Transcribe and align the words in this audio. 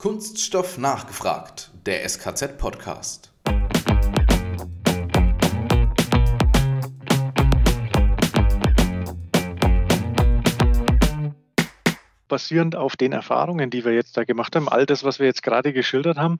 Kunststoff 0.00 0.78
nachgefragt, 0.78 1.72
der 1.84 2.08
SKZ-Podcast. 2.08 3.32
basierend 12.28 12.76
auf 12.76 12.94
den 12.94 13.10
Erfahrungen, 13.10 13.70
die 13.70 13.84
wir 13.84 13.92
jetzt 13.92 14.16
da 14.16 14.22
gemacht 14.22 14.54
haben, 14.54 14.68
all 14.68 14.86
das, 14.86 15.02
was 15.02 15.18
wir 15.18 15.26
jetzt 15.26 15.42
gerade 15.42 15.72
geschildert 15.72 16.16
haben, 16.16 16.38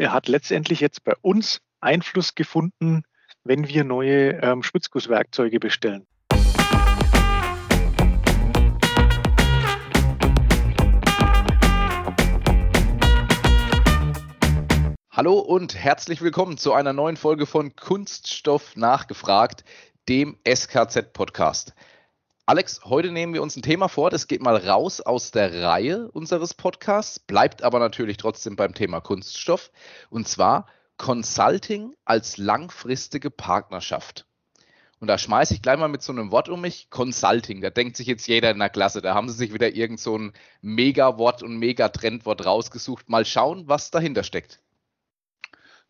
hat 0.00 0.26
letztendlich 0.26 0.80
jetzt 0.80 1.04
bei 1.04 1.12
uns 1.20 1.60
Einfluss 1.82 2.34
gefunden, 2.34 3.02
wenn 3.42 3.68
wir 3.68 3.84
neue 3.84 4.40
ähm, 4.40 4.62
Spritzgusswerkzeuge 4.62 5.60
bestellen. 5.60 6.06
Hallo 15.16 15.38
und 15.38 15.76
herzlich 15.76 16.22
willkommen 16.22 16.58
zu 16.58 16.72
einer 16.72 16.92
neuen 16.92 17.16
Folge 17.16 17.46
von 17.46 17.76
Kunststoff 17.76 18.74
nachgefragt, 18.74 19.62
dem 20.08 20.36
SKZ-Podcast. 20.44 21.72
Alex, 22.46 22.80
heute 22.84 23.12
nehmen 23.12 23.32
wir 23.32 23.40
uns 23.40 23.54
ein 23.54 23.62
Thema 23.62 23.86
vor, 23.86 24.10
das 24.10 24.26
geht 24.26 24.42
mal 24.42 24.56
raus 24.56 25.00
aus 25.00 25.30
der 25.30 25.62
Reihe 25.62 26.10
unseres 26.10 26.52
Podcasts, 26.54 27.20
bleibt 27.20 27.62
aber 27.62 27.78
natürlich 27.78 28.16
trotzdem 28.16 28.56
beim 28.56 28.74
Thema 28.74 28.98
Kunststoff, 28.98 29.70
und 30.10 30.26
zwar 30.26 30.66
Consulting 30.96 31.94
als 32.04 32.36
langfristige 32.36 33.30
Partnerschaft. 33.30 34.26
Und 34.98 35.06
da 35.06 35.16
schmeiße 35.16 35.54
ich 35.54 35.62
gleich 35.62 35.78
mal 35.78 35.86
mit 35.86 36.02
so 36.02 36.10
einem 36.10 36.32
Wort 36.32 36.48
um 36.48 36.60
mich, 36.60 36.90
Consulting. 36.90 37.60
Da 37.60 37.70
denkt 37.70 37.96
sich 37.96 38.08
jetzt 38.08 38.26
jeder 38.26 38.50
in 38.50 38.58
der 38.58 38.68
Klasse, 38.68 39.00
da 39.00 39.14
haben 39.14 39.28
sie 39.28 39.36
sich 39.36 39.54
wieder 39.54 39.76
irgend 39.76 40.00
so 40.00 40.18
ein 40.18 40.32
Mega-Wort 40.60 41.44
und 41.44 41.56
Mega-Trendwort 41.56 42.44
rausgesucht. 42.44 43.08
Mal 43.08 43.24
schauen, 43.24 43.68
was 43.68 43.92
dahinter 43.92 44.24
steckt. 44.24 44.63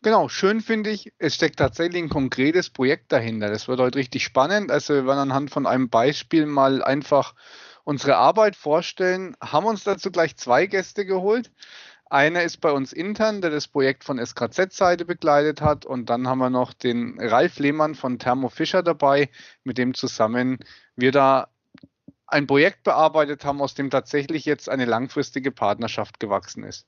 Genau, 0.05 0.29
schön 0.29 0.61
finde 0.61 0.91
ich, 0.91 1.11
es 1.17 1.33
steckt 1.33 1.57
tatsächlich 1.57 2.03
ein 2.03 2.09
konkretes 2.09 2.69
Projekt 2.69 3.11
dahinter. 3.11 3.49
Das 3.49 3.67
wird 3.67 3.79
heute 3.79 3.97
richtig 3.97 4.23
spannend. 4.23 4.69
Also 4.69 4.93
wir 4.93 5.07
werden 5.07 5.17
anhand 5.31 5.49
von 5.49 5.65
einem 5.65 5.89
Beispiel 5.89 6.45
mal 6.45 6.83
einfach 6.83 7.33
unsere 7.85 8.15
Arbeit 8.17 8.55
vorstellen, 8.55 9.35
haben 9.41 9.65
uns 9.65 9.83
dazu 9.83 10.11
gleich 10.11 10.37
zwei 10.37 10.67
Gäste 10.67 11.07
geholt. 11.07 11.51
Einer 12.07 12.43
ist 12.43 12.61
bei 12.61 12.69
uns 12.71 12.93
intern, 12.93 13.41
der 13.41 13.49
das 13.49 13.67
Projekt 13.67 14.03
von 14.03 14.23
SKZ-Seite 14.23 15.05
begleitet 15.05 15.61
hat. 15.61 15.87
Und 15.87 16.07
dann 16.11 16.27
haben 16.27 16.37
wir 16.37 16.51
noch 16.51 16.73
den 16.73 17.19
Ralf 17.19 17.57
Lehmann 17.57 17.95
von 17.95 18.19
Thermo 18.19 18.49
Fischer 18.49 18.83
dabei, 18.83 19.31
mit 19.63 19.79
dem 19.79 19.95
zusammen 19.95 20.59
wir 20.95 21.13
da 21.13 21.47
ein 22.27 22.45
Projekt 22.45 22.83
bearbeitet 22.83 23.43
haben, 23.43 23.59
aus 23.59 23.73
dem 23.73 23.89
tatsächlich 23.89 24.45
jetzt 24.45 24.69
eine 24.69 24.85
langfristige 24.85 25.51
Partnerschaft 25.51 26.19
gewachsen 26.19 26.63
ist. 26.63 26.85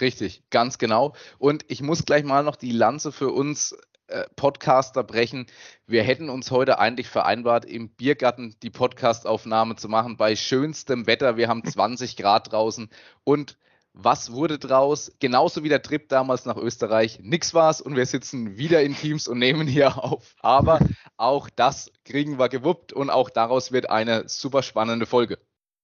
Richtig, 0.00 0.42
ganz 0.50 0.78
genau. 0.78 1.14
Und 1.38 1.64
ich 1.68 1.82
muss 1.82 2.04
gleich 2.04 2.24
mal 2.24 2.42
noch 2.42 2.56
die 2.56 2.72
Lanze 2.72 3.12
für 3.12 3.30
uns 3.30 3.76
äh, 4.08 4.24
Podcaster 4.36 5.04
brechen. 5.04 5.46
Wir 5.86 6.02
hätten 6.02 6.28
uns 6.30 6.50
heute 6.50 6.78
eigentlich 6.78 7.08
vereinbart, 7.08 7.64
im 7.64 7.90
Biergarten 7.90 8.56
die 8.62 8.70
Podcastaufnahme 8.70 9.76
zu 9.76 9.88
machen 9.88 10.16
bei 10.16 10.36
schönstem 10.36 11.06
Wetter. 11.06 11.36
Wir 11.36 11.48
haben 11.48 11.64
20 11.66 12.16
Grad 12.16 12.52
draußen 12.52 12.90
und 13.24 13.56
was 13.94 14.32
wurde 14.32 14.58
draus? 14.58 15.12
Genauso 15.18 15.64
wie 15.64 15.68
der 15.68 15.82
Trip 15.82 16.08
damals 16.08 16.46
nach 16.46 16.56
Österreich. 16.56 17.18
Nix 17.20 17.52
war's 17.52 17.82
und 17.82 17.94
wir 17.94 18.06
sitzen 18.06 18.56
wieder 18.56 18.82
in 18.82 18.96
Teams 18.96 19.28
und 19.28 19.38
nehmen 19.38 19.66
hier 19.66 20.02
auf. 20.02 20.34
Aber 20.40 20.80
auch 21.18 21.50
das 21.50 21.90
kriegen 22.04 22.38
wir 22.38 22.48
gewuppt 22.48 22.94
und 22.94 23.10
auch 23.10 23.28
daraus 23.28 23.70
wird 23.70 23.90
eine 23.90 24.28
super 24.28 24.62
spannende 24.62 25.04
Folge. 25.04 25.38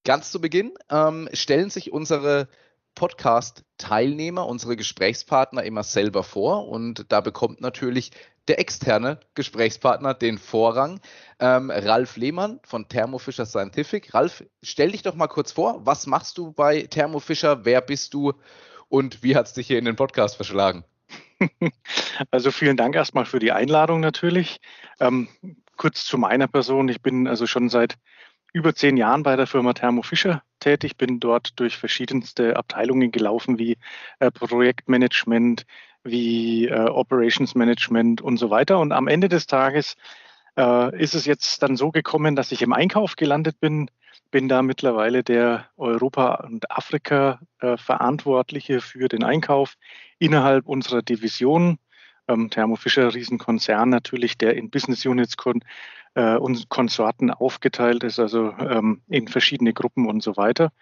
Ganz 0.04 0.32
zu 0.32 0.40
Beginn 0.40 0.72
ähm, 0.90 1.28
stellen 1.34 1.68
sich 1.68 1.92
unsere 1.92 2.48
Podcast-Teilnehmer, 2.98 4.44
unsere 4.44 4.76
Gesprächspartner 4.76 5.62
immer 5.62 5.84
selber 5.84 6.24
vor 6.24 6.66
und 6.66 7.12
da 7.12 7.20
bekommt 7.20 7.60
natürlich 7.60 8.10
der 8.48 8.58
externe 8.58 9.20
Gesprächspartner 9.34 10.14
den 10.14 10.36
Vorrang. 10.36 11.00
Ähm, 11.38 11.70
Ralf 11.70 12.16
Lehmann 12.16 12.58
von 12.64 12.88
Thermo 12.88 13.18
Fisher 13.18 13.46
Scientific. 13.46 14.12
Ralf, 14.14 14.42
stell 14.64 14.90
dich 14.90 15.02
doch 15.02 15.14
mal 15.14 15.28
kurz 15.28 15.52
vor. 15.52 15.86
Was 15.86 16.08
machst 16.08 16.38
du 16.38 16.50
bei 16.50 16.82
Thermo 16.82 17.20
Fisher? 17.20 17.64
Wer 17.64 17.82
bist 17.82 18.14
du? 18.14 18.32
Und 18.88 19.22
wie 19.22 19.36
hat 19.36 19.46
es 19.46 19.52
dich 19.52 19.68
hier 19.68 19.78
in 19.78 19.84
den 19.84 19.96
Podcast 19.96 20.34
verschlagen? 20.34 20.84
Also 22.32 22.50
vielen 22.50 22.76
Dank 22.76 22.96
erstmal 22.96 23.26
für 23.26 23.38
die 23.38 23.52
Einladung 23.52 24.00
natürlich. 24.00 24.58
Ähm, 24.98 25.28
kurz 25.76 26.04
zu 26.04 26.18
meiner 26.18 26.48
Person. 26.48 26.88
Ich 26.88 27.00
bin 27.00 27.28
also 27.28 27.46
schon 27.46 27.68
seit 27.68 27.94
über 28.52 28.74
zehn 28.74 28.96
Jahren 28.96 29.22
bei 29.22 29.36
der 29.36 29.46
Firma 29.46 29.72
Thermo 29.72 30.02
Fischer 30.02 30.42
tätig, 30.60 30.96
bin 30.96 31.20
dort 31.20 31.58
durch 31.60 31.76
verschiedenste 31.76 32.56
Abteilungen 32.56 33.10
gelaufen, 33.10 33.58
wie 33.58 33.76
äh, 34.20 34.30
Projektmanagement, 34.30 35.66
wie 36.02 36.68
äh, 36.68 36.88
Operations 36.88 37.54
Management 37.54 38.20
und 38.20 38.38
so 38.38 38.50
weiter. 38.50 38.78
Und 38.78 38.92
am 38.92 39.08
Ende 39.08 39.28
des 39.28 39.46
Tages 39.46 39.96
äh, 40.56 41.00
ist 41.00 41.14
es 41.14 41.26
jetzt 41.26 41.62
dann 41.62 41.76
so 41.76 41.90
gekommen, 41.90 42.36
dass 42.36 42.52
ich 42.52 42.62
im 42.62 42.72
Einkauf 42.72 43.16
gelandet 43.16 43.60
bin, 43.60 43.90
bin 44.30 44.48
da 44.48 44.62
mittlerweile 44.62 45.22
der 45.22 45.66
Europa- 45.76 46.46
und 46.46 46.70
Afrika-Verantwortliche 46.70 48.76
äh, 48.76 48.80
für 48.80 49.08
den 49.08 49.24
Einkauf 49.24 49.74
innerhalb 50.18 50.66
unserer 50.66 51.02
Division. 51.02 51.78
Ähm, 52.28 52.50
Thermo 52.50 52.76
Fischer, 52.76 53.14
Riesenkonzern 53.14 53.88
natürlich, 53.88 54.38
der 54.38 54.56
in 54.56 54.70
Business 54.70 55.04
Units 55.06 55.36
äh, 56.14 56.36
und 56.36 56.68
Konsorten 56.68 57.30
aufgeteilt 57.30 58.04
ist, 58.04 58.18
also 58.18 58.52
ähm, 58.58 59.02
in 59.08 59.28
verschiedene 59.28 59.72
Gruppen 59.72 60.06
und 60.06 60.22
so 60.22 60.36
weiter. 60.36 60.72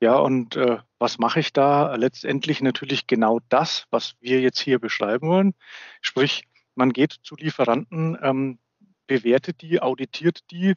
Ja, 0.00 0.16
und 0.16 0.56
äh, 0.56 0.78
was 0.98 1.18
mache 1.18 1.40
ich 1.40 1.52
da? 1.52 1.94
Letztendlich 1.96 2.60
natürlich 2.60 3.06
genau 3.06 3.40
das, 3.48 3.86
was 3.90 4.16
wir 4.20 4.40
jetzt 4.40 4.60
hier 4.60 4.78
beschreiben 4.78 5.28
wollen. 5.28 5.54
Sprich, 6.00 6.44
man 6.74 6.92
geht 6.92 7.12
zu 7.22 7.36
Lieferanten, 7.36 8.18
ähm, 8.22 8.58
bewertet 9.06 9.62
die, 9.62 9.80
auditiert 9.82 10.50
die 10.50 10.74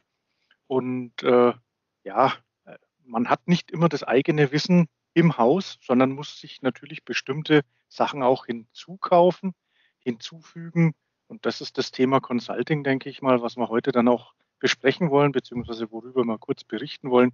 und 0.66 1.22
äh, 1.22 1.52
ja, 2.04 2.32
man 3.08 3.28
hat 3.28 3.48
nicht 3.48 3.70
immer 3.70 3.88
das 3.88 4.04
eigene 4.04 4.52
Wissen 4.52 4.88
im 5.14 5.36
Haus, 5.36 5.78
sondern 5.82 6.12
muss 6.12 6.40
sich 6.40 6.62
natürlich 6.62 7.04
bestimmte 7.04 7.62
Sachen 7.88 8.22
auch 8.22 8.46
hinzukaufen, 8.46 9.54
hinzufügen, 10.08 10.94
und 11.28 11.44
das 11.44 11.60
ist 11.60 11.76
das 11.76 11.90
Thema 11.90 12.20
Consulting, 12.20 12.82
denke 12.82 13.10
ich 13.10 13.20
mal, 13.20 13.42
was 13.42 13.56
wir 13.56 13.68
heute 13.68 13.92
dann 13.92 14.08
auch 14.08 14.32
besprechen 14.58 15.10
wollen, 15.10 15.32
beziehungsweise 15.32 15.92
worüber 15.92 16.24
wir 16.24 16.38
kurz 16.38 16.64
berichten 16.64 17.10
wollen, 17.10 17.32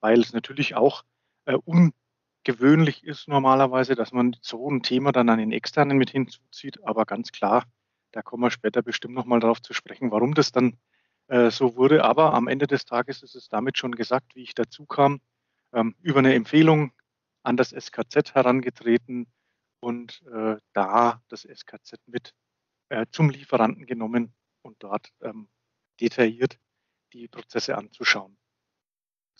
weil 0.00 0.20
es 0.20 0.32
natürlich 0.34 0.74
auch 0.74 1.04
äh, 1.46 1.56
ungewöhnlich 1.64 3.02
ist 3.02 3.28
normalerweise, 3.28 3.94
dass 3.94 4.12
man 4.12 4.36
so 4.42 4.70
ein 4.70 4.82
Thema 4.82 5.12
dann 5.12 5.30
an 5.30 5.38
den 5.38 5.52
Externen 5.52 5.96
mit 5.96 6.10
hinzuzieht. 6.10 6.84
Aber 6.84 7.06
ganz 7.06 7.32
klar, 7.32 7.64
da 8.12 8.20
kommen 8.22 8.42
wir 8.42 8.50
später 8.50 8.82
bestimmt 8.82 9.14
nochmal 9.14 9.40
darauf 9.40 9.62
zu 9.62 9.72
sprechen, 9.72 10.10
warum 10.10 10.34
das 10.34 10.52
dann 10.52 10.76
äh, 11.28 11.50
so 11.50 11.76
wurde. 11.76 12.04
Aber 12.04 12.34
am 12.34 12.46
Ende 12.46 12.66
des 12.66 12.84
Tages 12.84 13.22
ist 13.22 13.34
es 13.36 13.48
damit 13.48 13.78
schon 13.78 13.92
gesagt, 13.92 14.36
wie 14.36 14.42
ich 14.42 14.54
dazu 14.54 14.84
kam, 14.84 15.20
ähm, 15.72 15.94
über 16.02 16.18
eine 16.18 16.34
Empfehlung 16.34 16.92
an 17.42 17.56
das 17.56 17.70
SKZ 17.70 18.34
herangetreten 18.34 19.26
und 19.80 20.22
äh, 20.32 20.56
da 20.72 21.22
das 21.28 21.42
SKZ 21.42 21.98
mit 22.06 22.34
äh, 22.90 23.06
zum 23.10 23.30
Lieferanten 23.30 23.86
genommen 23.86 24.34
und 24.62 24.82
dort 24.82 25.12
ähm, 25.22 25.48
detailliert 26.00 26.58
die 27.12 27.28
Prozesse 27.28 27.76
anzuschauen. 27.76 28.36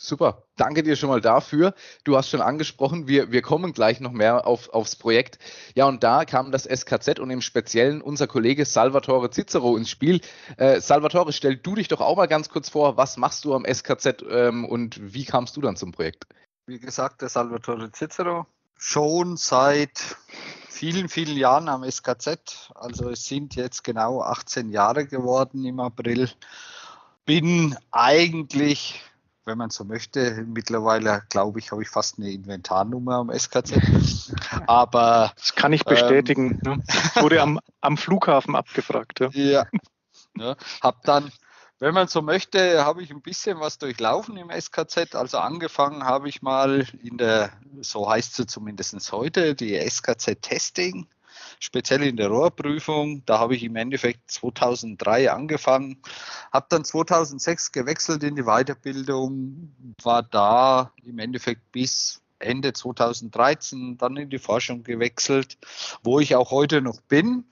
Super, 0.02 0.44
danke 0.56 0.82
dir 0.82 0.96
schon 0.96 1.10
mal 1.10 1.20
dafür. 1.20 1.74
Du 2.04 2.16
hast 2.16 2.30
schon 2.30 2.40
angesprochen, 2.40 3.06
wir, 3.06 3.32
wir 3.32 3.42
kommen 3.42 3.74
gleich 3.74 4.00
noch 4.00 4.12
mehr 4.12 4.46
auf, 4.46 4.70
aufs 4.70 4.96
Projekt. 4.96 5.38
Ja, 5.74 5.86
und 5.88 6.02
da 6.02 6.24
kam 6.24 6.52
das 6.52 6.64
SKZ 6.64 7.18
und 7.18 7.28
im 7.28 7.42
Speziellen 7.42 8.00
unser 8.00 8.26
Kollege 8.26 8.64
Salvatore 8.64 9.28
Cicero 9.30 9.76
ins 9.76 9.90
Spiel. 9.90 10.22
Äh, 10.56 10.80
Salvatore, 10.80 11.34
stell 11.34 11.58
du 11.58 11.74
dich 11.74 11.88
doch 11.88 12.00
auch 12.00 12.16
mal 12.16 12.28
ganz 12.28 12.48
kurz 12.48 12.70
vor, 12.70 12.96
was 12.96 13.18
machst 13.18 13.44
du 13.44 13.54
am 13.54 13.66
SKZ 13.66 14.24
ähm, 14.30 14.64
und 14.64 15.12
wie 15.12 15.26
kamst 15.26 15.58
du 15.58 15.60
dann 15.60 15.76
zum 15.76 15.92
Projekt? 15.92 16.24
Wie 16.66 16.78
gesagt, 16.78 17.20
der 17.20 17.28
Salvatore 17.28 17.92
Cicero, 17.92 18.46
schon 18.80 19.36
seit 19.36 20.16
vielen, 20.68 21.08
vielen 21.08 21.36
Jahren 21.36 21.68
am 21.68 21.88
SKZ. 21.88 22.70
Also 22.74 23.10
es 23.10 23.24
sind 23.26 23.54
jetzt 23.54 23.84
genau 23.84 24.22
18 24.22 24.70
Jahre 24.70 25.06
geworden 25.06 25.64
im 25.64 25.78
April. 25.78 26.30
Bin 27.26 27.76
eigentlich, 27.92 29.02
wenn 29.44 29.58
man 29.58 29.68
so 29.68 29.84
möchte, 29.84 30.44
mittlerweile 30.46 31.22
glaube 31.28 31.58
ich, 31.58 31.70
habe 31.70 31.82
ich 31.82 31.90
fast 31.90 32.18
eine 32.18 32.30
Inventarnummer 32.30 33.16
am 33.16 33.30
SKZ. 33.30 33.74
Aber 34.66 35.32
das 35.36 35.54
kann 35.54 35.74
ich 35.74 35.84
bestätigen. 35.84 36.58
Ähm, 36.64 36.78
ne? 36.78 36.82
Wurde 37.22 37.42
am, 37.42 37.60
am 37.82 37.98
Flughafen 37.98 38.56
abgefragt. 38.56 39.20
Ja. 39.20 39.28
ja. 39.34 39.66
ja. 40.38 40.56
Hab 40.80 41.02
dann 41.02 41.30
wenn 41.80 41.94
man 41.94 42.08
so 42.08 42.20
möchte, 42.20 42.84
habe 42.84 43.02
ich 43.02 43.10
ein 43.10 43.22
bisschen 43.22 43.58
was 43.58 43.78
durchlaufen 43.78 44.36
im 44.36 44.50
SKZ. 44.50 45.14
Also 45.14 45.38
angefangen 45.38 46.04
habe 46.04 46.28
ich 46.28 46.42
mal 46.42 46.86
in 47.02 47.16
der, 47.16 47.52
so 47.80 48.08
heißt 48.08 48.38
es 48.38 48.46
zumindest 48.46 49.10
heute, 49.12 49.54
die 49.54 49.74
SKZ 49.74 50.42
Testing, 50.42 51.06
speziell 51.58 52.02
in 52.02 52.18
der 52.18 52.28
Rohrprüfung. 52.28 53.24
Da 53.24 53.38
habe 53.38 53.56
ich 53.56 53.64
im 53.64 53.76
Endeffekt 53.76 54.30
2003 54.30 55.32
angefangen, 55.32 55.96
habe 56.52 56.66
dann 56.68 56.84
2006 56.84 57.72
gewechselt 57.72 58.22
in 58.24 58.36
die 58.36 58.44
Weiterbildung, 58.44 59.74
war 60.02 60.22
da 60.22 60.92
im 61.02 61.18
Endeffekt 61.18 61.72
bis 61.72 62.19
Ende 62.40 62.72
2013 62.72 63.98
dann 63.98 64.16
in 64.16 64.30
die 64.30 64.38
Forschung 64.38 64.82
gewechselt, 64.82 65.58
wo 66.02 66.20
ich 66.20 66.34
auch 66.34 66.50
heute 66.50 66.82
noch 66.82 67.00
bin. 67.02 67.44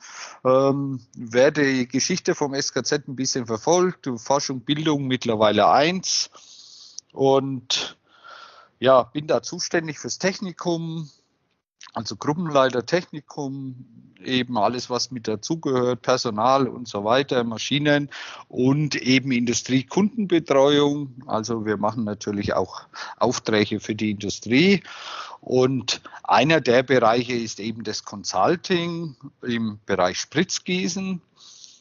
Ähm, 0.44 1.00
werde 1.14 1.64
die 1.64 1.88
Geschichte 1.88 2.34
vom 2.34 2.54
SKZ 2.54 3.08
ein 3.08 3.16
bisschen 3.16 3.46
verfolgt, 3.46 4.08
Forschung, 4.16 4.60
Bildung 4.60 5.06
mittlerweile 5.06 5.68
eins 5.70 6.30
und 7.12 7.96
ja, 8.80 9.02
bin 9.02 9.26
da 9.26 9.42
zuständig 9.42 9.98
fürs 9.98 10.18
Technikum, 10.18 11.10
also 11.98 12.14
Gruppenleiter 12.14 12.86
Technikum, 12.86 13.74
eben 14.24 14.56
alles, 14.56 14.88
was 14.88 15.10
mit 15.10 15.26
dazugehört, 15.26 16.00
Personal 16.02 16.68
und 16.68 16.86
so 16.86 17.02
weiter, 17.02 17.42
Maschinen 17.42 18.08
und 18.48 18.94
eben 18.94 19.32
Industriekundenbetreuung. 19.32 21.12
Also 21.26 21.66
wir 21.66 21.76
machen 21.76 22.04
natürlich 22.04 22.54
auch 22.54 22.82
Aufträge 23.18 23.80
für 23.80 23.96
die 23.96 24.12
Industrie. 24.12 24.84
Und 25.40 26.00
einer 26.22 26.60
der 26.60 26.84
Bereiche 26.84 27.34
ist 27.34 27.58
eben 27.58 27.82
das 27.82 28.04
Consulting 28.04 29.16
im 29.42 29.80
Bereich 29.84 30.20
Spritzgießen. 30.20 31.20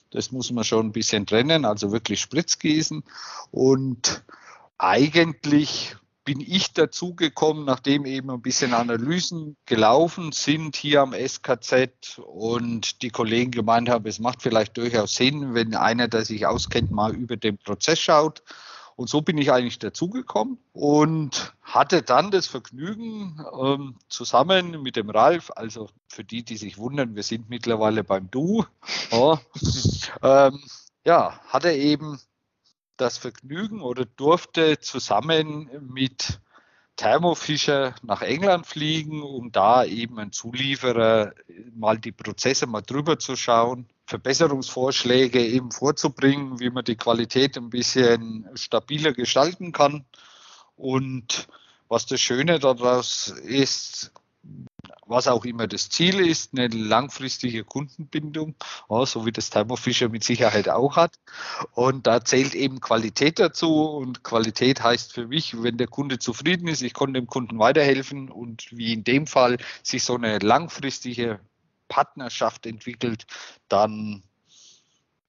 Das 0.10 0.32
muss 0.32 0.52
man 0.52 0.64
schon 0.64 0.88
ein 0.88 0.94
bisschen 0.94 1.28
trennen, 1.28 1.64
also 1.64 1.92
wirklich 1.92 2.22
Spritzgießen. 2.22 3.04
Und 3.52 4.24
eigentlich 4.80 5.96
bin 6.28 6.42
ich 6.42 6.74
dazu 6.74 7.16
gekommen, 7.16 7.64
nachdem 7.64 8.06
eben 8.06 8.30
ein 8.32 8.42
bisschen 8.42 8.74
Analysen 8.74 9.56
gelaufen 9.66 10.34
sind 10.34 10.76
hier 10.76 11.02
am 11.02 11.14
SKZ 11.14 12.20
und 12.20 13.02
die 13.02 13.12
Kollegen 13.12 13.52
gemeint 13.52 13.88
haben, 13.88 14.06
es 14.08 14.20
macht 14.20 14.42
vielleicht 14.42 14.76
durchaus 14.76 15.16
Sinn, 15.16 15.54
wenn 15.54 15.74
einer, 15.74 16.10
der 16.10 16.26
sich 16.26 16.46
auskennt, 16.46 16.92
mal 16.92 17.16
über 17.16 17.38
den 17.38 17.58
Prozess 17.58 18.02
schaut. 18.02 18.44
Und 18.98 19.08
so 19.08 19.22
bin 19.22 19.38
ich 19.38 19.54
eigentlich 19.54 19.80
dazugekommen 19.80 20.58
und 20.74 21.54
hatte 21.62 22.02
dann 22.02 22.30
das 22.30 22.46
Vergnügen, 22.46 23.40
ähm, 23.64 23.96
zusammen 24.10 24.84
mit 24.84 24.98
dem 24.98 25.10
Ralf, 25.10 25.50
also 25.56 25.88
für 26.10 26.26
die, 26.26 26.44
die 26.44 26.58
sich 26.58 26.78
wundern, 26.78 27.16
wir 27.16 27.24
sind 27.24 27.50
mittlerweile 27.50 28.04
beim 28.04 28.30
Du, 28.30 28.66
ja, 29.12 29.40
ähm, 30.50 30.60
ja 31.06 31.40
hatte 31.48 31.72
eben 31.72 32.20
das 32.98 33.18
Vergnügen 33.18 33.82
oder 33.82 34.06
durfte 34.06 34.80
zusammen 34.80 35.70
mit 35.90 36.40
Thermo 36.98 37.36
Fisher 37.36 37.94
nach 38.02 38.24
England 38.24 38.66
fliegen, 38.66 39.22
um 39.22 39.52
da 39.52 39.86
eben 39.86 40.20
ein 40.20 40.32
Zulieferer 40.32 41.34
mal 41.76 42.00
die 42.00 42.12
Prozesse 42.12 42.66
mal 42.66 42.82
drüber 42.82 43.20
zu 43.20 43.36
schauen, 43.36 43.88
Verbesserungsvorschläge 44.08 45.46
eben 45.46 45.72
vorzubringen, 45.72 46.60
wie 46.60 46.72
man 46.72 46.84
die 46.84 46.96
Qualität 46.96 47.56
ein 47.56 47.70
bisschen 47.70 48.50
stabiler 48.56 49.14
gestalten 49.14 49.72
kann. 49.72 50.06
Und 50.76 51.48
was 51.88 52.08
das 52.08 52.20
Schöne 52.20 52.58
daraus 52.58 53.28
ist, 53.28 54.12
was 55.06 55.28
auch 55.28 55.46
immer 55.46 55.68
das 55.68 55.90
Ziel 55.90 56.20
ist, 56.20 56.54
eine 56.54 56.68
langfristige 56.68 57.64
Kundenbindung, 57.64 58.56
so 59.06 59.26
wie 59.26 59.32
das 59.32 59.50
Thermo 59.50 59.76
Fisher 59.76 60.10
mit 60.10 60.24
Sicherheit 60.24 60.70
auch 60.70 60.96
hat. 60.96 61.20
Und 61.74 62.08
da 62.08 62.24
zählt 62.24 62.56
eben 62.56 62.80
Qualität 62.80 63.40
dazu. 63.40 63.86
Und 63.86 64.24
Qualität 64.24 64.84
heißt 64.84 65.14
für 65.14 65.28
mich, 65.28 65.62
wenn 65.62 65.78
der 65.78 65.88
Kunde 65.88 66.20
zufrieden 66.20 66.68
ist, 66.68 66.82
ich 66.82 66.94
konnte 66.94 67.20
dem 67.20 67.28
Kunden 67.28 67.60
weiterhelfen 67.60 68.30
und 68.30 68.68
wie 68.72 68.94
in 68.94 69.04
dem 69.04 69.28
Fall 69.28 69.58
sich 69.84 70.04
so 70.04 70.16
eine 70.16 70.40
langfristige 70.40 71.40
Partnerschaft 71.88 72.66
entwickelt, 72.66 73.26
dann 73.70 74.24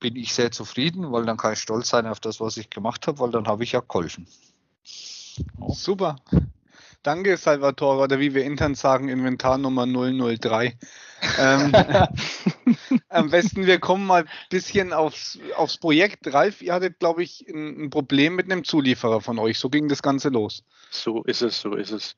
bin 0.00 0.16
ich 0.16 0.34
sehr 0.34 0.50
zufrieden, 0.50 1.10
weil 1.12 1.24
dann 1.24 1.36
kann 1.36 1.52
ich 1.52 1.60
stolz 1.60 1.88
sein 1.88 2.06
auf 2.06 2.20
das, 2.20 2.40
was 2.40 2.56
ich 2.56 2.70
gemacht 2.70 3.06
habe, 3.06 3.18
weil 3.18 3.30
dann 3.30 3.46
habe 3.46 3.64
ich 3.64 3.72
ja 3.72 3.80
geholfen. 3.80 4.26
Super. 5.68 6.16
Danke, 7.02 7.36
Salvatore, 7.36 8.02
oder 8.02 8.18
wie 8.18 8.34
wir 8.34 8.44
intern 8.44 8.74
sagen, 8.74 9.08
Inventar 9.08 9.56
Nummer 9.56 9.86
003. 9.86 10.76
ähm, 11.38 11.72
am 13.08 13.30
besten, 13.30 13.66
wir 13.66 13.78
kommen 13.78 14.06
mal 14.06 14.22
ein 14.22 14.28
bisschen 14.50 14.92
aufs, 14.92 15.38
aufs 15.56 15.78
Projekt. 15.78 16.32
Ralf, 16.32 16.60
ihr 16.60 16.74
hattet, 16.74 16.98
glaube 16.98 17.22
ich, 17.22 17.46
ein, 17.48 17.84
ein, 17.84 17.90
Problem 17.90 18.34
mit 18.34 18.50
einem 18.50 18.64
Zulieferer 18.64 19.20
von 19.20 19.38
euch. 19.38 19.58
So 19.58 19.70
ging 19.70 19.88
das 19.88 20.02
Ganze 20.02 20.28
los. 20.28 20.64
So 20.90 21.22
ist 21.22 21.42
es, 21.42 21.60
so 21.60 21.74
ist 21.74 21.92
es. 21.92 22.16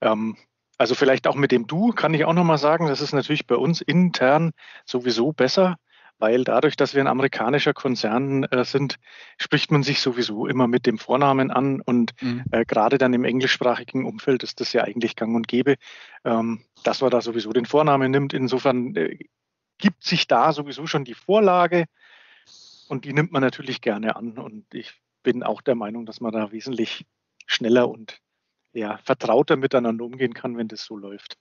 Ähm, 0.00 0.36
also 0.78 0.94
vielleicht 0.94 1.26
auch 1.26 1.36
mit 1.36 1.52
dem 1.52 1.66
Du 1.66 1.92
kann 1.92 2.14
ich 2.14 2.24
auch 2.24 2.32
nochmal 2.32 2.58
sagen, 2.58 2.86
das 2.86 3.00
ist 3.00 3.12
natürlich 3.12 3.46
bei 3.46 3.56
uns 3.56 3.80
intern 3.80 4.52
sowieso 4.84 5.32
besser, 5.32 5.76
weil 6.24 6.42
dadurch, 6.42 6.74
dass 6.74 6.94
wir 6.94 7.02
ein 7.02 7.06
amerikanischer 7.06 7.74
Konzern 7.74 8.44
äh, 8.44 8.64
sind, 8.64 8.96
spricht 9.36 9.70
man 9.70 9.82
sich 9.82 10.00
sowieso 10.00 10.46
immer 10.46 10.66
mit 10.66 10.86
dem 10.86 10.96
Vornamen 10.96 11.50
an 11.50 11.82
und 11.82 12.14
mhm. 12.22 12.44
äh, 12.50 12.64
gerade 12.64 12.96
dann 12.96 13.12
im 13.12 13.24
englischsprachigen 13.24 14.06
Umfeld 14.06 14.42
ist 14.42 14.58
das 14.58 14.72
ja 14.72 14.84
eigentlich 14.84 15.16
gang 15.16 15.36
und 15.36 15.48
gäbe, 15.48 15.76
ähm, 16.24 16.64
dass 16.82 17.02
man 17.02 17.10
da 17.10 17.20
sowieso 17.20 17.52
den 17.52 17.66
Vornamen 17.66 18.10
nimmt. 18.10 18.32
Insofern 18.32 18.96
äh, 18.96 19.18
gibt 19.76 20.02
sich 20.02 20.26
da 20.26 20.54
sowieso 20.54 20.86
schon 20.86 21.04
die 21.04 21.12
Vorlage 21.12 21.84
und 22.88 23.04
die 23.04 23.12
nimmt 23.12 23.32
man 23.32 23.42
natürlich 23.42 23.82
gerne 23.82 24.16
an 24.16 24.38
und 24.38 24.64
ich 24.72 24.94
bin 25.22 25.42
auch 25.42 25.60
der 25.60 25.74
Meinung, 25.74 26.06
dass 26.06 26.22
man 26.22 26.32
da 26.32 26.52
wesentlich 26.52 27.04
schneller 27.44 27.86
und 27.86 28.22
ja, 28.72 28.96
vertrauter 29.04 29.56
miteinander 29.56 30.06
umgehen 30.06 30.32
kann, 30.32 30.56
wenn 30.56 30.68
das 30.68 30.86
so 30.86 30.96
läuft. 30.96 31.36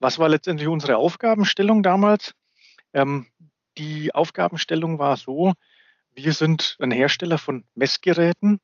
Was 0.00 0.18
war 0.18 0.28
letztendlich 0.28 0.68
unsere 0.68 0.98
Aufgabenstellung 0.98 1.82
damals? 1.82 2.34
Ähm, 2.92 3.26
die 3.78 4.14
Aufgabenstellung 4.14 4.98
war 4.98 5.16
so, 5.16 5.54
wir 6.14 6.32
sind 6.32 6.76
ein 6.80 6.90
Hersteller 6.90 7.38
von 7.38 7.64
Messgeräten. 7.74 8.60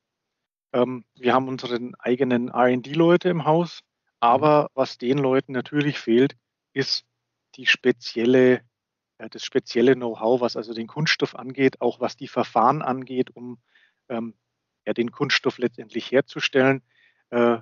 Ähm, 0.73 1.05
wir 1.15 1.33
haben 1.33 1.49
unseren 1.49 1.95
eigenen 1.97 2.51
RD-Leute 2.51 3.29
im 3.29 3.45
Haus. 3.45 3.81
Aber 4.21 4.71
was 4.75 4.99
den 4.99 5.19
Leuten 5.19 5.53
natürlich 5.53 5.99
fehlt, 5.99 6.37
ist 6.73 7.05
die 7.55 7.67
spezielle, 7.67 8.63
äh, 9.19 9.29
das 9.31 9.45
spezielle 9.45 9.95
Know-how, 9.95 10.41
was 10.41 10.57
also 10.57 10.75
den 10.75 10.87
Kunststoff 10.87 11.37
angeht, 11.37 11.81
auch 11.81 12.01
was 12.01 12.17
die 12.17 12.29
Verfahren 12.29 12.83
angeht, 12.83 13.31
um 13.37 13.59
ähm, 14.09 14.35
ja, 14.87 14.93
den 14.93 15.13
Kunststoff 15.13 15.59
letztendlich 15.59 16.11
herzustellen. 16.11 16.83
Äh, 17.31 17.59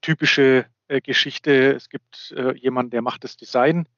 typische 0.00 0.66
äh, 0.88 1.00
Geschichte, 1.00 1.74
es 1.74 1.88
gibt 1.88 2.32
äh, 2.36 2.56
jemanden, 2.56 2.90
der 2.90 3.02
macht 3.02 3.24
das 3.24 3.36
Design, 3.36 3.88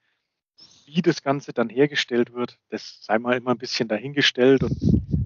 wie 0.89 1.03
das 1.03 1.23
Ganze 1.23 1.53
dann 1.53 1.69
hergestellt 1.69 2.33
wird, 2.33 2.59
das 2.71 3.05
sei 3.05 3.19
mal 3.19 3.37
immer 3.37 3.51
ein 3.51 3.59
bisschen 3.59 3.89
dahingestellt. 3.89 4.63
Und 4.63 4.77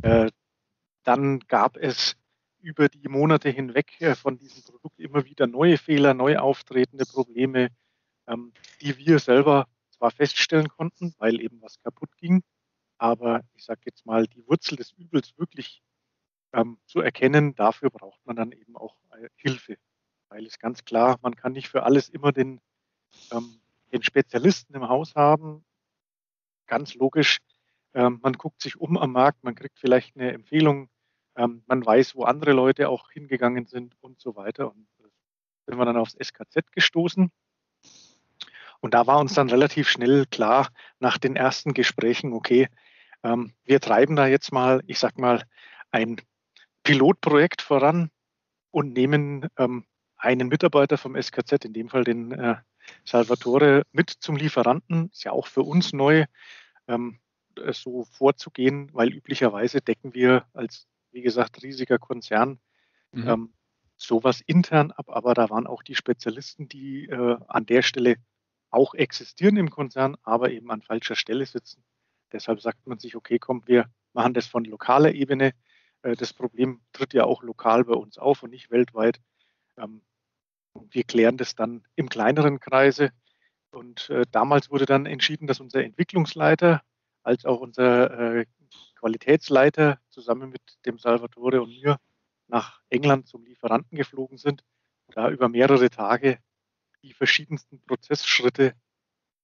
äh, 0.03 0.31
dann 1.05 1.38
gab 1.41 1.76
es 1.76 2.17
über 2.61 2.88
die 2.88 3.09
Monate 3.09 3.49
hinweg 3.49 4.00
äh, 4.00 4.14
von 4.14 4.38
diesem 4.38 4.62
Produkt 4.64 4.99
immer 4.99 5.25
wieder 5.25 5.47
neue 5.47 5.79
Fehler, 5.79 6.14
neu 6.14 6.38
auftretende 6.38 7.06
Probleme, 7.06 7.70
ähm, 8.26 8.53
die 8.81 8.97
wir 8.99 9.19
selber 9.19 9.67
zwar 9.91 10.11
feststellen 10.11 10.69
konnten, 10.69 11.15
weil 11.19 11.41
eben 11.41 11.63
was 11.63 11.79
kaputt 11.81 12.10
ging, 12.17 12.43
aber 12.98 13.43
ich 13.55 13.65
sage 13.65 13.82
jetzt 13.84 14.05
mal, 14.05 14.27
die 14.27 14.46
Wurzel 14.46 14.77
des 14.77 14.93
Übels 14.93 15.36
wirklich 15.39 15.82
ähm, 16.53 16.79
zu 16.86 17.01
erkennen, 17.01 17.55
dafür 17.55 17.91
braucht 17.91 18.25
man 18.27 18.36
dann 18.36 18.53
eben 18.53 18.77
auch 18.77 18.96
äh, 19.13 19.29
Hilfe. 19.36 19.77
Weil 20.29 20.46
es 20.46 20.58
ganz 20.58 20.84
klar, 20.84 21.19
man 21.22 21.36
kann 21.36 21.53
nicht 21.53 21.69
für 21.69 21.84
alles 21.84 22.08
immer 22.08 22.32
den 22.32 22.60
ähm, 23.31 23.61
den 23.93 24.03
Spezialisten 24.03 24.75
im 24.75 24.89
Haus 24.89 25.15
haben. 25.15 25.65
Ganz 26.67 26.94
logisch, 26.94 27.39
ähm, 27.94 28.20
man 28.22 28.34
guckt 28.34 28.63
sich 28.63 28.77
um 28.77 28.96
am 28.96 29.13
Markt, 29.13 29.44
man 29.44 29.55
kriegt 29.55 29.79
vielleicht 29.79 30.17
eine 30.17 30.32
Empfehlung, 30.32 30.89
ähm, 31.37 31.63
man 31.67 31.84
weiß, 31.84 32.15
wo 32.15 32.25
andere 32.25 32.53
Leute 32.53 32.89
auch 32.89 33.11
hingegangen 33.11 33.67
sind 33.67 33.94
und 34.01 34.20
so 34.20 34.37
weiter. 34.37 34.70
Und 34.70 34.87
sind 35.67 35.79
wir 35.79 35.84
dann 35.84 35.96
aufs 35.96 36.17
SKZ 36.20 36.72
gestoßen. 36.72 37.31
Und 38.81 38.94
da 38.94 39.06
war 39.06 39.20
uns 39.20 39.34
dann 39.34 39.49
relativ 39.49 39.89
schnell 39.89 40.27
klar 40.27 40.69
nach 40.99 41.19
den 41.19 41.37
ersten 41.37 41.72
Gesprächen, 41.72 42.32
okay, 42.32 42.69
ähm, 43.22 43.53
wir 43.65 43.81
treiben 43.81 44.17
da 44.17 44.27
jetzt 44.27 44.53
mal, 44.53 44.82
ich 44.87 44.99
sag 44.99 45.19
mal, 45.19 45.44
ein 45.93 46.20
Pilotprojekt 46.82 47.63
voran 47.63 48.11
und 48.72 48.93
nehmen 48.94 49.46
einen 50.17 50.49
Mitarbeiter 50.49 50.99
vom 50.99 51.15
SKZ, 51.15 51.65
in 51.65 51.75
dem 51.75 51.89
Fall 51.89 52.03
den 52.03 52.32
äh, 52.32 52.56
Salvatore 53.05 53.82
mit 53.93 54.10
zum 54.10 54.36
Lieferanten. 54.36 55.10
Ist 55.10 55.24
ja 55.24 55.32
auch 55.32 55.46
für 55.46 55.62
uns 55.62 55.93
neu, 55.93 56.24
ähm, 56.89 57.19
so 57.72 58.05
vorzugehen, 58.05 58.89
weil 58.93 59.12
üblicherweise 59.12 59.81
decken 59.81 60.15
wir 60.15 60.46
als, 60.55 60.86
wie 61.10 61.22
gesagt, 61.22 61.62
riesiger 61.62 61.98
Konzern 61.98 62.58
mhm. 63.12 63.29
ähm, 63.29 63.53
sowas 63.96 64.41
intern 64.46 64.91
ab. 64.91 65.10
Aber 65.10 65.34
da 65.34 65.51
waren 65.51 65.67
auch 65.67 65.82
die 65.82 65.94
Spezialisten, 65.94 66.69
die 66.69 67.06
äh, 67.06 67.36
an 67.48 67.67
der 67.67 67.82
Stelle 67.82 68.17
auch 68.70 68.94
existieren 68.94 69.56
im 69.56 69.70
Konzern, 69.70 70.17
aber 70.22 70.51
eben 70.51 70.70
an 70.70 70.82
falscher 70.82 71.15
Stelle 71.15 71.46
sitzen. 71.46 71.84
Deshalb 72.32 72.60
sagt 72.60 72.86
man 72.86 72.98
sich, 72.98 73.15
okay, 73.15 73.39
komm, 73.39 73.62
wir 73.67 73.86
machen 74.15 74.34
das 74.34 74.46
von 74.46 74.65
lokaler 74.65 75.12
Ebene. 75.12 75.53
Äh, 76.03 76.17
das 76.17 76.32
Problem 76.32 76.81
tritt 76.93 77.12
ja 77.12 77.24
auch 77.24 77.43
lokal 77.43 77.84
bei 77.84 77.94
uns 77.94 78.19
auf 78.19 78.43
und 78.43 78.51
nicht 78.51 78.70
weltweit. 78.70 79.20
Wir 80.74 81.05
klären 81.05 81.36
das 81.36 81.55
dann 81.55 81.84
im 81.96 82.08
kleineren 82.08 82.60
Kreise. 82.60 83.10
Und 83.70 84.10
äh, 84.10 84.24
damals 84.31 84.70
wurde 84.70 84.86
dann 84.86 85.06
entschieden, 85.06 85.46
dass 85.46 85.60
unser 85.60 85.82
Entwicklungsleiter 85.82 86.82
als 87.22 87.44
auch 87.44 87.60
unser 87.60 88.38
äh, 88.38 88.46
Qualitätsleiter 88.96 89.98
zusammen 90.10 90.50
mit 90.50 90.62
dem 90.86 90.98
Salvatore 90.98 91.62
und 91.62 91.70
mir 91.70 91.98
nach 92.48 92.81
England 92.91 93.26
zum 93.26 93.44
Lieferanten 93.44 93.96
geflogen 93.96 94.36
sind, 94.36 94.62
da 95.08 95.31
über 95.31 95.48
mehrere 95.48 95.91
Tage 95.91 96.38
die 97.02 97.14
verschiedensten 97.14 97.81
Prozessschritte 97.81 98.74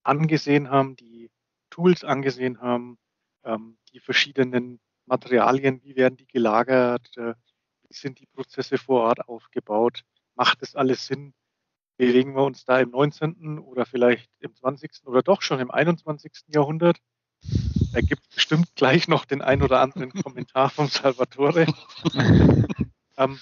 angesehen 0.03 0.71
haben, 0.71 0.97
die 0.97 1.31
Tools 1.71 2.05
angesehen 2.05 2.61
haben, 2.61 2.99
ähm, 3.45 3.79
die 3.93 4.01
verschiedenen 4.01 4.81
Materialien, 5.07 5.83
wie 5.83 5.97
werden 5.97 6.17
die 6.17 6.27
gelagert, 6.27 7.17
äh, 7.17 7.35
wie 7.89 7.95
sind 7.95 8.21
die 8.21 8.27
Prozesse 8.27 8.79
vor 8.79 9.03
Ort 9.05 9.29
aufgebaut, 9.29 10.05
macht 10.39 10.63
es 10.63 10.75
alles 10.77 11.07
Sinn, 11.07 11.35
bewegen 11.99 12.35
wir 12.35 12.45
uns 12.45 12.65
da 12.65 12.79
im 12.79 12.91
19. 12.91 13.59
oder 13.59 13.85
vielleicht 13.85 14.31
im 14.41 14.55
20. 14.55 15.05
oder 15.05 15.23
doch 15.23 15.43
schon 15.43 15.61
im 15.61 15.71
21. 15.71 16.33
Jahrhundert. 16.47 16.99
Da 17.93 18.01
gibt 18.01 18.23
es 18.23 18.35
bestimmt 18.35 18.75
gleich 18.77 19.09
noch 19.09 19.25
den 19.25 19.43
ein 19.43 19.63
oder 19.63 19.81
anderen 19.81 20.11
Kommentar 20.23 20.71
vom 20.71 20.89
Salvatore. 20.89 21.67
ähm, 23.17 23.41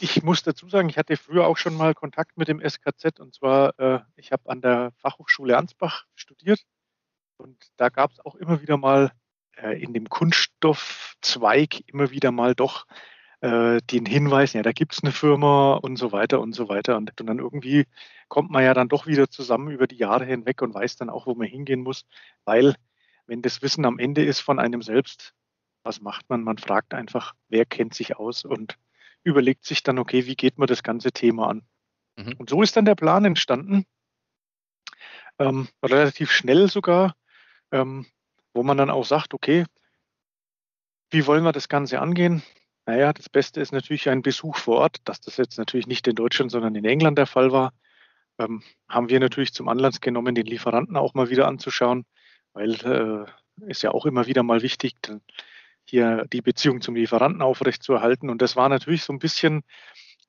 ich 0.00 0.22
muss 0.22 0.42
dazu 0.42 0.68
sagen, 0.68 0.88
ich 0.88 0.98
hatte 0.98 1.16
früher 1.16 1.46
auch 1.46 1.56
schon 1.56 1.76
mal 1.76 1.94
Kontakt 1.94 2.38
mit 2.38 2.48
dem 2.48 2.60
SKZ 2.60 3.18
und 3.18 3.34
zwar, 3.34 3.78
äh, 3.78 4.00
ich 4.16 4.32
habe 4.32 4.48
an 4.48 4.60
der 4.60 4.92
Fachhochschule 4.98 5.56
Ansbach 5.56 6.06
studiert 6.14 6.62
und 7.38 7.56
da 7.76 7.88
gab 7.88 8.12
es 8.12 8.20
auch 8.20 8.36
immer 8.36 8.62
wieder 8.62 8.76
mal 8.76 9.12
äh, 9.56 9.82
in 9.82 9.92
dem 9.92 10.08
Kunststoffzweig 10.08 11.82
immer 11.88 12.10
wieder 12.10 12.30
mal 12.30 12.54
doch 12.54 12.86
äh, 13.42 13.80
den 13.82 14.06
Hinweis, 14.06 14.52
ja, 14.52 14.62
da 14.62 14.70
gibt 14.70 14.94
es 14.94 15.02
eine 15.02 15.12
Firma 15.12 15.74
und 15.74 15.96
so 15.96 16.12
weiter 16.12 16.40
und 16.40 16.52
so 16.54 16.68
weiter. 16.68 16.96
Und, 16.96 17.20
und 17.20 17.26
dann 17.26 17.40
irgendwie 17.40 17.86
kommt 18.28 18.50
man 18.50 18.62
ja 18.62 18.72
dann 18.72 18.88
doch 18.88 19.06
wieder 19.06 19.28
zusammen 19.28 19.70
über 19.70 19.88
die 19.88 19.96
Jahre 19.96 20.24
hinweg 20.24 20.62
und 20.62 20.74
weiß 20.74 20.96
dann 20.96 21.10
auch, 21.10 21.26
wo 21.26 21.34
man 21.34 21.48
hingehen 21.48 21.82
muss, 21.82 22.06
weil 22.44 22.76
wenn 23.26 23.42
das 23.42 23.60
Wissen 23.60 23.84
am 23.84 23.98
Ende 23.98 24.24
ist 24.24 24.40
von 24.40 24.60
einem 24.60 24.80
selbst, 24.80 25.34
was 25.82 26.00
macht 26.00 26.30
man? 26.30 26.44
Man 26.44 26.58
fragt 26.58 26.94
einfach, 26.94 27.34
wer 27.48 27.66
kennt 27.66 27.94
sich 27.94 28.16
aus 28.16 28.44
und 28.44 28.78
überlegt 29.24 29.64
sich 29.64 29.82
dann, 29.82 29.98
okay, 29.98 30.26
wie 30.26 30.36
geht 30.36 30.58
man 30.58 30.68
das 30.68 30.84
ganze 30.84 31.10
Thema 31.10 31.48
an? 31.48 31.62
Mhm. 32.16 32.34
Und 32.38 32.48
so 32.48 32.62
ist 32.62 32.76
dann 32.76 32.84
der 32.84 32.94
Plan 32.94 33.24
entstanden, 33.24 33.86
ähm, 35.40 35.66
relativ 35.84 36.30
schnell 36.30 36.70
sogar, 36.70 37.16
ähm, 37.72 38.06
wo 38.54 38.62
man 38.62 38.76
dann 38.76 38.90
auch 38.90 39.04
sagt, 39.04 39.34
okay, 39.34 39.64
wie 41.10 41.26
wollen 41.26 41.42
wir 41.42 41.52
das 41.52 41.68
Ganze 41.68 42.00
angehen? 42.00 42.42
Naja, 42.86 43.12
das 43.12 43.28
Beste 43.28 43.60
ist 43.60 43.72
natürlich 43.72 44.08
ein 44.08 44.22
Besuch 44.22 44.56
vor 44.56 44.78
Ort. 44.78 44.96
Dass 45.04 45.20
das 45.20 45.36
jetzt 45.36 45.58
natürlich 45.58 45.86
nicht 45.86 46.06
in 46.08 46.14
Deutschland, 46.14 46.50
sondern 46.50 46.74
in 46.74 46.84
England 46.84 47.18
der 47.18 47.26
Fall 47.26 47.52
war, 47.52 47.72
ähm, 48.38 48.62
haben 48.88 49.08
wir 49.08 49.20
natürlich 49.20 49.52
zum 49.52 49.68
Anlass 49.68 50.00
genommen, 50.00 50.34
den 50.34 50.46
Lieferanten 50.46 50.96
auch 50.96 51.14
mal 51.14 51.30
wieder 51.30 51.46
anzuschauen, 51.46 52.04
weil 52.52 52.74
äh, 52.84 53.70
ist 53.70 53.82
ja 53.82 53.92
auch 53.92 54.06
immer 54.06 54.26
wieder 54.26 54.42
mal 54.42 54.62
wichtig, 54.62 54.94
hier 55.84 56.26
die 56.32 56.42
Beziehung 56.42 56.80
zum 56.80 56.94
Lieferanten 56.96 57.42
aufrechtzuerhalten. 57.42 58.30
Und 58.30 58.42
das 58.42 58.56
war 58.56 58.68
natürlich 58.68 59.04
so 59.04 59.12
ein 59.12 59.18
bisschen 59.18 59.62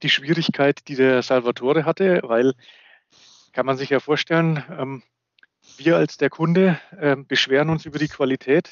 die 0.01 0.09
Schwierigkeit, 0.09 0.87
die 0.87 0.95
der 0.95 1.21
Salvatore 1.21 1.85
hatte, 1.85 2.21
weil 2.23 2.53
kann 3.53 3.65
man 3.65 3.77
sich 3.77 3.89
ja 3.89 3.99
vorstellen, 3.99 4.63
ähm, 4.69 5.03
wir 5.77 5.95
als 5.95 6.17
der 6.17 6.29
Kunde 6.29 6.79
äh, 6.99 7.15
beschweren 7.15 7.69
uns 7.69 7.85
über 7.85 7.99
die 7.99 8.07
Qualität 8.07 8.69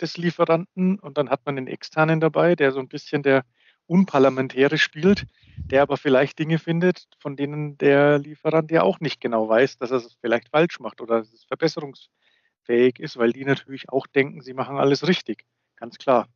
des 0.00 0.16
Lieferanten 0.16 0.98
und 0.98 1.18
dann 1.18 1.30
hat 1.30 1.44
man 1.46 1.56
den 1.56 1.66
externen 1.66 2.20
dabei, 2.20 2.54
der 2.54 2.72
so 2.72 2.80
ein 2.80 2.88
bisschen 2.88 3.22
der 3.22 3.44
Unparlamentäre 3.86 4.78
spielt, 4.78 5.26
der 5.56 5.82
aber 5.82 5.96
vielleicht 5.96 6.38
Dinge 6.38 6.58
findet, 6.58 7.08
von 7.18 7.36
denen 7.36 7.78
der 7.78 8.18
Lieferant 8.18 8.70
ja 8.70 8.82
auch 8.82 9.00
nicht 9.00 9.20
genau 9.20 9.48
weiß, 9.48 9.78
dass 9.78 9.90
er 9.90 9.98
es 9.98 10.16
vielleicht 10.20 10.50
falsch 10.50 10.78
macht 10.78 11.00
oder 11.00 11.20
dass 11.20 11.32
es 11.32 11.44
verbesserungsfähig 11.44 12.98
ist, 12.98 13.16
weil 13.16 13.32
die 13.32 13.44
natürlich 13.44 13.88
auch 13.88 14.06
denken, 14.06 14.42
sie 14.42 14.52
machen 14.52 14.76
alles 14.76 15.06
richtig. 15.08 15.46
Ganz 15.76 15.96
klar. 15.96 16.28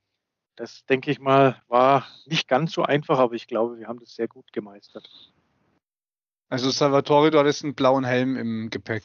Das, 0.57 0.85
denke 0.87 1.11
ich 1.11 1.19
mal, 1.19 1.63
war 1.69 2.07
nicht 2.27 2.49
ganz 2.49 2.73
so 2.73 2.83
einfach, 2.83 3.19
aber 3.19 3.35
ich 3.35 3.47
glaube, 3.47 3.79
wir 3.79 3.89
haben 3.89 4.01
das 4.01 4.15
sehr 4.15 4.29
gut 4.29 4.53
gemeistert. 4.53 5.09
Also 6.49 6.71
Salvatore, 6.71 7.31
du 7.31 7.39
hattest 7.39 7.65
einen 7.65 7.75
blauen 7.75 8.05
Helm 8.05 8.37
im 8.37 8.69
Gepäck. 8.69 9.05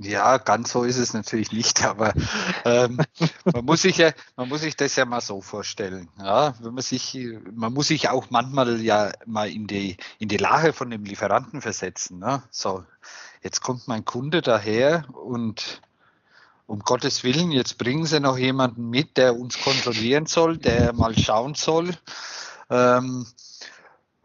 Ja, 0.00 0.38
ganz 0.38 0.70
so 0.72 0.84
ist 0.84 0.98
es 0.98 1.12
natürlich 1.12 1.52
nicht, 1.52 1.82
aber 1.84 2.12
ähm, 2.64 3.00
man 3.44 3.64
muss 3.64 3.82
sich 3.82 3.96
ja, 3.98 4.12
man 4.36 4.48
muss 4.48 4.60
sich 4.60 4.76
das 4.76 4.96
ja 4.96 5.04
mal 5.04 5.20
so 5.20 5.40
vorstellen. 5.40 6.08
Ja, 6.18 6.54
wenn 6.60 6.74
man 6.74 6.82
sich, 6.82 7.18
man 7.54 7.72
muss 7.72 7.88
sich 7.88 8.08
auch 8.08 8.30
manchmal 8.30 8.80
ja 8.80 9.12
mal 9.26 9.50
in 9.50 9.66
die 9.66 9.96
in 10.18 10.28
die 10.28 10.36
Lage 10.36 10.72
von 10.72 10.90
dem 10.90 11.04
Lieferanten 11.04 11.60
versetzen. 11.60 12.18
Ne? 12.18 12.42
So, 12.50 12.84
jetzt 13.42 13.60
kommt 13.60 13.88
mein 13.88 14.04
Kunde 14.04 14.42
daher 14.42 15.04
und 15.12 15.82
um 16.66 16.78
Gottes 16.80 17.22
Willen, 17.22 17.50
jetzt 17.50 17.76
bringen 17.76 18.06
Sie 18.06 18.20
noch 18.20 18.38
jemanden 18.38 18.88
mit, 18.88 19.16
der 19.16 19.36
uns 19.36 19.60
kontrollieren 19.60 20.26
soll, 20.26 20.56
der 20.56 20.92
mal 20.94 21.18
schauen 21.18 21.54
soll. 21.54 21.90
Ähm, 22.70 23.26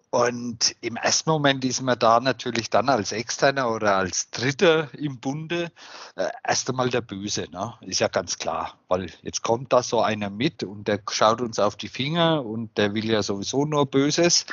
und 0.10 0.76
im 0.80 0.96
ersten 0.96 1.30
Moment 1.30 1.66
ist 1.66 1.82
man 1.82 2.00
da 2.00 2.22
natürlich 2.22 2.70
dann 2.70 2.88
als 2.88 3.12
Externer 3.12 3.70
oder 3.70 3.98
als 3.98 4.30
Dritter 4.32 4.90
im 4.94 5.20
Bunde 5.20 5.70
äh, 6.16 6.30
erst 6.46 6.70
einmal 6.70 6.90
der 6.90 7.02
Böse, 7.02 7.48
ne? 7.52 7.74
ist 7.82 8.00
ja 8.00 8.08
ganz 8.08 8.38
klar. 8.38 8.76
Weil 8.88 9.12
jetzt 9.22 9.44
kommt 9.44 9.74
da 9.74 9.84
so 9.84 10.02
einer 10.02 10.30
mit 10.30 10.64
und 10.64 10.88
der 10.88 11.02
schaut 11.10 11.42
uns 11.42 11.60
auf 11.60 11.76
die 11.76 11.90
Finger 11.90 12.46
und 12.46 12.78
der 12.78 12.94
will 12.94 13.10
ja 13.10 13.22
sowieso 13.22 13.66
nur 13.66 13.86
Böses. 13.86 14.46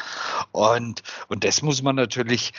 Und, 0.51 1.05
und 1.29 1.45
das 1.45 1.63
muss 1.63 1.83
man 1.83 1.95
natürlich 1.95 2.53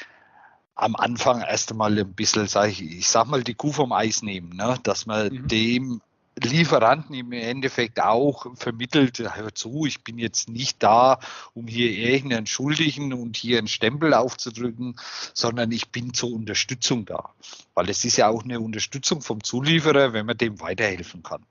am 0.75 0.95
Anfang 0.95 1.41
erst 1.41 1.71
einmal 1.71 1.97
ein 1.97 2.13
bisschen, 2.13 2.47
sag 2.47 2.69
ich, 2.69 2.81
ich 2.81 3.09
sag 3.09 3.27
mal, 3.27 3.43
die 3.43 3.55
Kuh 3.55 3.73
vom 3.73 3.91
Eis 3.91 4.21
nehmen, 4.21 4.55
ne? 4.55 4.77
dass 4.83 5.05
man 5.05 5.33
mhm. 5.33 5.47
dem 5.47 6.01
Lieferanten 6.43 7.15
im 7.15 7.31
Endeffekt 7.31 8.01
auch 8.01 8.45
vermittelt, 8.57 9.19
hör 9.19 9.55
zu, 9.55 9.85
ich 9.85 10.03
bin 10.03 10.17
jetzt 10.17 10.49
nicht 10.49 10.83
da, 10.83 11.19
um 11.53 11.67
hier 11.67 11.91
irgendeinen 11.91 12.45
Schuldigen 12.45 13.13
und 13.13 13.37
hier 13.37 13.57
einen 13.57 13.69
Stempel 13.69 14.13
aufzudrücken, 14.13 14.95
sondern 15.33 15.71
ich 15.71 15.89
bin 15.89 16.13
zur 16.13 16.33
Unterstützung 16.33 17.05
da. 17.05 17.33
Weil 17.73 17.89
es 17.89 18.03
ist 18.03 18.17
ja 18.17 18.27
auch 18.27 18.43
eine 18.43 18.59
Unterstützung 18.59 19.21
vom 19.21 19.43
Zulieferer, 19.43 20.11
wenn 20.11 20.25
man 20.25 20.37
dem 20.37 20.59
weiterhelfen 20.59 21.23
kann 21.23 21.45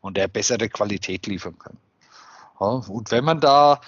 und 0.00 0.16
er 0.16 0.28
bessere 0.28 0.68
Qualität 0.68 1.26
liefern 1.26 1.58
kann. 1.58 1.76
Ja, 2.60 2.66
und 2.66 3.10
wenn 3.10 3.24
man 3.24 3.40
da, 3.40 3.80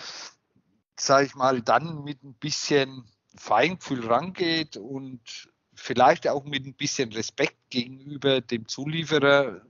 sage 0.99 1.27
ich 1.27 1.35
mal, 1.35 1.63
dann 1.63 2.05
mit 2.05 2.23
ein 2.25 2.35
bisschen 2.35 3.05
Feingefühl 3.37 4.07
rangeht 4.07 4.77
und 4.77 5.21
vielleicht 5.75 6.29
auch 6.29 6.45
mit 6.45 6.67
ein 6.67 6.75
bisschen 6.75 7.13
Respekt 7.13 7.57
gegenüber 7.71 8.41
dem 8.41 8.67
Zulieferer 8.67 9.63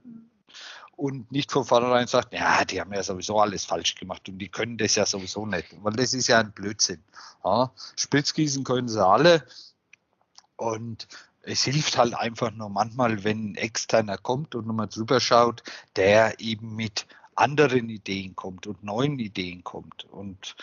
und 0.97 1.31
nicht 1.31 1.51
von 1.51 1.63
vornherein 1.63 2.07
sagt, 2.07 2.33
ja, 2.33 2.65
die 2.65 2.81
haben 2.81 2.91
ja 2.91 3.03
sowieso 3.03 3.39
alles 3.39 3.63
falsch 3.63 3.95
gemacht 3.95 4.27
und 4.27 4.39
die 4.39 4.49
können 4.49 4.77
das 4.77 4.95
ja 4.95 5.05
sowieso 5.05 5.45
nicht, 5.45 5.67
weil 5.83 5.93
das 5.93 6.13
ist 6.13 6.27
ja 6.27 6.39
ein 6.39 6.51
Blödsinn. 6.51 7.01
Ja, 7.45 7.71
Spritzgießen 7.95 8.63
können 8.63 8.89
sie 8.89 9.05
alle 9.05 9.45
und 10.57 11.07
es 11.43 11.63
hilft 11.63 11.97
halt 11.97 12.15
einfach 12.15 12.51
nur 12.51 12.69
manchmal, 12.69 13.23
wenn 13.23 13.51
ein 13.51 13.55
externer 13.55 14.17
kommt 14.17 14.55
und 14.55 14.67
nochmal 14.67 14.87
drüber 14.87 15.19
schaut, 15.19 15.63
der 15.95 16.39
eben 16.39 16.75
mit 16.75 17.05
anderen 17.37 17.89
Ideen 17.89 18.35
kommt 18.35 18.67
und 18.67 18.83
neuen 18.83 19.19
Ideen 19.19 19.63
kommt. 19.63 20.05
Und 20.11 20.55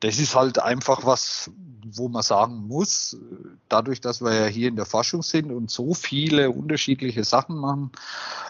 das 0.00 0.18
ist 0.18 0.34
halt 0.34 0.58
einfach 0.58 1.04
was, 1.04 1.50
wo 1.84 2.08
man 2.08 2.22
sagen 2.22 2.66
muss, 2.66 3.16
dadurch, 3.68 4.00
dass 4.00 4.20
wir 4.20 4.34
ja 4.34 4.46
hier 4.46 4.68
in 4.68 4.76
der 4.76 4.86
Forschung 4.86 5.22
sind 5.22 5.52
und 5.52 5.70
so 5.70 5.94
viele 5.94 6.50
unterschiedliche 6.50 7.24
Sachen 7.24 7.56
machen, 7.56 7.90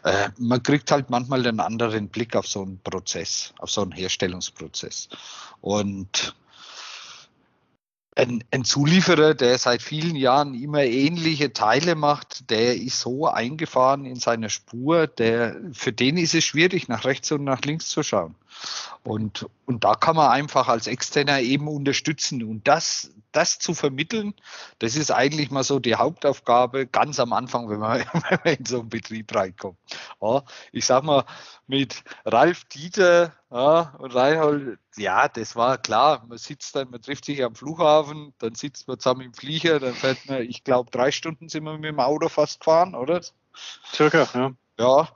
äh, 0.05 0.29
man 0.39 0.63
kriegt 0.63 0.91
halt 0.91 1.11
manchmal 1.11 1.47
einen 1.47 1.61
anderen 1.61 2.09
Blick 2.09 2.37
auf 2.37 2.47
so 2.47 2.63
einen 2.63 2.79
Prozess, 2.81 3.53
auf 3.59 3.71
so 3.71 3.83
einen 3.83 3.93
Herstellungsprozess. 3.93 5.09
Und 5.61 6.35
ein, 8.17 8.43
ein, 8.51 8.65
Zulieferer, 8.65 9.35
der 9.35 9.59
seit 9.59 9.83
vielen 9.83 10.17
Jahren 10.17 10.55
immer 10.55 10.83
ähnliche 10.83 11.53
Teile 11.53 11.95
macht, 11.95 12.51
der 12.51 12.77
ist 12.77 13.01
so 13.01 13.29
eingefahren 13.29 14.07
in 14.07 14.17
seiner 14.17 14.49
Spur, 14.49 15.07
der, 15.07 15.57
für 15.73 15.93
den 15.93 16.17
ist 16.17 16.35
es 16.35 16.45
schwierig, 16.45 16.89
nach 16.89 17.05
rechts 17.05 17.31
und 17.31 17.45
nach 17.45 17.61
links 17.63 17.89
zu 17.89 18.03
schauen. 18.03 18.35
Und, 19.05 19.47
und 19.67 19.85
da 19.85 19.95
kann 19.95 20.17
man 20.17 20.31
einfach 20.31 20.69
als 20.69 20.87
Externer 20.87 21.41
eben 21.41 21.69
unterstützen. 21.69 22.43
Und 22.43 22.67
das, 22.67 23.13
das 23.37 23.59
zu 23.59 23.75
vermitteln, 23.75 24.35
das 24.79 24.97
ist 24.97 25.11
eigentlich 25.11 25.51
mal 25.51 25.65
so 25.65 25.79
die 25.79 25.95
Hauptaufgabe 25.95 26.87
ganz 26.87 27.21
am 27.21 27.33
Anfang, 27.33 27.69
wenn 27.69 27.81
man, 27.81 28.01
wenn 28.13 28.39
man 28.45 28.55
in 28.55 28.65
so 28.65 28.81
einen 28.81 28.89
Betrieb 28.89 29.35
reinkommt. 29.35 29.79
Ja, 30.21 30.43
ich 30.73 30.87
sag 30.87 31.05
mal, 31.05 31.25
mit 31.67 32.03
Ralf 32.25 32.65
Dieter 32.65 33.35
ja, 33.51 33.95
und 33.99 34.15
Reinhold, 34.15 34.79
ja, 34.97 35.29
das 35.29 35.55
war 35.55 35.79
klar. 35.79 36.25
Man 36.27 36.39
sitzt 36.39 36.75
dann, 36.75 36.91
man 36.91 37.03
trifft 37.03 37.27
sich 37.27 37.45
am 37.45 37.55
Flughafen, 37.55 38.35
dann 38.39 38.55
sitzt 38.55 38.89
man 38.89 38.99
zusammen 38.99 39.23
im 39.23 39.35
Flieger, 39.35 39.79
dann 39.79 39.95
fährt 39.95 40.27
man, 40.27 40.43
ich 40.43 40.65
glaube, 40.65 40.91
drei 40.91 41.11
Stunden 41.11 41.49
sind 41.49 41.65
wir 41.65 41.75
mit 41.75 41.85
dem 41.85 42.01
Auto 42.01 42.29
fast 42.29 42.61
gefahren, 42.61 42.95
oder? 42.95 43.21
Circa, 43.93 44.29
ja. 44.35 44.53
Ja, 44.79 45.09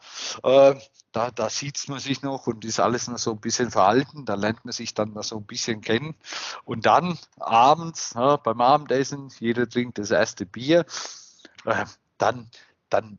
äh, 0.42 0.74
da, 1.12 1.30
da 1.30 1.50
sieht 1.50 1.86
man 1.88 1.98
sich 1.98 2.22
noch 2.22 2.46
und 2.46 2.64
ist 2.64 2.80
alles 2.80 3.08
noch 3.08 3.18
so 3.18 3.32
ein 3.32 3.40
bisschen 3.40 3.70
verhalten. 3.70 4.24
Da 4.24 4.34
lernt 4.34 4.64
man 4.64 4.72
sich 4.72 4.94
dann 4.94 5.12
noch 5.12 5.24
so 5.24 5.36
ein 5.36 5.44
bisschen 5.46 5.80
kennen. 5.80 6.14
Und 6.64 6.86
dann 6.86 7.18
abends, 7.38 8.12
ja, 8.14 8.36
beim 8.36 8.60
Abendessen, 8.60 9.28
jeder 9.38 9.68
trinkt 9.68 9.98
das 9.98 10.10
erste 10.10 10.46
Bier. 10.46 10.86
Äh, 11.64 11.84
dann, 12.18 12.50
dann 12.88 13.18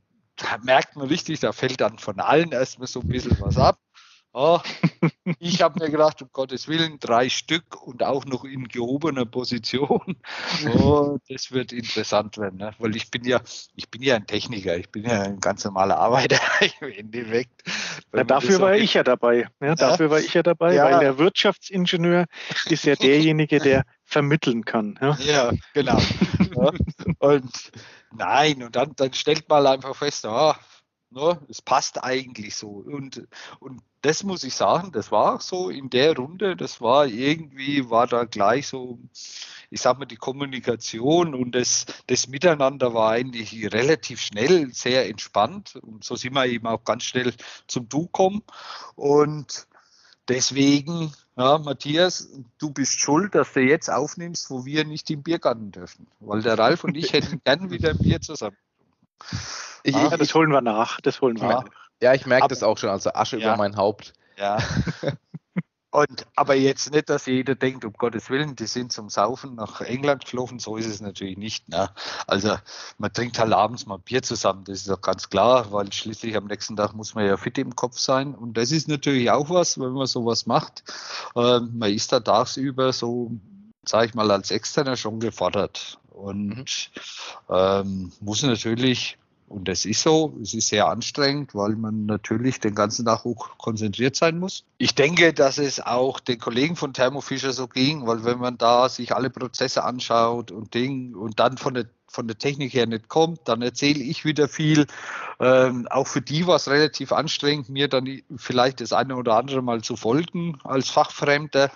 merkt 0.63 0.95
man 0.95 1.07
richtig, 1.07 1.41
da 1.41 1.51
fällt 1.51 1.81
dann 1.81 1.99
von 1.99 2.19
allen 2.19 2.51
erstmal 2.51 2.87
so 2.87 3.01
ein 3.01 3.07
bisschen 3.07 3.39
was 3.39 3.57
ab. 3.57 3.79
Oh, 4.33 4.59
ich 5.39 5.61
habe 5.61 5.79
mir 5.79 5.91
gedacht, 5.91 6.21
um 6.21 6.29
Gottes 6.31 6.69
Willen, 6.69 6.99
drei 6.99 7.27
Stück 7.27 7.85
und 7.85 8.01
auch 8.01 8.23
noch 8.23 8.45
in 8.45 8.67
gehobener 8.67 9.25
Position. 9.25 10.15
Oh, 10.81 11.17
das 11.27 11.51
wird 11.51 11.71
interessant 11.71 12.37
werden, 12.37 12.57
ne? 12.59 12.73
weil 12.77 12.95
ich 12.95 13.09
bin 13.09 13.23
ja, 13.23 13.41
ich 13.75 13.89
bin 13.89 14.01
ja 14.03 14.15
ein 14.15 14.27
Techniker, 14.27 14.77
ich 14.77 14.89
bin 14.89 15.03
ja 15.03 15.21
ein 15.21 15.39
ganz 15.39 15.65
normaler 15.65 15.97
Arbeiter 15.97 16.39
im 16.81 16.91
Endeffekt. 16.91 17.63
Ja, 18.13 18.23
dafür 18.23 18.61
war 18.61 18.75
ich 18.75 18.93
ja 18.93 19.03
dabei. 19.03 19.47
Ja, 19.59 19.75
dafür 19.75 20.09
war 20.09 20.19
ich 20.19 20.33
ja 20.33 20.43
dabei, 20.43 20.75
ja. 20.75 20.85
weil 20.85 20.99
der 20.99 21.17
Wirtschaftsingenieur 21.17 22.25
ist 22.65 22.85
ja 22.85 22.95
derjenige, 22.95 23.59
der 23.59 23.85
vermitteln 24.03 24.65
kann. 24.65 24.99
Ja, 25.01 25.17
ja 25.19 25.51
genau. 25.73 25.99
und 27.19 27.71
nein, 28.15 28.63
und 28.63 28.75
dann, 28.75 28.93
dann 28.95 29.13
stellt 29.13 29.49
man 29.49 29.65
einfach 29.65 29.95
fest, 29.95 30.25
oh, 30.25 30.53
Ne? 31.11 31.39
Es 31.49 31.61
passt 31.61 32.03
eigentlich 32.03 32.55
so. 32.55 32.69
Und, 32.69 33.27
und 33.59 33.81
das 34.01 34.23
muss 34.23 34.43
ich 34.43 34.55
sagen, 34.55 34.91
das 34.93 35.11
war 35.11 35.35
auch 35.35 35.41
so 35.41 35.69
in 35.69 35.89
der 35.89 36.15
Runde, 36.15 36.55
das 36.55 36.79
war 36.79 37.05
irgendwie, 37.05 37.89
war 37.89 38.07
da 38.07 38.23
gleich 38.23 38.67
so, 38.67 38.97
ich 39.69 39.81
sag 39.81 39.99
mal, 39.99 40.05
die 40.05 40.15
Kommunikation 40.15 41.35
und 41.35 41.53
das, 41.53 41.85
das 42.07 42.27
Miteinander 42.27 42.93
war 42.93 43.11
eigentlich 43.11 43.73
relativ 43.73 44.21
schnell, 44.21 44.73
sehr 44.73 45.07
entspannt. 45.09 45.75
Und 45.81 46.03
so 46.03 46.15
sind 46.15 46.33
wir 46.33 46.45
eben 46.45 46.67
auch 46.67 46.83
ganz 46.83 47.03
schnell 47.03 47.33
zum 47.67 47.89
Du 47.89 48.07
kommen. 48.07 48.41
Und 48.95 49.67
deswegen, 50.29 51.13
ja, 51.35 51.57
Matthias, 51.57 52.29
du 52.57 52.71
bist 52.71 52.99
schuld, 52.99 53.35
dass 53.35 53.51
du 53.53 53.59
jetzt 53.59 53.89
aufnimmst, 53.89 54.49
wo 54.49 54.65
wir 54.65 54.85
nicht 54.85 55.09
im 55.09 55.23
Biergarten 55.23 55.71
dürfen. 55.71 56.07
Weil 56.21 56.41
der 56.41 56.57
Ralf 56.57 56.85
und 56.85 56.95
ich 56.95 57.11
hätten 57.11 57.41
gern 57.43 57.69
wieder 57.69 57.89
ein 57.89 57.97
Bier 57.97 58.21
zusammen. 58.21 58.57
Ich, 59.83 59.95
ah, 59.95 60.15
das 60.17 60.33
holen 60.33 60.51
wir 60.51 60.61
nach. 60.61 61.01
Das 61.01 61.21
holen 61.21 61.39
wir 61.39 61.47
nach. 61.47 61.65
Ja, 62.01 62.13
ich 62.13 62.25
merke 62.25 62.47
das 62.47 62.63
auch 62.63 62.77
schon. 62.77 62.89
Also 62.89 63.11
Asche 63.13 63.37
ja. 63.37 63.49
über 63.49 63.57
mein 63.57 63.75
Haupt. 63.75 64.13
Ja. 64.37 64.57
Und, 65.93 66.25
aber 66.37 66.55
jetzt 66.55 66.89
nicht, 66.93 67.09
dass 67.09 67.25
jeder 67.25 67.53
denkt, 67.53 67.83
um 67.83 67.91
Gottes 67.91 68.29
Willen, 68.29 68.55
die 68.55 68.65
sind 68.65 68.93
zum 68.93 69.09
Saufen 69.09 69.55
nach 69.55 69.81
England 69.81 70.23
geflogen, 70.23 70.57
so 70.57 70.77
ist 70.77 70.85
es 70.85 71.01
natürlich 71.01 71.37
nicht. 71.37 71.67
Ne? 71.67 71.89
Also 72.27 72.55
man 72.97 73.11
trinkt 73.11 73.37
halt 73.37 73.51
abends 73.51 73.85
mal 73.85 73.97
Bier 73.97 74.23
zusammen, 74.23 74.63
das 74.63 74.79
ist 74.79 74.89
doch 74.89 75.01
ganz 75.01 75.29
klar, 75.29 75.69
weil 75.73 75.91
schließlich 75.91 76.37
am 76.37 76.45
nächsten 76.45 76.77
Tag 76.77 76.93
muss 76.93 77.13
man 77.13 77.25
ja 77.25 77.35
fit 77.35 77.57
im 77.57 77.75
Kopf 77.75 77.99
sein. 77.99 78.33
Und 78.33 78.55
das 78.55 78.71
ist 78.71 78.87
natürlich 78.87 79.29
auch 79.31 79.49
was, 79.49 79.77
wenn 79.77 79.91
man 79.91 80.07
sowas 80.07 80.45
macht. 80.45 80.81
Äh, 81.35 81.59
man 81.59 81.91
ist 81.91 82.13
da 82.13 82.21
tagsüber 82.21 82.93
so, 82.93 83.31
sage 83.85 84.05
ich 84.07 84.13
mal, 84.13 84.31
als 84.31 84.49
Externer 84.49 84.95
schon 84.95 85.19
gefordert. 85.19 85.99
Und 86.09 86.55
mhm. 86.55 86.65
ähm, 87.49 88.11
muss 88.21 88.43
natürlich 88.43 89.17
und 89.51 89.67
das 89.67 89.85
ist 89.85 90.01
so, 90.01 90.33
es 90.41 90.53
ist 90.53 90.69
sehr 90.69 90.87
anstrengend, 90.87 91.53
weil 91.53 91.75
man 91.75 92.05
natürlich 92.05 92.59
den 92.59 92.73
ganzen 92.73 93.05
Tag 93.05 93.25
hoch 93.25 93.49
konzentriert 93.57 94.15
sein 94.15 94.39
muss. 94.39 94.63
Ich 94.77 94.95
denke, 94.95 95.33
dass 95.33 95.57
es 95.57 95.81
auch 95.81 96.21
den 96.21 96.39
Kollegen 96.39 96.77
von 96.77 96.93
Thermo 96.93 97.19
Fischer 97.19 97.51
so 97.51 97.67
ging, 97.67 98.07
weil 98.07 98.23
wenn 98.23 98.39
man 98.39 98.57
da 98.57 98.87
sich 98.87 99.13
alle 99.13 99.29
Prozesse 99.29 99.83
anschaut 99.83 100.51
und 100.51 100.73
Ding 100.73 101.15
und 101.15 101.39
dann 101.39 101.57
von 101.57 101.73
der 101.73 101.85
von 102.07 102.27
der 102.27 102.37
Technik 102.37 102.73
her 102.73 102.87
nicht 102.87 103.07
kommt, 103.07 103.39
dann 103.45 103.61
erzähle 103.61 104.03
ich 104.03 104.25
wieder 104.25 104.49
viel. 104.49 104.85
Ähm, 105.39 105.87
auch 105.89 106.07
für 106.07 106.21
die 106.21 106.45
war 106.45 106.57
es 106.57 106.67
relativ 106.67 107.13
anstrengend, 107.13 107.69
mir 107.69 107.87
dann 107.87 108.21
vielleicht 108.35 108.81
das 108.81 108.91
eine 108.91 109.15
oder 109.15 109.37
andere 109.37 109.61
mal 109.61 109.81
zu 109.81 109.95
folgen 109.95 110.59
als 110.65 110.89
Fachfremder. 110.89 111.71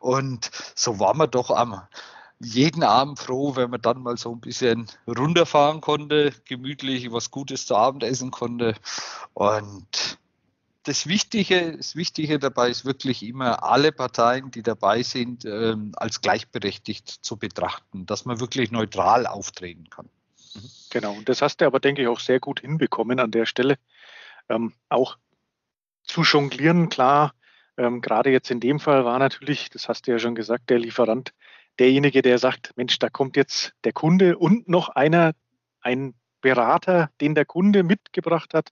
Und 0.00 0.50
so 0.74 0.98
war 0.98 1.14
man 1.14 1.30
doch 1.30 1.50
am, 1.50 1.82
jeden 2.38 2.82
Abend 2.82 3.18
froh, 3.18 3.56
wenn 3.56 3.70
man 3.70 3.80
dann 3.80 4.02
mal 4.02 4.16
so 4.16 4.32
ein 4.32 4.40
bisschen 4.40 4.86
runterfahren 5.06 5.80
konnte, 5.80 6.32
gemütlich 6.44 7.10
was 7.10 7.30
Gutes 7.30 7.66
zu 7.66 7.76
Abend 7.76 8.02
essen 8.02 8.30
konnte. 8.30 8.74
Und 9.34 10.18
das 10.82 11.06
Wichtige, 11.06 11.76
das 11.76 11.96
Wichtige 11.96 12.38
dabei 12.38 12.68
ist 12.68 12.84
wirklich 12.84 13.22
immer 13.22 13.64
alle 13.64 13.90
Parteien, 13.90 14.50
die 14.50 14.62
dabei 14.62 15.02
sind, 15.02 15.44
ähm, 15.44 15.92
als 15.96 16.20
gleichberechtigt 16.20 17.08
zu 17.08 17.36
betrachten, 17.36 18.06
dass 18.06 18.24
man 18.24 18.38
wirklich 18.38 18.70
neutral 18.70 19.26
auftreten 19.26 19.90
kann. 19.90 20.08
Mhm. 20.54 20.70
Genau, 20.90 21.12
und 21.14 21.28
das 21.28 21.42
hast 21.42 21.60
du 21.60 21.66
aber, 21.66 21.80
denke 21.80 22.02
ich, 22.02 22.08
auch 22.08 22.20
sehr 22.20 22.38
gut 22.38 22.60
hinbekommen 22.60 23.18
an 23.18 23.30
der 23.30 23.46
Stelle. 23.46 23.78
Ähm, 24.48 24.74
auch 24.88 25.16
zu 26.04 26.22
jonglieren, 26.22 26.88
klar, 26.88 27.34
ähm, 27.76 28.00
gerade 28.00 28.30
jetzt 28.30 28.50
in 28.50 28.60
dem 28.60 28.78
Fall 28.78 29.04
war 29.04 29.18
natürlich, 29.18 29.70
das 29.70 29.88
hast 29.88 30.06
du 30.06 30.12
ja 30.12 30.18
schon 30.18 30.34
gesagt, 30.34 30.70
der 30.70 30.78
Lieferant 30.78 31.32
derjenige, 31.78 32.22
der 32.22 32.38
sagt, 32.38 32.72
Mensch, 32.76 32.98
da 32.98 33.08
kommt 33.08 33.36
jetzt 33.36 33.74
der 33.84 33.92
Kunde 33.92 34.38
und 34.38 34.68
noch 34.68 34.88
einer, 34.90 35.32
ein 35.80 36.14
Berater, 36.40 37.10
den 37.20 37.34
der 37.34 37.44
Kunde 37.44 37.82
mitgebracht 37.82 38.54
hat. 38.54 38.70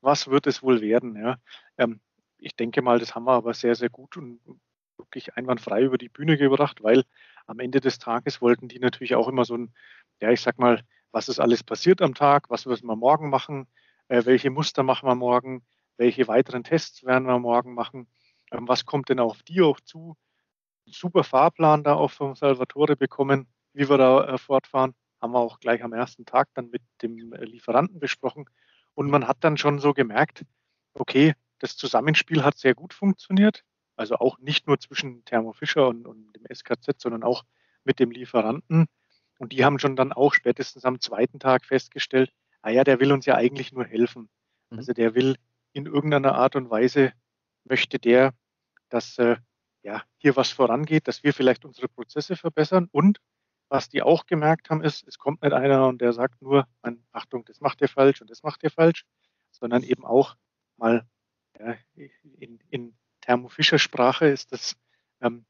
Was 0.00 0.28
wird 0.28 0.46
es 0.46 0.62
wohl 0.62 0.80
werden? 0.80 1.16
Ja, 1.16 1.36
ähm, 1.78 2.00
ich 2.38 2.56
denke 2.56 2.82
mal, 2.82 2.98
das 2.98 3.14
haben 3.14 3.24
wir 3.24 3.32
aber 3.32 3.54
sehr, 3.54 3.74
sehr 3.74 3.88
gut 3.88 4.16
und 4.16 4.40
wirklich 4.96 5.36
einwandfrei 5.36 5.82
über 5.82 5.98
die 5.98 6.08
Bühne 6.08 6.36
gebracht, 6.36 6.82
weil 6.82 7.04
am 7.46 7.60
Ende 7.60 7.80
des 7.80 7.98
Tages 7.98 8.40
wollten 8.40 8.68
die 8.68 8.78
natürlich 8.78 9.14
auch 9.14 9.28
immer 9.28 9.44
so 9.44 9.56
ein, 9.56 9.74
ja, 10.20 10.30
ich 10.30 10.40
sag 10.40 10.58
mal, 10.58 10.82
was 11.12 11.28
ist 11.28 11.40
alles 11.40 11.62
passiert 11.62 12.02
am 12.02 12.14
Tag, 12.14 12.50
was 12.50 12.66
müssen 12.66 12.86
wir 12.86 12.96
morgen 12.96 13.30
machen, 13.30 13.66
äh, 14.08 14.24
welche 14.24 14.50
Muster 14.50 14.82
machen 14.82 15.08
wir 15.08 15.14
morgen, 15.14 15.62
welche 15.96 16.26
weiteren 16.28 16.64
Tests 16.64 17.04
werden 17.04 17.26
wir 17.26 17.38
morgen 17.38 17.74
machen, 17.74 18.08
ähm, 18.50 18.66
was 18.66 18.86
kommt 18.86 19.08
denn 19.08 19.20
auf 19.20 19.42
die 19.42 19.60
auch 19.60 19.80
zu, 19.80 20.16
super 20.86 21.24
Fahrplan 21.24 21.84
da 21.84 21.94
auch 21.94 22.10
vom 22.10 22.34
Salvatore 22.34 22.96
bekommen, 22.96 23.46
wie 23.72 23.88
wir 23.88 23.98
da 23.98 24.24
äh, 24.26 24.38
fortfahren. 24.38 24.94
Haben 25.20 25.32
wir 25.32 25.38
auch 25.38 25.60
gleich 25.60 25.82
am 25.82 25.92
ersten 25.92 26.26
Tag 26.26 26.48
dann 26.54 26.70
mit 26.70 26.82
dem 27.02 27.32
äh, 27.32 27.44
Lieferanten 27.44 28.00
besprochen. 28.00 28.46
Und 28.94 29.10
man 29.10 29.26
hat 29.28 29.38
dann 29.40 29.56
schon 29.56 29.78
so 29.78 29.94
gemerkt, 29.94 30.44
okay, 30.94 31.34
das 31.58 31.76
Zusammenspiel 31.76 32.44
hat 32.44 32.58
sehr 32.58 32.74
gut 32.74 32.92
funktioniert. 32.92 33.64
Also 33.96 34.16
auch 34.16 34.38
nicht 34.38 34.66
nur 34.66 34.78
zwischen 34.80 35.24
Thermo 35.24 35.52
Fischer 35.52 35.88
und, 35.88 36.06
und 36.06 36.32
dem 36.34 36.44
SKZ, 36.52 37.00
sondern 37.00 37.22
auch 37.22 37.44
mit 37.84 37.98
dem 37.98 38.10
Lieferanten. 38.10 38.86
Und 39.38 39.52
die 39.52 39.64
haben 39.64 39.78
schon 39.78 39.96
dann 39.96 40.12
auch 40.12 40.34
spätestens 40.34 40.84
am 40.84 41.00
zweiten 41.00 41.38
Tag 41.38 41.64
festgestellt, 41.64 42.32
ah 42.62 42.70
ja, 42.70 42.84
der 42.84 43.00
will 43.00 43.12
uns 43.12 43.26
ja 43.26 43.34
eigentlich 43.34 43.72
nur 43.72 43.84
helfen. 43.84 44.28
Mhm. 44.70 44.78
Also 44.78 44.92
der 44.92 45.14
will 45.14 45.36
in 45.72 45.86
irgendeiner 45.86 46.34
Art 46.34 46.56
und 46.56 46.70
Weise, 46.70 47.12
möchte 47.64 47.98
der, 47.98 48.34
dass 48.88 49.18
äh, 49.18 49.36
ja, 49.82 50.02
hier 50.16 50.36
was 50.36 50.50
vorangeht, 50.50 51.08
dass 51.08 51.22
wir 51.22 51.34
vielleicht 51.34 51.64
unsere 51.64 51.88
Prozesse 51.88 52.36
verbessern. 52.36 52.88
Und 52.92 53.18
was 53.68 53.88
die 53.88 54.02
auch 54.02 54.26
gemerkt 54.26 54.70
haben, 54.70 54.82
ist, 54.82 55.06
es 55.08 55.18
kommt 55.18 55.42
nicht 55.42 55.52
einer 55.52 55.88
und 55.88 56.00
der 56.00 56.12
sagt 56.12 56.42
nur, 56.42 56.66
Achtung, 57.12 57.44
das 57.46 57.60
macht 57.60 57.80
ihr 57.80 57.88
falsch 57.88 58.20
und 58.20 58.30
das 58.30 58.42
macht 58.42 58.62
ihr 58.62 58.70
falsch, 58.70 59.04
sondern 59.50 59.82
eben 59.82 60.04
auch 60.04 60.36
mal 60.76 61.06
ja, 61.58 61.76
in, 61.94 62.60
in 62.68 62.96
Thermo 63.20 63.48
Fischer 63.48 63.78
Sprache 63.78 64.26
ist 64.26 64.52
das 64.52 64.76
ähm, 65.20 65.46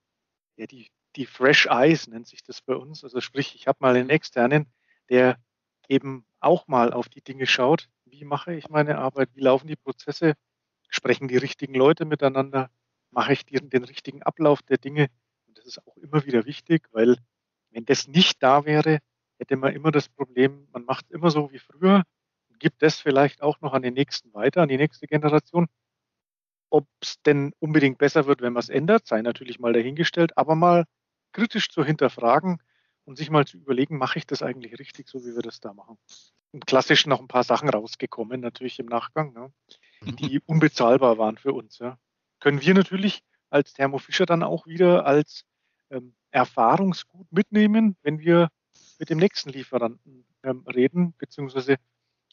ja, 0.57 0.66
die, 0.66 0.90
die 1.16 1.27
Fresh 1.27 1.66
Eyes 1.66 2.07
nennt 2.07 2.27
sich 2.27 2.42
das 2.42 2.61
bei 2.61 2.75
uns. 2.75 3.05
Also 3.05 3.21
sprich, 3.21 3.55
ich 3.55 3.66
habe 3.66 3.79
mal 3.81 3.97
einen 3.97 4.11
externen, 4.11 4.66
der 5.09 5.38
eben 5.88 6.25
auch 6.40 6.68
mal 6.68 6.92
auf 6.92 7.09
die 7.09 7.23
Dinge 7.23 7.47
schaut, 7.47 7.88
wie 8.05 8.25
mache 8.25 8.55
ich 8.55 8.68
meine 8.68 8.99
Arbeit, 8.99 9.31
wie 9.35 9.40
laufen 9.40 9.66
die 9.66 9.77
Prozesse, 9.77 10.35
sprechen 10.88 11.29
die 11.29 11.37
richtigen 11.37 11.75
Leute 11.75 12.05
miteinander, 12.05 12.71
mache 13.12 13.35
ich 13.35 13.44
den, 13.44 13.70
den 13.70 13.85
richtigen 13.85 14.22
Ablauf 14.22 14.62
der 14.62 14.79
Dinge. 14.79 15.09
Und 15.46 15.59
das 15.59 15.66
ist 15.66 15.87
auch 15.87 15.96
immer 15.98 16.25
wieder 16.25 16.44
wichtig, 16.46 16.88
weil 16.92 17.16
wenn 17.70 17.85
das 17.85 18.09
nicht 18.09 18.42
da 18.42 18.64
wäre, 18.64 18.98
hätte 19.38 19.57
man 19.57 19.75
immer 19.75 19.90
das 19.90 20.09
Problem, 20.09 20.68
man 20.72 20.85
macht 20.85 21.11
immer 21.11 21.31
so 21.31 21.53
wie 21.53 21.59
früher 21.59 22.03
und 22.48 22.61
gibt 22.61 22.83
das 22.83 22.98
vielleicht 22.98 23.42
auch 23.42 23.61
noch 23.61 23.72
an 23.72 23.83
den 23.83 23.94
nächsten 23.94 24.33
weiter, 24.35 24.62
an 24.62 24.68
die 24.68 24.77
nächste 24.77 25.07
Generation. 25.07 25.68
Ob 26.70 26.87
es 27.01 27.20
denn 27.22 27.53
unbedingt 27.59 27.98
besser 27.98 28.27
wird, 28.27 28.40
wenn 28.40 28.55
man 28.55 28.61
es 28.61 28.70
ändert, 28.70 29.07
sei 29.07 29.20
natürlich 29.20 29.59
mal 29.59 29.72
dahingestellt, 29.72 30.37
aber 30.38 30.55
mal 30.55 30.85
kritisch 31.33 31.68
zu 31.68 31.85
hinterfragen 31.85 32.62
und 33.05 33.16
sich 33.16 33.31
mal 33.31 33.46
zu 33.46 33.59
überlegen, 33.59 33.98
mache 33.98 34.18
ich 34.18 34.27
das 34.27 34.42
eigentlich 34.42 34.79
richtig, 34.79 35.09
so 35.09 35.25
wie 35.25 35.35
wir 35.35 35.42
das 35.42 35.61
da 35.61 35.75
machen. 35.75 35.98
Und 36.53 36.66
klassisch 36.66 37.07
noch 37.07 37.20
ein 37.20 37.29
paar 37.29 37.44
Sachen 37.44 37.68
rausgekommen, 37.68 38.40
natürlich 38.40 38.79
im 38.79 38.87
Nachgang, 38.87 39.33
ne, 39.33 39.53
die 40.31 40.40
unbezahlbar 40.46 41.18
waren 41.18 41.37
für 41.37 41.53
uns. 41.53 41.79
Ja 41.79 41.98
können 42.42 42.61
wir 42.61 42.74
natürlich 42.74 43.22
als 43.50 43.72
Thermo 43.72 43.98
Fischer 43.98 44.26
dann 44.26 44.42
auch 44.42 44.66
wieder 44.66 45.07
als 45.07 45.44
ähm, 45.90 46.14
Erfahrungsgut 46.33 47.31
mitnehmen, 47.31 47.96
wenn 48.02 48.18
wir 48.18 48.48
mit 48.98 49.11
dem 49.11 49.18
nächsten 49.18 49.50
Lieferanten 49.50 50.26
ähm, 50.42 50.64
reden, 50.66 51.14
beziehungsweise 51.18 51.76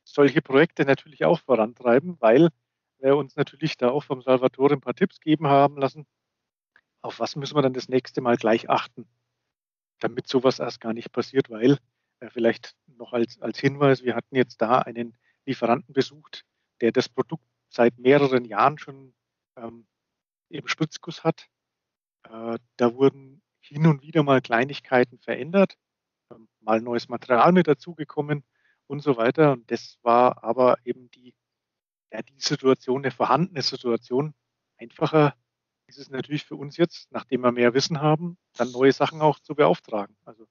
solche 0.03 0.41
Projekte 0.41 0.83
natürlich 0.83 1.25
auch 1.25 1.39
vorantreiben, 1.39 2.17
weil 2.19 2.49
wir 2.97 3.17
uns 3.17 3.35
natürlich 3.35 3.77
da 3.77 3.89
auch 3.89 4.03
vom 4.03 4.23
Salvatore 4.23 4.73
ein 4.73 4.81
paar 4.81 4.95
Tipps 4.95 5.19
geben 5.19 5.47
haben 5.47 5.77
lassen. 5.77 6.07
Auf 7.01 7.19
was 7.19 7.35
müssen 7.35 7.55
wir 7.55 7.61
dann 7.61 7.73
das 7.73 7.87
nächste 7.87 8.21
Mal 8.21 8.37
gleich 8.37 8.67
achten, 8.67 9.07
damit 9.99 10.27
sowas 10.27 10.57
erst 10.57 10.81
gar 10.81 10.93
nicht 10.93 11.11
passiert, 11.11 11.51
weil 11.51 11.77
äh, 12.19 12.31
vielleicht 12.31 12.75
noch 12.87 13.13
als, 13.13 13.39
als 13.41 13.59
Hinweis, 13.59 14.03
wir 14.03 14.15
hatten 14.15 14.35
jetzt 14.35 14.59
da 14.59 14.79
einen 14.79 15.15
Lieferanten 15.45 15.93
besucht, 15.93 16.45
der 16.81 16.91
das 16.91 17.09
Produkt 17.09 17.45
seit 17.69 17.99
mehreren 17.99 18.45
Jahren 18.45 18.79
schon 18.79 19.13
ähm, 19.55 19.85
eben 20.49 20.67
Spritzguss 20.67 21.23
hat. 21.23 21.47
Äh, 22.23 22.57
da 22.77 22.93
wurden 22.95 23.41
hin 23.61 23.87
und 23.87 24.01
wieder 24.01 24.23
mal 24.23 24.41
Kleinigkeiten 24.41 25.19
verändert, 25.19 25.77
ähm, 26.31 26.47
mal 26.61 26.81
neues 26.81 27.07
Material 27.09 27.51
mit 27.51 27.67
dazugekommen 27.67 28.43
und 28.87 29.01
so 29.01 29.17
weiter. 29.17 29.53
Und 29.53 29.69
das 29.71 29.97
war 30.01 30.43
aber 30.43 30.77
eben 30.85 31.09
die, 31.11 31.35
ja, 32.11 32.21
die 32.21 32.39
Situation, 32.39 33.03
eine 33.03 33.11
vorhandene 33.11 33.61
Situation, 33.61 34.33
einfacher 34.77 35.35
ist 35.87 35.97
es 35.97 36.09
natürlich 36.09 36.45
für 36.45 36.55
uns 36.55 36.77
jetzt, 36.77 37.11
nachdem 37.11 37.41
wir 37.41 37.51
mehr 37.51 37.73
Wissen 37.73 38.01
haben, 38.01 38.37
dann 38.55 38.71
neue 38.71 38.93
Sachen 38.93 39.21
auch 39.21 39.39
zu 39.39 39.55
beauftragen. 39.55 40.15
Also 40.23 40.45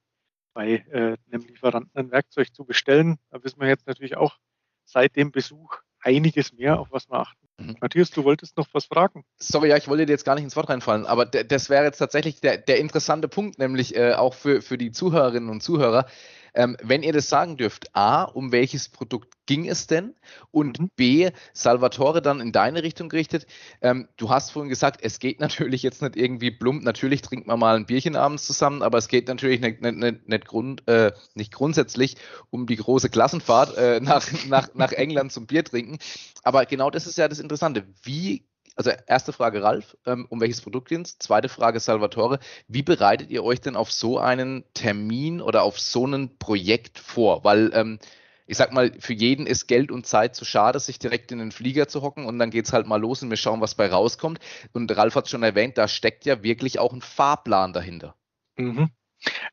bei 0.53 0.85
äh, 0.91 1.17
einem 1.31 1.47
Lieferanten 1.47 1.97
ein 1.97 2.11
Werkzeug 2.11 2.53
zu 2.53 2.65
bestellen, 2.65 3.19
da 3.31 3.43
wissen 3.45 3.61
wir 3.61 3.69
jetzt 3.69 3.87
natürlich 3.87 4.17
auch 4.17 4.39
seit 4.85 5.15
dem 5.17 5.31
Besuch 5.31 5.77
einiges 6.01 6.53
mehr, 6.53 6.81
auf 6.81 6.91
was 6.91 7.09
wir 7.09 7.21
achten. 7.21 7.48
Mhm. 7.59 7.77
Matthias, 7.81 8.11
du 8.11 8.25
wolltest 8.25 8.57
noch 8.57 8.69
was 8.73 8.85
fragen. 8.85 9.25
Sorry, 9.39 9.69
ja, 9.69 9.77
ich 9.77 9.89
wollte 9.89 10.07
dir 10.07 10.13
jetzt 10.13 10.25
gar 10.25 10.37
nicht 10.37 10.45
ins 10.45 10.55
Wort 10.55 10.69
reinfallen, 10.69 11.07
aber 11.07 11.27
das 11.27 11.69
wäre 11.69 11.85
jetzt 11.85 11.99
tatsächlich 11.99 12.41
der, 12.41 12.57
der 12.57 12.79
interessante 12.79 13.27
Punkt, 13.27 13.59
nämlich 13.59 13.97
äh, 13.97 14.13
auch 14.15 14.35
für, 14.35 14.63
für 14.63 14.79
die 14.79 14.93
Zuhörerinnen 14.93 15.51
und 15.51 15.63
Zuhörer. 15.63 16.07
Ähm, 16.55 16.77
wenn 16.83 17.03
ihr 17.03 17.13
das 17.13 17.29
sagen 17.29 17.57
dürft, 17.57 17.95
A, 17.95 18.25
um 18.25 18.53
welches 18.53 18.89
Produkt 18.89 19.35
ging 19.47 19.69
es 19.69 19.87
denn? 19.87 20.15
Und 20.51 20.81
mhm. 20.81 20.91
B, 20.97 21.31
Salvatore 21.53 22.23
dann 22.23 22.41
in 22.41 22.53
deine 22.53 22.83
Richtung 22.83 23.09
gerichtet. 23.09 23.47
Ähm, 23.81 24.09
du 24.17 24.31
hast 24.31 24.51
vorhin 24.51 24.69
gesagt, 24.69 25.01
es 25.03 25.19
geht 25.19 25.41
natürlich 25.41 25.83
jetzt 25.83 26.03
nicht 26.03 26.17
irgendwie 26.17 26.51
plump, 26.51 26.83
natürlich 26.83 27.23
trinkt 27.23 27.47
man 27.47 27.59
mal 27.59 27.77
ein 27.77 27.87
Bierchen 27.87 28.17
abends 28.17 28.47
zusammen, 28.47 28.83
aber 28.83 28.99
es 28.99 29.09
geht 29.09 29.29
natürlich 29.29 29.61
nicht, 29.61 29.81
nicht, 29.81 29.97
nicht, 29.97 30.29
nicht, 30.29 30.47
Grund, 30.47 30.87
äh, 30.89 31.13
nicht 31.35 31.53
grundsätzlich 31.53 32.17
um 32.51 32.67
die 32.67 32.77
große 32.77 33.11
Klassenfahrt 33.11 33.77
äh, 33.77 34.01
nach, 34.03 34.27
nach, 34.47 34.69
nach 34.75 34.93
England 34.93 35.33
zum 35.33 35.47
Bier 35.47 35.65
trinken. 35.65 35.99
Aber 36.43 36.67
genau 36.67 36.91
das 36.91 37.07
ist 37.07 37.19
ja 37.19 37.29
das 37.29 37.39
Interessante. 37.39 37.87
Wie 38.03 38.48
also 38.79 38.93
erste 39.09 39.33
Frage 39.33 39.63
Ralf, 39.63 39.97
ähm, 40.07 40.27
um 40.31 40.41
welches 40.41 40.61
Produkt 40.61 40.89
geht 40.89 41.05
es? 41.05 41.19
Zweite 41.19 41.49
Frage 41.49 41.81
Salvatore, 41.81 42.39
wie 42.69 42.85
bereitet 42.85 43.29
ihr 43.31 43.43
euch 43.43 43.61
denn 43.61 43.75
auf 43.75 43.91
so 43.91 44.19
einen 44.19 44.65
Termin 44.73 45.43
oder 45.43 45.65
auf 45.65 45.81
so 45.81 46.07
ein 46.07 46.39
Projekt 46.39 47.01
vor? 47.01 47.43
Weil 47.43 47.73
ähm, 47.75 47.99
ich 48.47 48.57
sag 48.57 48.73
mal, 48.73 48.93
für 49.01 49.13
jeden 49.13 49.47
ist 49.47 49.67
Geld 49.67 49.91
und 49.91 50.07
Zeit 50.07 50.37
zu 50.37 50.45
schade, 50.45 50.79
sich 50.79 51.01
direkt 51.01 51.33
in 51.33 51.39
den 51.41 51.51
Flieger 51.51 51.89
zu 51.89 52.03
hocken 52.03 52.25
und 52.25 52.39
dann 52.39 52.51
geht 52.51 52.67
es 52.67 52.73
halt 52.73 52.87
mal 52.87 53.01
los 53.01 53.21
und 53.23 53.31
wir 53.31 53.37
schauen, 53.37 53.61
was 53.61 53.75
bei 53.75 53.89
rauskommt. 53.89 54.39
Und 54.73 54.97
Ralf 54.97 55.17
hat 55.17 55.29
schon 55.29 55.43
erwähnt, 55.43 55.77
da 55.77 55.89
steckt 55.89 56.25
ja 56.25 56.43
wirklich 56.45 56.79
auch 56.79 56.93
ein 56.93 57.03
Fahrplan 57.03 57.73
dahinter. 57.73 58.15
Mhm. 58.57 58.91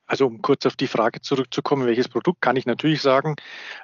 Also 0.06 0.28
um 0.28 0.41
kurz 0.41 0.65
auf 0.65 0.75
die 0.75 0.88
Frage 0.88 1.21
zurückzukommen, 1.21 1.88
welches 1.88 2.08
Produkt, 2.08 2.41
kann 2.41 2.56
ich 2.56 2.65
natürlich 2.65 3.01
sagen. 3.01 3.36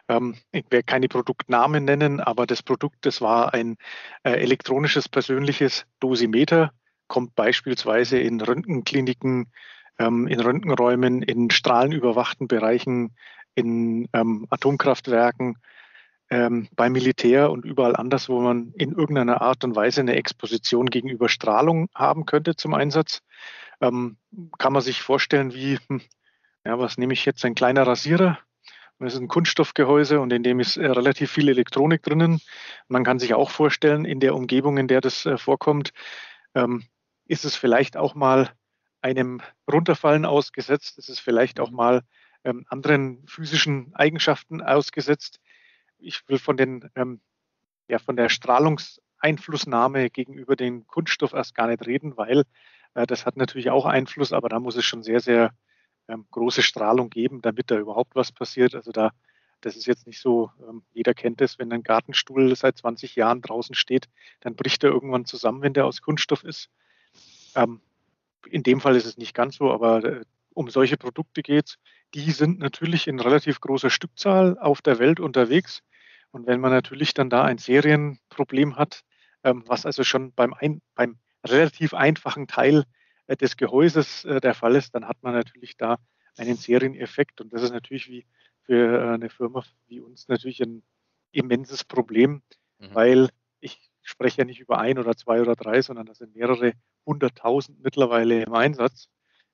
Ähm, 0.07 0.35
ich 0.51 0.65
werde 0.69 0.83
keine 0.83 1.07
Produktnamen 1.07 1.85
nennen, 1.85 2.19
aber 2.19 2.45
das 2.45 2.63
Produkt, 2.63 3.05
das 3.05 3.21
war 3.21 3.53
ein 3.53 3.77
äh, 4.23 4.31
elektronisches 4.31 5.09
persönliches 5.09 5.85
Dosimeter, 5.99 6.71
kommt 7.07 7.35
beispielsweise 7.35 8.19
in 8.19 8.39
Röntgenkliniken, 8.39 9.51
ähm, 9.97 10.27
in 10.27 10.39
Röntgenräumen, 10.39 11.21
in 11.23 11.49
strahlenüberwachten 11.49 12.47
Bereichen, 12.47 13.15
in 13.55 14.07
ähm, 14.13 14.47
Atomkraftwerken, 14.49 15.57
ähm, 16.29 16.69
beim 16.75 16.93
Militär 16.93 17.51
und 17.51 17.65
überall 17.65 17.95
anders, 17.95 18.29
wo 18.29 18.39
man 18.39 18.71
in 18.77 18.93
irgendeiner 18.93 19.41
Art 19.41 19.65
und 19.65 19.75
Weise 19.75 19.99
eine 19.99 20.15
Exposition 20.15 20.85
gegenüber 20.85 21.27
Strahlung 21.27 21.89
haben 21.93 22.25
könnte 22.25 22.55
zum 22.55 22.73
Einsatz 22.73 23.21
ähm, 23.81 24.17
kann 24.57 24.73
man 24.73 24.81
sich 24.81 25.01
vorstellen, 25.01 25.53
wie, 25.53 25.77
hm, 25.87 26.01
ja, 26.65 26.79
was 26.79 26.97
nehme 26.97 27.13
ich 27.13 27.25
jetzt, 27.25 27.43
ein 27.45 27.55
kleiner 27.55 27.85
Rasierer. 27.85 28.39
Das 28.99 29.15
ist 29.15 29.19
ein 29.19 29.27
Kunststoffgehäuse 29.27 30.19
und 30.19 30.31
in 30.31 30.43
dem 30.43 30.59
ist 30.59 30.77
äh, 30.77 30.85
relativ 30.85 31.31
viel 31.31 31.49
Elektronik 31.49 32.03
drinnen. 32.03 32.39
Man 32.87 33.03
kann 33.03 33.17
sich 33.17 33.33
auch 33.33 33.49
vorstellen, 33.49 34.05
in 34.05 34.19
der 34.19 34.35
Umgebung, 34.35 34.77
in 34.77 34.87
der 34.87 35.01
das 35.01 35.25
äh, 35.25 35.37
vorkommt, 35.37 35.91
ähm, 36.53 36.83
ist 37.25 37.43
es 37.43 37.55
vielleicht 37.55 37.97
auch 37.97 38.13
mal 38.13 38.51
einem 39.01 39.41
Runterfallen 39.71 40.25
ausgesetzt, 40.25 40.99
ist 40.99 41.09
es 41.09 41.19
vielleicht 41.19 41.59
auch 41.59 41.71
mal 41.71 42.03
ähm, 42.43 42.65
anderen 42.69 43.25
physischen 43.27 43.95
Eigenschaften 43.95 44.61
ausgesetzt. 44.61 45.39
Ich 45.97 46.27
will 46.29 46.37
von 46.37 46.57
den 46.57 46.89
ähm, 46.95 47.21
ja, 47.91 47.99
von 47.99 48.15
der 48.15 48.29
Strahlungseinflussnahme 48.29 50.09
gegenüber 50.09 50.55
dem 50.55 50.87
Kunststoff 50.87 51.33
erst 51.33 51.55
gar 51.55 51.67
nicht 51.67 51.85
reden, 51.85 52.15
weil 52.15 52.43
das 52.93 53.25
hat 53.25 53.37
natürlich 53.37 53.69
auch 53.69 53.85
Einfluss, 53.85 54.33
aber 54.33 54.49
da 54.49 54.59
muss 54.59 54.75
es 54.75 54.85
schon 54.85 55.03
sehr, 55.03 55.19
sehr 55.19 55.53
ähm, 56.07 56.25
große 56.31 56.61
Strahlung 56.61 57.09
geben, 57.09 57.41
damit 57.41 57.71
da 57.71 57.77
überhaupt 57.77 58.15
was 58.15 58.31
passiert. 58.31 58.75
Also 58.75 58.91
da, 58.91 59.11
das 59.61 59.75
ist 59.75 59.85
jetzt 59.85 60.07
nicht 60.07 60.19
so, 60.19 60.51
ähm, 60.67 60.83
jeder 60.93 61.13
kennt 61.13 61.41
es, 61.41 61.57
wenn 61.59 61.71
ein 61.71 61.83
Gartenstuhl 61.83 62.55
seit 62.55 62.77
20 62.77 63.15
Jahren 63.15 63.41
draußen 63.41 63.75
steht, 63.75 64.09
dann 64.41 64.55
bricht 64.55 64.83
er 64.83 64.91
irgendwann 64.91 65.25
zusammen, 65.25 65.61
wenn 65.61 65.73
der 65.73 65.85
aus 65.85 66.01
Kunststoff 66.01 66.43
ist. 66.43 66.69
Ähm, 67.55 67.81
in 68.49 68.63
dem 68.63 68.81
Fall 68.81 68.95
ist 68.95 69.05
es 69.05 69.17
nicht 69.17 69.33
ganz 69.33 69.55
so, 69.55 69.71
aber 69.71 70.03
äh, 70.03 70.25
um 70.53 70.69
solche 70.69 70.97
Produkte 70.97 71.43
geht 71.43 71.67
es. 71.67 71.77
Die 72.13 72.31
sind 72.31 72.59
natürlich 72.59 73.07
in 73.07 73.19
relativ 73.19 73.61
großer 73.61 73.89
Stückzahl 73.89 74.57
auf 74.59 74.81
der 74.81 74.99
Welt 74.99 75.21
unterwegs. 75.21 75.81
Und 76.31 76.45
wenn 76.45 76.59
man 76.59 76.71
natürlich 76.71 77.13
dann 77.13 77.29
da 77.29 77.43
ein 77.43 77.57
Serienproblem 77.57 78.75
hat, 78.75 79.03
was 79.43 79.85
also 79.85 80.03
schon 80.03 80.33
beim, 80.33 80.53
ein, 80.53 80.81
beim 80.93 81.17
relativ 81.45 81.93
einfachen 81.93 82.47
Teil 82.47 82.85
äh, 83.27 83.35
des 83.35 83.57
Gehäuses 83.57 84.25
äh, 84.25 84.39
der 84.39 84.53
Fall 84.53 84.75
ist, 84.75 84.95
dann 84.95 85.07
hat 85.07 85.21
man 85.21 85.33
natürlich 85.33 85.77
da 85.77 85.97
einen 86.37 86.55
Serieneffekt. 86.55 87.41
Und 87.41 87.53
das 87.53 87.63
ist 87.63 87.71
natürlich 87.71 88.07
wie 88.07 88.25
für 88.63 88.99
äh, 88.99 89.13
eine 89.13 89.29
Firma 89.29 89.63
wie 89.87 89.99
uns 89.99 90.27
natürlich 90.27 90.61
ein 90.61 90.83
immenses 91.31 91.83
Problem, 91.83 92.41
mhm. 92.79 92.95
weil 92.95 93.29
ich 93.59 93.91
spreche 94.01 94.39
ja 94.39 94.45
nicht 94.45 94.59
über 94.59 94.79
ein 94.79 94.97
oder 94.97 95.15
zwei 95.15 95.41
oder 95.41 95.55
drei, 95.55 95.81
sondern 95.81 96.05
das 96.05 96.17
sind 96.17 96.35
mehrere 96.35 96.73
hunderttausend 97.05 97.81
mittlerweile 97.83 98.43
im 98.43 98.53
Einsatz. 98.53 99.07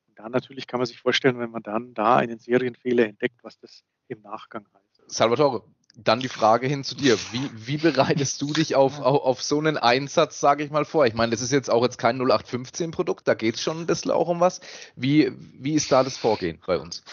Und 0.08 0.18
da 0.20 0.30
natürlich 0.30 0.68
kann 0.68 0.80
man 0.80 0.88
sich 0.88 1.00
vorstellen, 1.00 1.40
wenn 1.40 1.52
man 1.52 1.64
dann 1.64 1.94
da 1.94 2.18
einen 2.18 2.40
Serienfehler 2.40 3.06
entdeckt, 3.06 3.44
was 3.44 3.60
das 3.60 3.84
im 4.08 4.22
Nachgang 4.22 4.66
heißt. 4.74 5.04
Salvatore, 5.08 5.64
dann 6.04 6.20
die 6.20 6.30
Frage 6.30 6.68
hin 6.68 6.84
zu 6.84 6.96
dir. 6.96 7.18
Wie, 7.32 7.50
wie 7.54 7.78
bereitest 7.78 8.42
du 8.42 8.54
dich 8.54 8.76
auf, 8.76 9.00
auf, 9.00 9.24
auf 9.24 9.42
so 9.42 9.58
einen 9.58 9.78
Einsatz, 9.78 10.40
sage 10.40 10.64
ich 10.64 10.72
mal, 10.72 10.86
vor? 10.86 11.06
Ich 11.06 11.16
meine, 11.16 11.32
das 11.32 11.42
ist 11.42 11.52
jetzt 11.52 11.70
auch 11.70 11.84
jetzt 11.84 11.98
kein 11.98 12.22
0815-Produkt, 12.22 13.28
da 13.28 13.34
geht 13.34 13.56
es 13.56 13.62
schon 13.62 13.80
ein 13.80 13.88
bisschen 13.88 14.12
auch 14.12 14.28
um 14.28 14.40
was. 14.40 14.62
Wie, 14.96 15.32
wie 15.54 15.74
ist 15.74 15.92
da 15.92 16.04
das 16.04 16.18
Vorgehen 16.18 16.60
bei 16.66 16.78
uns, 16.78 17.04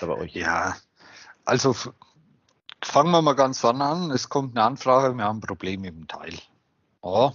bei 0.00 0.08
euch? 0.08 0.34
Ja, 0.34 0.76
also 1.44 1.74
fangen 2.82 3.10
wir 3.10 3.22
mal 3.22 3.34
ganz 3.34 3.60
vorne 3.60 3.84
an. 3.84 4.10
Es 4.10 4.28
kommt 4.28 4.56
eine 4.56 4.66
Anfrage, 4.66 5.14
wir 5.14 5.24
haben 5.24 5.38
ein 5.38 5.40
Problem 5.40 5.80
mit 5.80 5.94
dem 5.94 6.06
Teil. 6.06 6.34
Ja, 7.02 7.32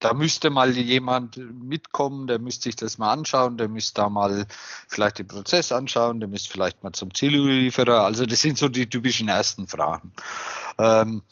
da 0.00 0.14
müsste 0.14 0.50
mal 0.50 0.76
jemand 0.76 1.36
mitkommen, 1.36 2.26
der 2.28 2.38
müsste 2.38 2.64
sich 2.64 2.76
das 2.76 2.98
mal 2.98 3.12
anschauen, 3.12 3.58
der 3.58 3.68
müsste 3.68 4.02
da 4.02 4.08
mal 4.08 4.46
vielleicht 4.86 5.18
den 5.18 5.26
Prozess 5.26 5.72
anschauen, 5.72 6.20
der 6.20 6.28
müsste 6.28 6.50
vielleicht 6.50 6.82
mal 6.84 6.92
zum 6.92 7.12
Ziellieferer. 7.12 8.04
Also 8.04 8.24
das 8.24 8.40
sind 8.40 8.58
so 8.58 8.68
die 8.68 8.88
typischen 8.88 9.28
ersten 9.28 9.66
Fragen. 9.66 10.12
Ähm, 10.78 11.22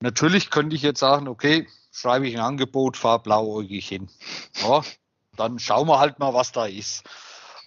natürlich 0.00 0.50
könnte 0.50 0.76
ich 0.76 0.82
jetzt 0.82 1.00
sagen, 1.00 1.26
okay, 1.26 1.66
schreibe 1.90 2.28
ich 2.28 2.36
ein 2.36 2.44
Angebot, 2.44 2.96
fahr 2.96 3.20
blauäugig 3.20 3.88
hin. 3.88 4.08
Ja, 4.62 4.82
dann 5.36 5.58
schauen 5.58 5.88
wir 5.88 5.98
halt 5.98 6.20
mal, 6.20 6.32
was 6.32 6.52
da 6.52 6.66
ist. 6.66 7.02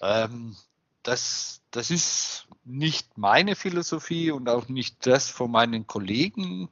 Ähm, 0.02 0.56
das, 1.04 1.62
das 1.72 1.91
ist 1.91 2.48
nicht 2.63 3.17
meine 3.17 3.56
Philosophie 3.56 4.32
und 4.32 4.50
auch 4.50 4.67
nicht 4.67 5.06
das 5.06 5.30
von 5.30 5.52
meinen 5.52 5.88
Kollegen, 5.88 6.70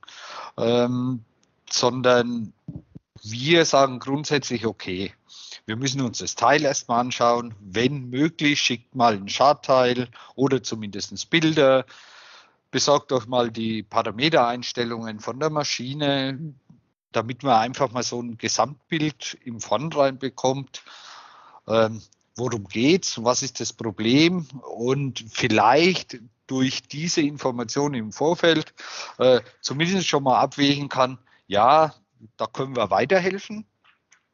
ähm, 0.57 1.23
sondern 1.69 2.53
wir 3.31 3.65
sagen 3.65 3.99
grundsätzlich, 3.99 4.65
okay, 4.65 5.13
wir 5.65 5.75
müssen 5.75 6.01
uns 6.01 6.19
das 6.19 6.35
Teil 6.35 6.63
erstmal 6.63 6.99
anschauen. 6.99 7.55
Wenn 7.59 8.09
möglich, 8.09 8.61
schickt 8.61 8.93
mal 8.95 9.15
ein 9.15 9.29
Schadteil 9.29 10.09
oder 10.35 10.61
zumindest 10.61 11.29
Bilder. 11.29 11.85
Besorgt 12.69 13.11
euch 13.11 13.25
mal 13.25 13.51
die 13.51 13.83
Parametereinstellungen 13.83 15.19
von 15.19 15.39
der 15.39 15.49
Maschine, 15.49 16.53
damit 17.11 17.41
man 17.43 17.53
einfach 17.53 17.91
mal 17.91 18.03
so 18.03 18.21
ein 18.21 18.37
Gesamtbild 18.37 19.37
im 19.43 19.59
Vornherein 19.59 20.19
bekommt. 20.19 20.83
Ähm, 21.67 22.01
worum 22.35 22.65
geht's? 22.65 23.23
Was 23.23 23.41
ist 23.41 23.59
das 23.59 23.73
Problem? 23.73 24.45
Und 24.61 25.25
vielleicht 25.29 26.19
durch 26.47 26.83
diese 26.83 27.21
Informationen 27.21 27.95
im 27.95 28.11
Vorfeld 28.11 28.73
äh, 29.17 29.41
zumindest 29.61 30.07
schon 30.07 30.23
mal 30.23 30.37
abwägen 30.37 30.89
kann, 30.89 31.17
ja, 31.47 31.95
da 32.37 32.47
können 32.47 32.75
wir 32.75 32.89
weiterhelfen. 32.89 33.65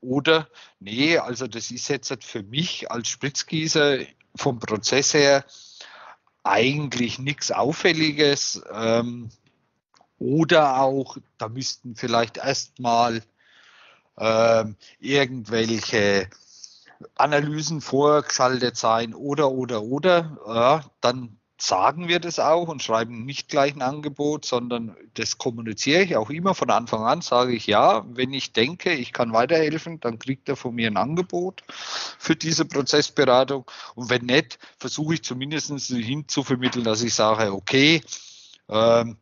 Oder, 0.01 0.47
nee, 0.79 1.17
also 1.17 1.47
das 1.47 1.71
ist 1.71 1.87
jetzt 1.87 2.23
für 2.23 2.43
mich 2.43 2.89
als 2.89 3.07
Spritzgießer 3.09 3.99
vom 4.35 4.59
Prozess 4.59 5.13
her 5.13 5.45
eigentlich 6.43 7.19
nichts 7.19 7.51
Auffälliges. 7.51 8.61
Ähm, 8.73 9.29
oder 10.17 10.81
auch, 10.81 11.17
da 11.37 11.49
müssten 11.49 11.95
vielleicht 11.95 12.37
erstmal 12.37 13.23
ähm, 14.17 14.75
irgendwelche 14.99 16.29
Analysen 17.15 17.81
vorgeschaltet 17.81 18.77
sein 18.77 19.13
oder, 19.13 19.51
oder, 19.51 19.83
oder. 19.83 20.37
Ja, 20.47 20.85
dann 21.01 21.37
sagen 21.61 22.07
wir 22.07 22.19
das 22.19 22.39
auch 22.39 22.67
und 22.69 22.81
schreiben 22.81 23.23
nicht 23.23 23.47
gleich 23.47 23.75
ein 23.75 23.83
Angebot, 23.83 24.45
sondern 24.45 24.95
das 25.13 25.37
kommuniziere 25.37 26.01
ich 26.01 26.15
auch 26.15 26.31
immer 26.31 26.55
von 26.55 26.71
Anfang 26.71 27.03
an, 27.03 27.21
sage 27.21 27.53
ich 27.53 27.67
ja, 27.67 28.03
wenn 28.15 28.33
ich 28.33 28.51
denke, 28.51 28.93
ich 28.93 29.13
kann 29.13 29.31
weiterhelfen, 29.31 29.99
dann 29.99 30.17
kriegt 30.17 30.49
er 30.49 30.55
von 30.55 30.73
mir 30.73 30.87
ein 30.87 30.97
Angebot 30.97 31.61
für 32.17 32.35
diese 32.35 32.65
Prozessberatung 32.65 33.69
und 33.93 34.09
wenn 34.09 34.25
nicht, 34.25 34.57
versuche 34.79 35.13
ich 35.13 35.23
zumindest 35.23 35.69
hinzuvermitteln, 35.69 36.83
dass 36.83 37.03
ich 37.03 37.13
sage, 37.13 37.53
okay, 37.53 38.01
ähm, 38.67 39.17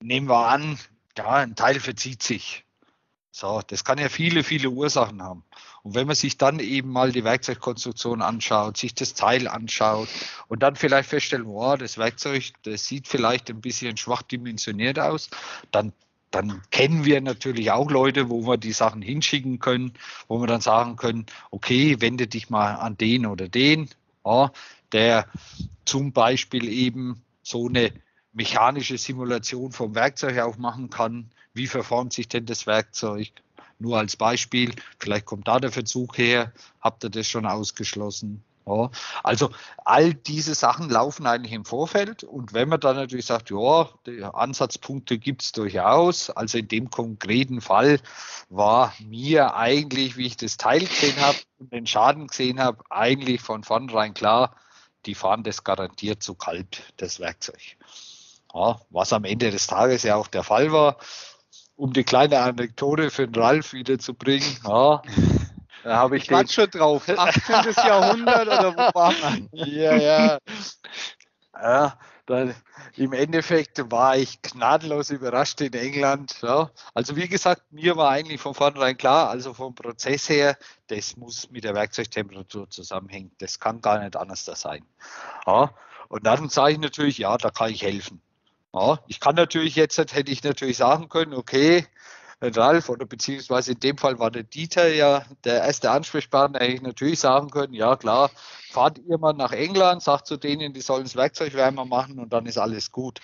nehmen 0.00 0.28
wir 0.28 0.46
an, 0.46 0.78
ja, 1.18 1.28
ein 1.30 1.56
Teil 1.56 1.80
verzieht 1.80 2.22
sich. 2.22 2.65
So, 3.38 3.60
das 3.66 3.84
kann 3.84 3.98
ja 3.98 4.08
viele, 4.08 4.42
viele 4.42 4.70
Ursachen 4.70 5.22
haben. 5.22 5.44
Und 5.82 5.94
wenn 5.94 6.06
man 6.06 6.16
sich 6.16 6.38
dann 6.38 6.58
eben 6.58 6.90
mal 6.90 7.12
die 7.12 7.22
Werkzeugkonstruktion 7.22 8.22
anschaut, 8.22 8.78
sich 8.78 8.94
das 8.94 9.12
Teil 9.12 9.46
anschaut 9.46 10.08
und 10.48 10.62
dann 10.62 10.74
vielleicht 10.74 11.10
feststellt, 11.10 11.44
wow, 11.44 11.76
das 11.76 11.98
Werkzeug, 11.98 12.54
das 12.62 12.86
sieht 12.86 13.06
vielleicht 13.06 13.50
ein 13.50 13.60
bisschen 13.60 13.98
schwach 13.98 14.22
dimensioniert 14.22 14.98
aus, 14.98 15.28
dann, 15.70 15.92
dann 16.30 16.62
kennen 16.70 17.04
wir 17.04 17.20
natürlich 17.20 17.70
auch 17.72 17.90
Leute, 17.90 18.30
wo 18.30 18.46
wir 18.46 18.56
die 18.56 18.72
Sachen 18.72 19.02
hinschicken 19.02 19.58
können, 19.58 19.92
wo 20.28 20.40
wir 20.40 20.46
dann 20.46 20.62
sagen 20.62 20.96
können, 20.96 21.26
okay, 21.50 22.00
wende 22.00 22.28
dich 22.28 22.48
mal 22.48 22.76
an 22.76 22.96
den 22.96 23.26
oder 23.26 23.50
den, 23.50 23.90
ja, 24.24 24.50
der 24.92 25.26
zum 25.84 26.14
Beispiel 26.14 26.66
eben 26.70 27.22
so 27.42 27.68
eine 27.68 27.92
mechanische 28.32 28.96
Simulation 28.96 29.72
vom 29.72 29.94
Werkzeug 29.94 30.38
auch 30.38 30.56
machen 30.56 30.88
kann. 30.88 31.30
Wie 31.56 31.66
verformt 31.66 32.12
sich 32.12 32.28
denn 32.28 32.46
das 32.46 32.66
Werkzeug? 32.66 33.32
Nur 33.78 33.98
als 33.98 34.16
Beispiel, 34.16 34.74
vielleicht 34.98 35.26
kommt 35.26 35.48
da 35.48 35.58
der 35.58 35.72
Verzug 35.72 36.18
her, 36.18 36.52
habt 36.80 37.04
ihr 37.04 37.10
das 37.10 37.26
schon 37.26 37.46
ausgeschlossen? 37.46 38.42
Ja, 38.66 38.90
also 39.22 39.50
all 39.84 40.12
diese 40.12 40.54
Sachen 40.54 40.90
laufen 40.90 41.24
eigentlich 41.26 41.52
im 41.52 41.64
Vorfeld 41.64 42.24
und 42.24 42.52
wenn 42.52 42.68
man 42.68 42.80
dann 42.80 42.96
natürlich 42.96 43.26
sagt, 43.26 43.50
ja, 43.50 43.88
Ansatzpunkte 44.32 45.18
gibt 45.18 45.42
es 45.42 45.52
durchaus, 45.52 46.30
also 46.30 46.58
in 46.58 46.66
dem 46.66 46.90
konkreten 46.90 47.60
Fall 47.60 48.00
war 48.50 48.92
mir 48.98 49.54
eigentlich, 49.54 50.16
wie 50.16 50.26
ich 50.26 50.36
das 50.36 50.56
Teil 50.56 50.80
gesehen 50.80 51.20
habe 51.20 51.38
und 51.58 51.72
den 51.72 51.86
Schaden 51.86 52.26
gesehen 52.26 52.58
habe, 52.60 52.82
eigentlich 52.90 53.40
von 53.40 53.62
vornherein 53.62 54.14
klar, 54.14 54.56
die 55.06 55.14
fahren 55.14 55.44
das 55.44 55.62
garantiert 55.62 56.22
zu 56.22 56.34
kalt, 56.34 56.92
das 56.96 57.20
Werkzeug. 57.20 57.76
Ja, 58.52 58.80
was 58.90 59.12
am 59.12 59.24
Ende 59.24 59.52
des 59.52 59.68
Tages 59.68 60.02
ja 60.02 60.16
auch 60.16 60.26
der 60.26 60.42
Fall 60.42 60.72
war. 60.72 60.96
Um 61.76 61.92
die 61.92 62.04
kleine 62.04 62.40
Anekdote 62.40 63.10
für 63.10 63.28
den 63.28 63.40
Ralf 63.40 63.72
wiederzubringen, 63.72 64.48
ja, 64.64 65.02
da 65.84 65.96
habe 65.96 66.16
ich, 66.16 66.24
ich 66.24 66.28
den 66.28 66.48
schon 66.48 66.70
drauf. 66.70 67.08
18. 67.16 67.74
Jahrhundert 67.76 68.46
oder 68.46 68.72
wo 68.74 68.98
war 68.98 69.12
man? 69.20 69.48
Ja, 69.52 69.94
ja. 69.94 70.38
Ja, 71.54 71.98
dann 72.26 72.54
im 72.96 73.12
Endeffekt 73.12 73.90
war 73.90 74.16
ich 74.16 74.42
gnadenlos 74.42 75.10
überrascht 75.10 75.60
in 75.60 75.72
England. 75.72 76.38
Ja. 76.42 76.70
Also 76.92 77.14
wie 77.14 77.28
gesagt, 77.28 77.62
mir 77.70 77.96
war 77.96 78.10
eigentlich 78.10 78.40
von 78.40 78.54
vornherein 78.54 78.96
klar, 78.96 79.30
also 79.30 79.54
vom 79.54 79.74
Prozess 79.74 80.28
her, 80.28 80.58
das 80.88 81.16
muss 81.16 81.50
mit 81.50 81.64
der 81.64 81.74
Werkzeugtemperatur 81.74 82.68
zusammenhängen. 82.68 83.30
Das 83.38 83.60
kann 83.60 83.80
gar 83.80 84.00
nicht 84.00 84.16
anders 84.16 84.44
da 84.44 84.56
sein. 84.56 84.84
Ja. 85.46 85.70
Und 86.08 86.26
dann 86.26 86.48
sage 86.48 86.72
ich 86.72 86.78
natürlich, 86.78 87.18
ja, 87.18 87.36
da 87.36 87.50
kann 87.50 87.70
ich 87.70 87.82
helfen. 87.82 88.20
Ja, 88.76 88.98
ich 89.06 89.20
kann 89.20 89.34
natürlich 89.36 89.74
jetzt, 89.74 89.98
hätte 89.98 90.30
ich 90.30 90.44
natürlich 90.44 90.76
sagen 90.76 91.08
können, 91.08 91.32
okay, 91.32 91.86
Ralf 92.42 92.90
oder 92.90 93.06
beziehungsweise 93.06 93.72
in 93.72 93.80
dem 93.80 93.96
Fall 93.96 94.18
war 94.18 94.30
der 94.30 94.42
Dieter 94.42 94.88
ja 94.88 95.24
der 95.44 95.62
erste 95.62 95.90
Ansprechpartner, 95.90 96.60
hätte 96.60 96.72
ich 96.74 96.82
natürlich 96.82 97.18
sagen 97.18 97.48
können, 97.48 97.72
ja 97.72 97.96
klar, 97.96 98.30
fahrt 98.70 98.98
ihr 98.98 99.16
mal 99.16 99.32
nach 99.32 99.52
England, 99.52 100.02
sagt 100.02 100.26
zu 100.26 100.36
denen, 100.36 100.74
die 100.74 100.82
sollen 100.82 101.04
das 101.04 101.16
Werkzeug 101.16 101.54
wärmer 101.54 101.86
machen 101.86 102.18
und 102.18 102.34
dann 102.34 102.44
ist 102.44 102.58
alles 102.58 102.92
gut. 102.92 103.20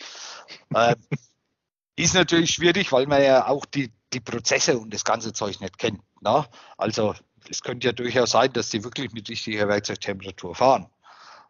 äh, 0.74 0.96
ist 1.96 2.14
natürlich 2.14 2.52
schwierig, 2.52 2.90
weil 2.90 3.06
man 3.06 3.22
ja 3.22 3.46
auch 3.46 3.66
die, 3.66 3.92
die 4.14 4.20
Prozesse 4.20 4.78
und 4.78 4.94
das 4.94 5.04
ganze 5.04 5.34
Zeug 5.34 5.60
nicht 5.60 5.76
kennt. 5.78 6.00
Na? 6.22 6.46
Also 6.78 7.14
es 7.50 7.62
könnte 7.62 7.88
ja 7.88 7.92
durchaus 7.92 8.30
sein, 8.30 8.52
dass 8.54 8.70
die 8.70 8.84
wirklich 8.84 9.12
mit 9.12 9.28
richtiger 9.28 9.68
Werkzeugtemperatur 9.68 10.54
fahren. 10.54 10.88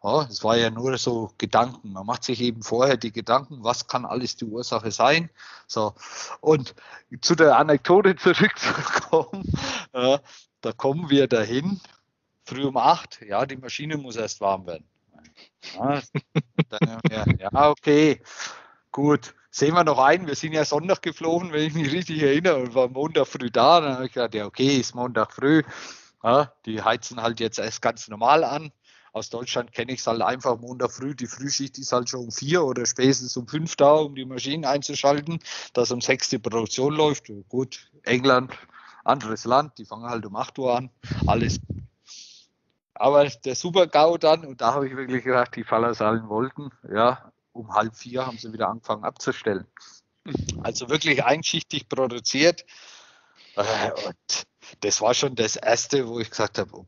Ja, 0.03 0.23
es 0.23 0.43
war 0.43 0.57
ja 0.57 0.69
nur 0.69 0.97
so 0.97 1.31
Gedanken. 1.37 1.93
Man 1.93 2.05
macht 2.05 2.25
sich 2.25 2.41
eben 2.41 2.61
vorher 2.61 2.97
die 2.97 3.13
Gedanken, 3.13 3.63
was 3.63 3.87
kann 3.87 4.05
alles 4.05 4.35
die 4.35 4.45
Ursache 4.45 4.91
sein. 4.91 5.29
So. 5.65 5.93
Und 6.41 6.75
zu 7.21 7.35
der 7.35 7.57
Anekdote 7.57 8.15
zurückzukommen, 8.17 9.45
äh, 9.93 10.19
da 10.59 10.71
kommen 10.73 11.09
wir 11.09 11.27
dahin, 11.27 11.79
früh 12.43 12.65
um 12.65 12.75
acht, 12.75 13.21
ja, 13.21 13.45
die 13.45 13.55
Maschine 13.55 13.97
muss 13.97 14.17
erst 14.17 14.41
warm 14.41 14.65
werden. 14.65 14.85
Ja, 15.75 16.01
ja, 17.09 17.25
ja, 17.39 17.69
okay, 17.69 18.21
gut. 18.91 19.33
Sehen 19.51 19.75
wir 19.75 19.83
noch 19.83 19.99
ein, 19.99 20.27
wir 20.27 20.35
sind 20.35 20.53
ja 20.53 20.65
Sonntag 20.65 21.01
geflogen, 21.01 21.53
wenn 21.53 21.61
ich 21.61 21.75
mich 21.75 21.91
richtig 21.91 22.21
erinnere, 22.23 22.57
und 22.57 22.75
war 22.75 22.89
Montag 22.89 23.27
früh 23.27 23.51
da. 23.51 23.79
Dann 23.79 23.93
habe 23.93 24.07
ich 24.07 24.13
gedacht, 24.13 24.33
ja, 24.33 24.45
okay, 24.47 24.77
ist 24.77 24.95
Montag 24.95 25.31
früh. 25.31 25.61
Ja, 26.23 26.51
die 26.65 26.81
heizen 26.81 27.21
halt 27.21 27.39
jetzt 27.39 27.59
erst 27.59 27.81
ganz 27.81 28.07
normal 28.07 28.43
an. 28.43 28.71
Aus 29.13 29.29
Deutschland 29.29 29.71
kenne 29.71 29.93
ich 29.93 29.99
es 29.99 30.07
halt 30.07 30.23
einfach 30.23 30.59
Montag 30.59 30.91
früh. 30.91 31.13
Die 31.13 31.27
Frühschicht 31.27 31.77
ist 31.77 31.93
halt 31.93 32.09
schon 32.09 32.21
um 32.21 32.31
vier 32.31 32.63
oder 32.63 32.83
spätestens 32.87 33.37
um 33.37 33.47
fünf 33.47 33.75
da, 33.75 33.93
um 33.93 34.15
die 34.15 34.25
Maschinen 34.25 34.65
einzuschalten, 34.65 35.39
dass 35.73 35.91
um 35.91 36.01
sechs 36.01 36.29
die 36.29 36.39
Produktion 36.39 36.95
läuft. 36.95 37.31
Gut, 37.47 37.91
England, 38.01 38.51
anderes 39.03 39.45
Land, 39.45 39.77
die 39.77 39.85
fangen 39.85 40.09
halt 40.09 40.25
um 40.25 40.35
acht 40.35 40.57
Uhr 40.57 40.75
an. 40.75 40.89
Alles. 41.27 41.59
Aber 42.95 43.27
der 43.27 43.55
Super-GAU 43.55 44.17
dann, 44.17 44.45
und 44.45 44.61
da 44.61 44.73
habe 44.73 44.87
ich 44.87 44.95
wirklich 44.95 45.23
gedacht, 45.23 45.55
die 45.55 45.63
Fallersalen 45.63 46.27
wollten, 46.27 46.71
ja, 46.91 47.31
um 47.51 47.71
halb 47.73 47.95
vier 47.95 48.25
haben 48.25 48.39
sie 48.39 48.51
wieder 48.51 48.69
angefangen 48.69 49.03
abzustellen. 49.03 49.67
Also 50.63 50.89
wirklich 50.89 51.23
einschichtig 51.23 51.87
produziert. 51.87 52.65
Äh, 53.55 53.91
und 54.07 54.43
das 54.81 55.01
war 55.01 55.13
schon 55.13 55.35
das 55.35 55.55
Erste, 55.55 56.07
wo 56.07 56.19
ich 56.19 56.29
gesagt 56.29 56.57
habe, 56.57 56.71
oh 56.73 56.85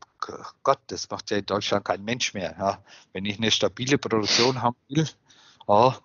Gott, 0.62 0.78
das 0.88 1.08
macht 1.10 1.30
ja 1.30 1.38
in 1.38 1.46
Deutschland 1.46 1.84
kein 1.84 2.04
Mensch 2.04 2.34
mehr. 2.34 2.54
Ja. 2.58 2.82
Wenn 3.12 3.24
ich 3.24 3.38
eine 3.38 3.50
stabile 3.50 3.98
Produktion 3.98 4.62
haben 4.62 4.76
will, 4.88 5.08
ja, 5.68 5.98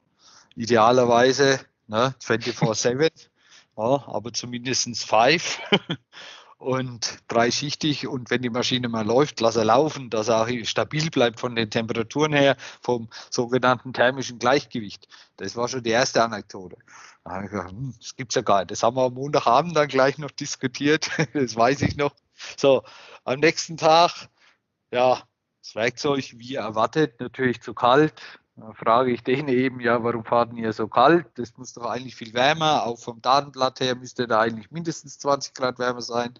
idealerweise 0.55 1.59
ne, 1.87 2.15
24-7, 2.21 3.11
ja, 3.77 3.83
aber 4.07 4.33
zumindest 4.33 5.05
5 5.05 5.59
und 6.61 7.17
dreischichtig 7.27 8.07
und 8.07 8.29
wenn 8.29 8.43
die 8.43 8.51
Maschine 8.51 8.87
mal 8.87 9.05
läuft, 9.05 9.39
lass 9.41 9.55
er 9.55 9.65
laufen, 9.65 10.11
dass 10.11 10.27
er 10.27 10.43
auch 10.43 10.49
stabil 10.63 11.09
bleibt 11.09 11.39
von 11.39 11.55
den 11.55 11.71
Temperaturen 11.71 12.33
her, 12.33 12.55
vom 12.81 13.09
sogenannten 13.31 13.93
thermischen 13.93 14.37
Gleichgewicht. 14.37 15.07
Das 15.37 15.55
war 15.55 15.67
schon 15.67 15.81
die 15.81 15.89
erste 15.89 16.23
Anekdote. 16.23 16.77
Da 17.23 17.31
habe 17.31 17.45
ich 17.45 17.51
gedacht, 17.51 17.71
hm, 17.71 17.93
das 17.99 18.15
gibt's 18.15 18.35
ja 18.35 18.41
gar 18.41 18.59
nicht. 18.59 18.71
Das 18.71 18.83
haben 18.83 18.95
wir 18.95 19.03
am 19.03 19.13
Montagabend 19.13 19.75
dann 19.75 19.87
gleich 19.87 20.17
noch 20.17 20.31
diskutiert, 20.31 21.09
das 21.33 21.55
weiß 21.55 21.81
ich 21.83 21.95
noch. 21.97 22.13
So, 22.57 22.83
am 23.23 23.39
nächsten 23.39 23.77
Tag, 23.77 24.29
ja, 24.91 25.21
das 25.61 25.75
Werkzeug 25.75 26.33
wie 26.37 26.55
erwartet, 26.55 27.19
natürlich 27.19 27.61
zu 27.61 27.73
kalt, 27.73 28.13
da 28.55 28.73
frage 28.73 29.11
ich 29.11 29.23
den 29.23 29.47
eben, 29.47 29.79
ja, 29.79 30.03
warum 30.03 30.25
fahrt 30.25 30.53
ihr 30.53 30.73
so 30.73 30.87
kalt? 30.87 31.25
Das 31.35 31.57
muss 31.57 31.73
doch 31.73 31.85
eigentlich 31.85 32.15
viel 32.15 32.33
wärmer. 32.33 32.83
Auch 32.83 32.99
vom 32.99 33.21
Datenblatt 33.21 33.79
her 33.79 33.95
müsste 33.95 34.27
da 34.27 34.41
eigentlich 34.41 34.71
mindestens 34.71 35.17
20 35.19 35.53
Grad 35.53 35.79
wärmer 35.79 36.01
sein. 36.01 36.33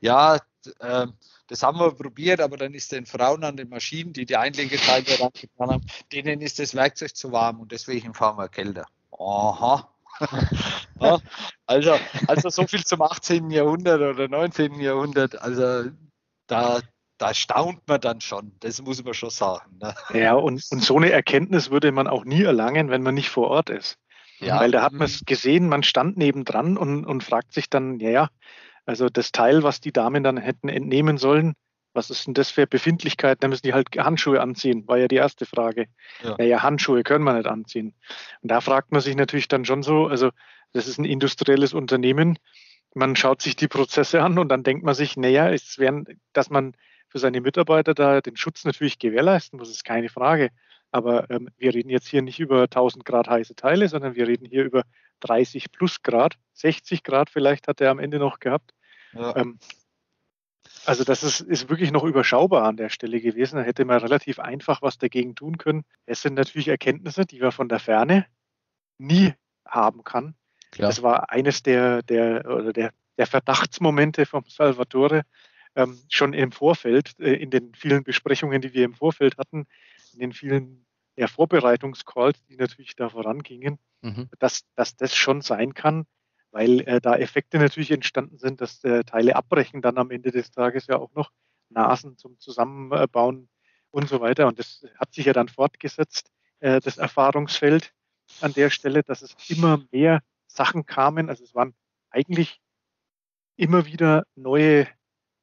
Ja, 0.00 0.38
äh, 0.78 1.06
das 1.46 1.62
haben 1.62 1.78
wir 1.78 1.92
probiert, 1.92 2.40
aber 2.40 2.56
dann 2.56 2.74
ist 2.74 2.92
den 2.92 3.06
Frauen 3.06 3.44
an 3.44 3.56
den 3.56 3.68
Maschinen, 3.70 4.12
die 4.12 4.26
die 4.26 4.36
Einlegeteile 4.36 5.04
getan 5.04 5.70
haben, 5.70 5.86
denen 6.12 6.40
ist 6.42 6.58
das 6.58 6.74
Werkzeug 6.74 7.16
zu 7.16 7.32
warm 7.32 7.60
und 7.60 7.72
deswegen 7.72 8.14
fahren 8.14 8.38
wir 8.38 8.48
kälter. 8.48 8.86
Aha. 9.18 9.93
ja, 11.00 11.18
also, 11.66 11.96
also 12.28 12.48
so 12.48 12.66
viel 12.66 12.84
zum 12.84 13.02
18. 13.02 13.50
Jahrhundert 13.50 14.00
oder 14.00 14.28
19. 14.28 14.80
Jahrhundert. 14.80 15.40
Also 15.40 15.90
da, 16.46 16.80
da 17.18 17.34
staunt 17.34 17.86
man 17.86 18.00
dann 18.00 18.20
schon, 18.20 18.52
das 18.60 18.82
muss 18.82 19.04
man 19.04 19.14
schon 19.14 19.30
sagen. 19.30 19.78
Ne? 19.80 19.94
Ja, 20.12 20.34
und, 20.34 20.62
und 20.70 20.82
so 20.82 20.96
eine 20.96 21.10
Erkenntnis 21.10 21.70
würde 21.70 21.92
man 21.92 22.06
auch 22.06 22.24
nie 22.24 22.42
erlangen, 22.42 22.90
wenn 22.90 23.02
man 23.02 23.14
nicht 23.14 23.30
vor 23.30 23.48
Ort 23.48 23.70
ist. 23.70 23.96
Ja. 24.40 24.60
Weil 24.60 24.70
da 24.70 24.82
hat 24.82 24.92
man 24.92 25.06
es 25.06 25.20
mhm. 25.20 25.26
gesehen, 25.26 25.68
man 25.68 25.82
stand 25.82 26.16
nebendran 26.16 26.76
und, 26.76 27.04
und 27.04 27.22
fragt 27.22 27.52
sich 27.52 27.70
dann, 27.70 28.00
ja, 28.00 28.10
ja, 28.10 28.28
also 28.86 29.08
das 29.08 29.32
Teil, 29.32 29.62
was 29.62 29.80
die 29.80 29.92
Damen 29.92 30.22
dann 30.22 30.36
hätten 30.36 30.68
entnehmen 30.68 31.16
sollen, 31.18 31.54
was 31.94 32.10
ist 32.10 32.26
denn 32.26 32.34
das 32.34 32.50
für 32.50 32.66
Befindlichkeit? 32.66 33.42
Da 33.42 33.48
müssen 33.48 33.66
die 33.66 33.72
halt 33.72 33.88
Handschuhe 33.96 34.40
anziehen, 34.40 34.86
war 34.86 34.98
ja 34.98 35.08
die 35.08 35.16
erste 35.16 35.46
Frage. 35.46 35.86
Ja. 36.22 36.34
Naja, 36.38 36.62
Handschuhe 36.62 37.02
können 37.02 37.24
wir 37.24 37.34
nicht 37.34 37.46
anziehen. 37.46 37.94
Und 38.42 38.50
da 38.50 38.60
fragt 38.60 38.92
man 38.92 39.00
sich 39.00 39.16
natürlich 39.16 39.48
dann 39.48 39.64
schon 39.64 39.82
so, 39.82 40.06
also 40.06 40.30
das 40.72 40.88
ist 40.88 40.98
ein 40.98 41.04
industrielles 41.04 41.72
Unternehmen, 41.72 42.38
man 42.94 43.16
schaut 43.16 43.42
sich 43.42 43.56
die 43.56 43.68
Prozesse 43.68 44.22
an 44.22 44.38
und 44.38 44.48
dann 44.48 44.62
denkt 44.62 44.84
man 44.84 44.94
sich, 44.94 45.16
naja, 45.16 45.50
es 45.50 45.78
wären, 45.78 46.06
dass 46.32 46.50
man 46.50 46.76
für 47.08 47.18
seine 47.18 47.40
Mitarbeiter 47.40 47.94
da 47.94 48.20
den 48.20 48.36
Schutz 48.36 48.64
natürlich 48.64 48.98
gewährleisten 48.98 49.58
muss, 49.58 49.70
ist 49.70 49.84
keine 49.84 50.08
Frage. 50.08 50.50
Aber 50.90 51.28
ähm, 51.28 51.48
wir 51.58 51.74
reden 51.74 51.90
jetzt 51.90 52.06
hier 52.06 52.22
nicht 52.22 52.38
über 52.38 52.62
1000 52.62 53.04
Grad 53.04 53.28
heiße 53.28 53.56
Teile, 53.56 53.88
sondern 53.88 54.14
wir 54.14 54.28
reden 54.28 54.46
hier 54.46 54.64
über 54.64 54.84
30 55.20 55.72
plus 55.72 56.02
Grad, 56.02 56.36
60 56.52 57.02
Grad 57.02 57.30
vielleicht 57.30 57.66
hat 57.66 57.80
er 57.80 57.90
am 57.90 57.98
Ende 57.98 58.18
noch 58.18 58.38
gehabt. 58.38 58.74
Ja. 59.12 59.36
Ähm, 59.36 59.58
also 60.86 61.04
das 61.04 61.22
ist, 61.22 61.40
ist 61.40 61.68
wirklich 61.68 61.90
noch 61.90 62.04
überschaubar 62.04 62.64
an 62.64 62.76
der 62.76 62.88
Stelle 62.88 63.20
gewesen. 63.20 63.56
Da 63.56 63.62
hätte 63.62 63.84
man 63.84 63.98
relativ 63.98 64.38
einfach 64.38 64.82
was 64.82 64.98
dagegen 64.98 65.34
tun 65.34 65.58
können. 65.58 65.84
Es 66.06 66.22
sind 66.22 66.34
natürlich 66.34 66.68
Erkenntnisse, 66.68 67.24
die 67.24 67.40
man 67.40 67.52
von 67.52 67.68
der 67.68 67.80
Ferne 67.80 68.26
nie 68.98 69.34
haben 69.66 70.04
kann. 70.04 70.34
Klar. 70.70 70.88
Das 70.88 71.02
war 71.02 71.30
eines 71.30 71.62
der, 71.62 72.02
der, 72.02 72.44
oder 72.46 72.72
der, 72.72 72.92
der 73.16 73.26
Verdachtsmomente 73.26 74.26
vom 74.26 74.44
Salvatore, 74.48 75.22
ähm, 75.76 76.00
schon 76.08 76.32
im 76.32 76.52
Vorfeld, 76.52 77.18
äh, 77.18 77.34
in 77.34 77.50
den 77.50 77.74
vielen 77.74 78.04
Besprechungen, 78.04 78.60
die 78.60 78.74
wir 78.74 78.84
im 78.84 78.94
Vorfeld 78.94 79.38
hatten, 79.38 79.66
in 80.12 80.20
den 80.20 80.32
vielen 80.32 80.86
ja, 81.16 81.26
Vorbereitungscalls, 81.26 82.44
die 82.46 82.56
natürlich 82.56 82.96
da 82.96 83.08
vorangingen, 83.08 83.78
mhm. 84.02 84.28
dass, 84.38 84.64
dass 84.74 84.96
das 84.96 85.14
schon 85.14 85.42
sein 85.42 85.74
kann, 85.74 86.06
weil 86.54 86.80
äh, 86.82 87.00
da 87.00 87.16
Effekte 87.16 87.58
natürlich 87.58 87.90
entstanden 87.90 88.38
sind, 88.38 88.60
dass 88.60 88.82
äh, 88.84 89.02
Teile 89.02 89.34
abbrechen, 89.34 89.82
dann 89.82 89.98
am 89.98 90.12
Ende 90.12 90.30
des 90.30 90.52
Tages 90.52 90.86
ja 90.86 90.98
auch 90.98 91.12
noch 91.12 91.32
Nasen 91.68 92.16
zum 92.16 92.38
Zusammenbauen 92.38 93.48
und 93.90 94.08
so 94.08 94.20
weiter. 94.20 94.46
Und 94.46 94.60
das 94.60 94.86
hat 95.00 95.12
sich 95.12 95.26
ja 95.26 95.32
dann 95.32 95.48
fortgesetzt, 95.48 96.30
äh, 96.60 96.78
das 96.80 96.96
Erfahrungsfeld 96.96 97.92
an 98.40 98.52
der 98.52 98.70
Stelle, 98.70 99.02
dass 99.02 99.22
es 99.22 99.34
immer 99.48 99.84
mehr 99.90 100.20
Sachen 100.46 100.86
kamen. 100.86 101.28
Also 101.28 101.42
es 101.42 101.56
waren 101.56 101.74
eigentlich 102.10 102.60
immer 103.56 103.86
wieder 103.86 104.24
neue 104.36 104.86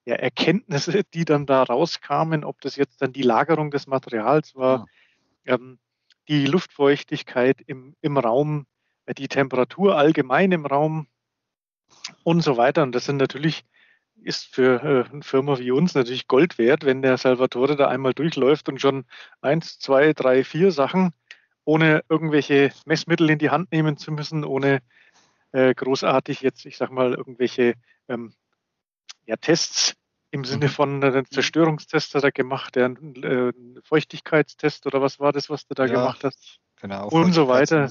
ja, 0.05 0.15
Erkenntnisse, 0.15 1.03
die 1.13 1.25
dann 1.25 1.45
da 1.45 1.63
rauskamen, 1.63 2.45
ob 2.45 2.61
das 2.61 2.77
jetzt 2.77 3.01
dann 3.01 3.11
die 3.11 3.21
Lagerung 3.21 3.69
des 3.69 3.85
Materials 3.85 4.55
war, 4.55 4.85
ja. 5.43 5.55
ähm, 5.55 5.77
die 6.29 6.45
Luftfeuchtigkeit 6.45 7.59
im, 7.59 7.97
im 7.99 8.17
Raum, 8.17 8.65
die 9.13 9.27
Temperatur 9.27 9.97
allgemein 9.97 10.51
im 10.51 10.65
Raum 10.65 11.07
und 12.23 12.41
so 12.41 12.57
weiter. 12.57 12.83
Und 12.83 12.93
das 12.93 13.05
sind 13.05 13.17
natürlich, 13.17 13.63
ist 14.23 14.53
für 14.53 14.83
äh, 14.83 15.09
eine 15.11 15.23
Firma 15.23 15.57
wie 15.59 15.71
uns 15.71 15.95
natürlich 15.95 16.27
Gold 16.27 16.57
wert, 16.57 16.85
wenn 16.85 17.01
der 17.01 17.17
Salvatore 17.17 17.75
da 17.75 17.87
einmal 17.87 18.13
durchläuft 18.13 18.69
und 18.69 18.79
schon 18.79 19.05
eins, 19.41 19.79
zwei, 19.79 20.13
drei, 20.13 20.43
vier 20.43 20.71
Sachen, 20.71 21.13
ohne 21.63 22.03
irgendwelche 22.09 22.71
Messmittel 22.85 23.29
in 23.29 23.39
die 23.39 23.49
Hand 23.49 23.71
nehmen 23.71 23.97
zu 23.97 24.11
müssen, 24.11 24.43
ohne 24.43 24.81
äh, 25.51 25.73
großartig 25.73 26.41
jetzt, 26.41 26.65
ich 26.65 26.77
sag 26.77 26.91
mal, 26.91 27.13
irgendwelche 27.13 27.75
ähm, 28.07 28.33
ja, 29.25 29.35
Tests 29.35 29.95
im 30.31 30.45
Sinne 30.45 30.67
mhm. 30.67 30.69
von 30.69 31.03
äh, 31.03 31.23
Zerstörungstest 31.29 32.15
hat 32.15 32.23
er 32.23 32.31
gemacht, 32.31 32.75
der 32.75 32.85
äh, 32.85 33.51
Feuchtigkeitstest 33.83 34.85
oder 34.87 35.01
was 35.01 35.19
war 35.19 35.33
das, 35.33 35.49
was 35.49 35.67
du 35.67 35.73
da 35.73 35.85
ja, 35.85 35.93
gemacht 35.93 36.23
hast? 36.23 36.59
Genau. 36.77 37.09
Und 37.09 37.33
so 37.33 37.47
weiter. 37.47 37.89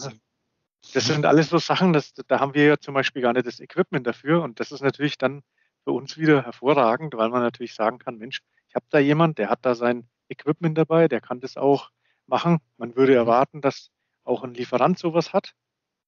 Das 0.95 1.05
sind 1.05 1.27
alles 1.27 1.51
so 1.51 1.59
Sachen, 1.59 1.93
das, 1.93 2.15
da 2.15 2.41
haben 2.41 2.55
wir 2.55 2.65
ja 2.65 2.79
zum 2.79 2.95
Beispiel 2.95 3.23
gar 3.23 3.33
nicht 3.33 3.47
das 3.47 3.61
Equipment 3.61 4.07
dafür 4.07 4.43
und 4.43 4.61
das 4.61 4.73
ist 4.73 4.81
natürlich 4.81 5.19
dann 5.19 5.43
für 5.85 5.93
uns 5.93 6.19
wieder 6.19 6.45
hervorragend, 6.45 7.15
weil 7.15 7.29
man 7.29 7.43
natürlich 7.43 7.75
sagen 7.75 7.99
kann, 7.99 8.19
Mensch, 8.19 8.41
ich 8.69 8.75
habe 8.75 8.87
da 8.91 8.99
jemand, 8.99 9.39
der 9.39 9.51
hat 9.51 9.61
da 9.63 9.75
sein 9.75 10.09
Equipment 10.29 10.77
dabei, 10.79 11.09
der 11.09 11.21
kann 11.21 11.41
das 11.41 11.57
auch 11.57 11.91
machen. 12.27 12.59
Man 12.77 12.97
würde 12.97 13.13
mhm. 13.13 13.19
erwarten, 13.19 13.61
dass 13.61 13.91
auch 14.25 14.43
ein 14.45 14.55
Lieferant 14.55 14.99
sowas 14.99 15.33
hat. 15.33 15.55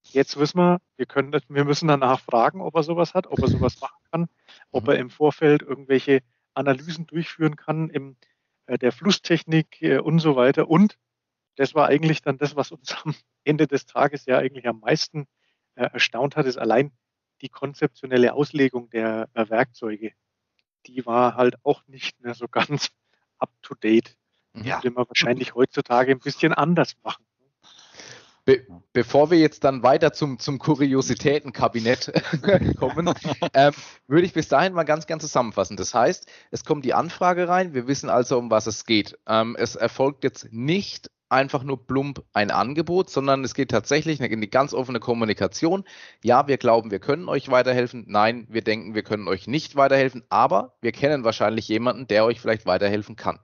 Jetzt 0.05 0.39
wissen 0.39 0.59
wir, 0.59 0.81
wir, 0.97 1.07
können, 1.07 1.33
wir 1.49 1.65
müssen 1.65 1.89
danach 1.89 2.21
fragen, 2.21 2.61
ob 2.61 2.75
er 2.75 2.83
sowas 2.83 3.15
hat, 3.15 3.27
ob 3.27 3.39
er 3.41 3.49
sowas 3.49 3.81
machen 3.81 4.03
kann, 4.11 4.29
ob 4.71 4.89
er 4.89 4.95
mhm. 4.95 5.01
im 5.01 5.11
Vorfeld 5.11 5.63
irgendwelche 5.63 6.23
Analysen 6.55 7.07
durchführen 7.07 7.57
kann 7.57 7.89
im 7.89 8.17
äh, 8.67 8.79
der 8.79 8.93
Flusstechnik 8.93 9.83
äh, 9.83 9.99
und 9.99 10.19
so 10.19 10.37
weiter. 10.37 10.69
Und 10.69 10.99
das 11.57 11.75
war 11.75 11.89
eigentlich 11.89 12.23
dann 12.23 12.39
das, 12.39 12.57
was 12.57 12.73
uns 12.73 12.95
am 13.05 13.15
Ende 13.45 13.67
des 13.67 13.87
Tages 13.87 14.27
ja 14.27 14.39
eigentlich 14.39 14.67
am 14.67 14.81
meisten 14.81 15.27
äh, 15.75 15.85
erstaunt 15.93 16.37
hat, 16.37 16.47
ist 16.47 16.59
allein 16.59 16.93
die 17.41 17.49
konzeptionelle 17.49 18.35
Auslegung 18.35 18.89
der 18.91 19.29
äh, 19.35 19.49
Werkzeuge. 19.49 20.13
Die 20.87 21.05
war 21.07 21.35
halt 21.35 21.57
auch 21.65 21.87
nicht 21.87 22.21
mehr 22.21 22.35
so 22.35 22.47
ganz 22.51 22.91
up 23.39 23.51
to 23.63 23.75
date. 23.75 24.17
Die 24.55 24.69
ja. 24.69 24.77
würde 24.77 24.91
man 24.91 25.09
wahrscheinlich 25.09 25.55
heutzutage 25.55 26.13
ein 26.13 26.19
bisschen 26.19 26.53
anders 26.53 26.95
machen. 27.03 27.25
Be 28.45 28.67
bevor 28.93 29.31
wir 29.31 29.39
jetzt 29.39 29.63
dann 29.63 29.85
weiter 29.85 30.13
zum, 30.13 30.39
zum 30.41 30.59
Kuriositätenkabinett 30.59 32.13
kommen, 32.77 33.15
ähm, 33.55 33.73
würde 34.09 34.27
ich 34.27 34.33
bis 34.33 34.49
dahin 34.49 34.73
mal 34.73 34.83
ganz, 34.83 35.07
ganz 35.07 35.23
zusammenfassen. 35.23 35.77
Das 35.77 35.95
heißt, 35.95 36.29
es 36.51 36.65
kommt 36.65 36.85
die 36.85 36.93
Anfrage 36.93 37.49
rein, 37.49 37.73
wir 37.73 37.87
wissen 37.87 38.11
also, 38.11 38.37
um 38.39 38.51
was 38.51 38.67
es 38.67 38.85
geht. 38.85 39.17
Ähm, 39.27 39.57
es 39.59 39.77
erfolgt 39.77 40.25
jetzt 40.25 40.53
nicht 40.53 41.11
einfach 41.33 41.63
nur 41.63 41.87
plump 41.87 42.23
ein 42.33 42.51
Angebot, 42.51 43.11
sondern 43.11 43.43
es 43.43 43.55
geht 43.55 43.71
tatsächlich 43.71 44.21
in 44.21 44.41
die 44.41 44.51
ganz 44.51 44.75
offene 44.75 45.01
Kommunikation. 45.01 45.85
Ja, 46.23 46.47
wir 46.47 46.59
glauben, 46.59 46.91
wir 46.91 47.01
können 47.01 47.29
euch 47.29 47.49
weiterhelfen. 47.49 48.05
Nein, 48.07 48.47
wir 48.51 48.63
denken, 48.63 48.95
wir 48.95 49.03
können 49.03 49.27
euch 49.27 49.47
nicht 49.47 49.75
weiterhelfen, 49.75 50.23
aber 50.29 50.75
wir 50.81 50.93
kennen 50.93 51.25
wahrscheinlich 51.25 51.69
jemanden, 51.69 52.07
der 52.07 52.25
euch 52.25 52.41
vielleicht 52.41 52.67
weiterhelfen 52.67 53.17
kann. 53.17 53.41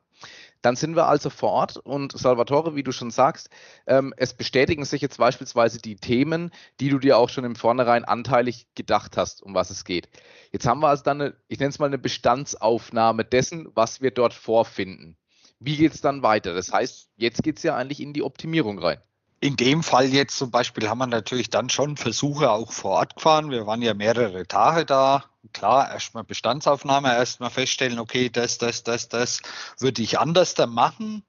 Dann 0.63 0.75
sind 0.75 0.97
wir 0.97 1.07
also 1.07 1.31
vor 1.31 1.51
Ort 1.53 1.77
und 1.77 2.19
Salvatore, 2.19 2.75
wie 2.75 2.83
du 2.83 2.91
schon 2.91 3.11
sagst, 3.11 3.49
ähm, 3.87 4.13
es 4.17 4.35
bestätigen 4.35 4.85
sich 4.85 5.01
jetzt 5.01 5.19
beispielsweise 5.19 5.79
die 5.79 5.97
Themen, 5.97 6.51
die 6.81 6.89
du 6.89 6.99
dir 6.99 7.17
auch 7.17 7.29
schon 7.29 7.45
im 7.45 7.55
Vornherein 7.55 8.05
anteilig 8.05 8.67
gedacht 8.75 9.17
hast, 9.17 9.41
um 9.43 9.55
was 9.55 9.71
es 9.71 9.85
geht. 9.85 10.09
Jetzt 10.51 10.67
haben 10.67 10.81
wir 10.81 10.89
also 10.89 11.05
dann, 11.05 11.21
eine, 11.21 11.37
ich 11.47 11.61
nenne 11.61 11.71
es 11.71 11.79
mal 11.79 11.87
eine 11.87 11.99
Bestandsaufnahme 11.99 13.25
dessen, 13.25 13.69
was 13.75 14.01
wir 14.01 14.11
dort 14.11 14.35
vorfinden. 14.35 15.17
Wie 15.61 15.77
geht 15.77 15.95
es 15.95 16.01
dann 16.01 16.23
weiter? 16.23 16.55
Das 16.55 16.73
heißt, 16.73 17.11
jetzt 17.17 17.43
geht 17.43 17.59
es 17.59 17.63
ja 17.63 17.77
eigentlich 17.77 18.01
in 18.01 18.13
die 18.13 18.23
Optimierung 18.23 18.79
rein. 18.79 19.01
In 19.41 19.57
dem 19.57 19.83
Fall 19.83 20.07
jetzt 20.07 20.37
zum 20.37 20.51
Beispiel 20.51 20.89
haben 20.89 20.99
wir 20.99 21.07
natürlich 21.07 21.49
dann 21.49 21.71
schon 21.71 21.97
Versuche 21.97 22.51
auch 22.51 22.73
vor 22.73 22.93
Ort 22.93 23.17
gefahren. 23.17 23.51
Wir 23.51 23.67
waren 23.67 23.83
ja 23.83 23.95
mehrere 23.95 24.47
Tage 24.47 24.85
da. 24.85 25.25
Klar, 25.53 25.93
erstmal 25.93 26.25
Bestandsaufnahme, 26.25 27.15
erstmal 27.15 27.51
feststellen, 27.51 28.01
okay, 28.01 28.31
das, 28.31 28.59
das, 28.59 28.83
das, 28.83 29.09
das 29.09 29.41
würde 29.79 30.03
ich 30.03 30.19
anders 30.19 30.55
da 30.55 30.67
machen. 30.67 31.23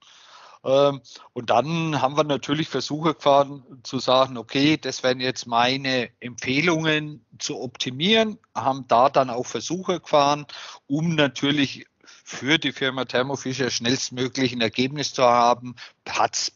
Ähm, 0.63 1.02
und 1.34 1.50
dann 1.50 2.02
haben 2.02 2.18
wir 2.18 2.24
natürlich 2.24 2.68
Versuche 2.68 3.13
gefahren 3.13 3.63
zu 3.84 4.00
sagen, 4.00 4.38
okay, 4.38 4.78
das 4.78 5.04
wären 5.04 5.20
jetzt 5.20 5.48
meine 5.48 6.10
Empfehlungen 6.20 7.26
zu 7.38 7.62
optimieren, 7.62 8.39
haben 8.56 8.86
da 8.88 9.10
dann 9.10 9.30
auch 9.30 9.46
Versuche 9.46 10.02
gefahren, 10.02 10.46
um 10.88 11.15
natürlich 11.15 11.86
für 12.30 12.60
die 12.60 12.72
Firma 12.72 13.06
Thermo 13.06 13.36
Fisher 13.36 13.72
schnellstmöglich 13.72 14.54
ein 14.54 14.62
Ergebnis 14.62 15.13
zu 15.13 15.24
haben. 15.24 15.76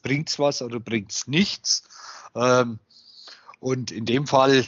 Bringt 0.03 0.29
es 0.29 0.38
was 0.38 0.62
oder 0.62 0.79
bringt 0.79 1.12
es 1.12 1.25
nichts? 1.25 1.83
Ähm, 2.36 2.77
und 3.59 3.89
in 3.89 4.05
dem 4.05 4.27
Fall 4.27 4.67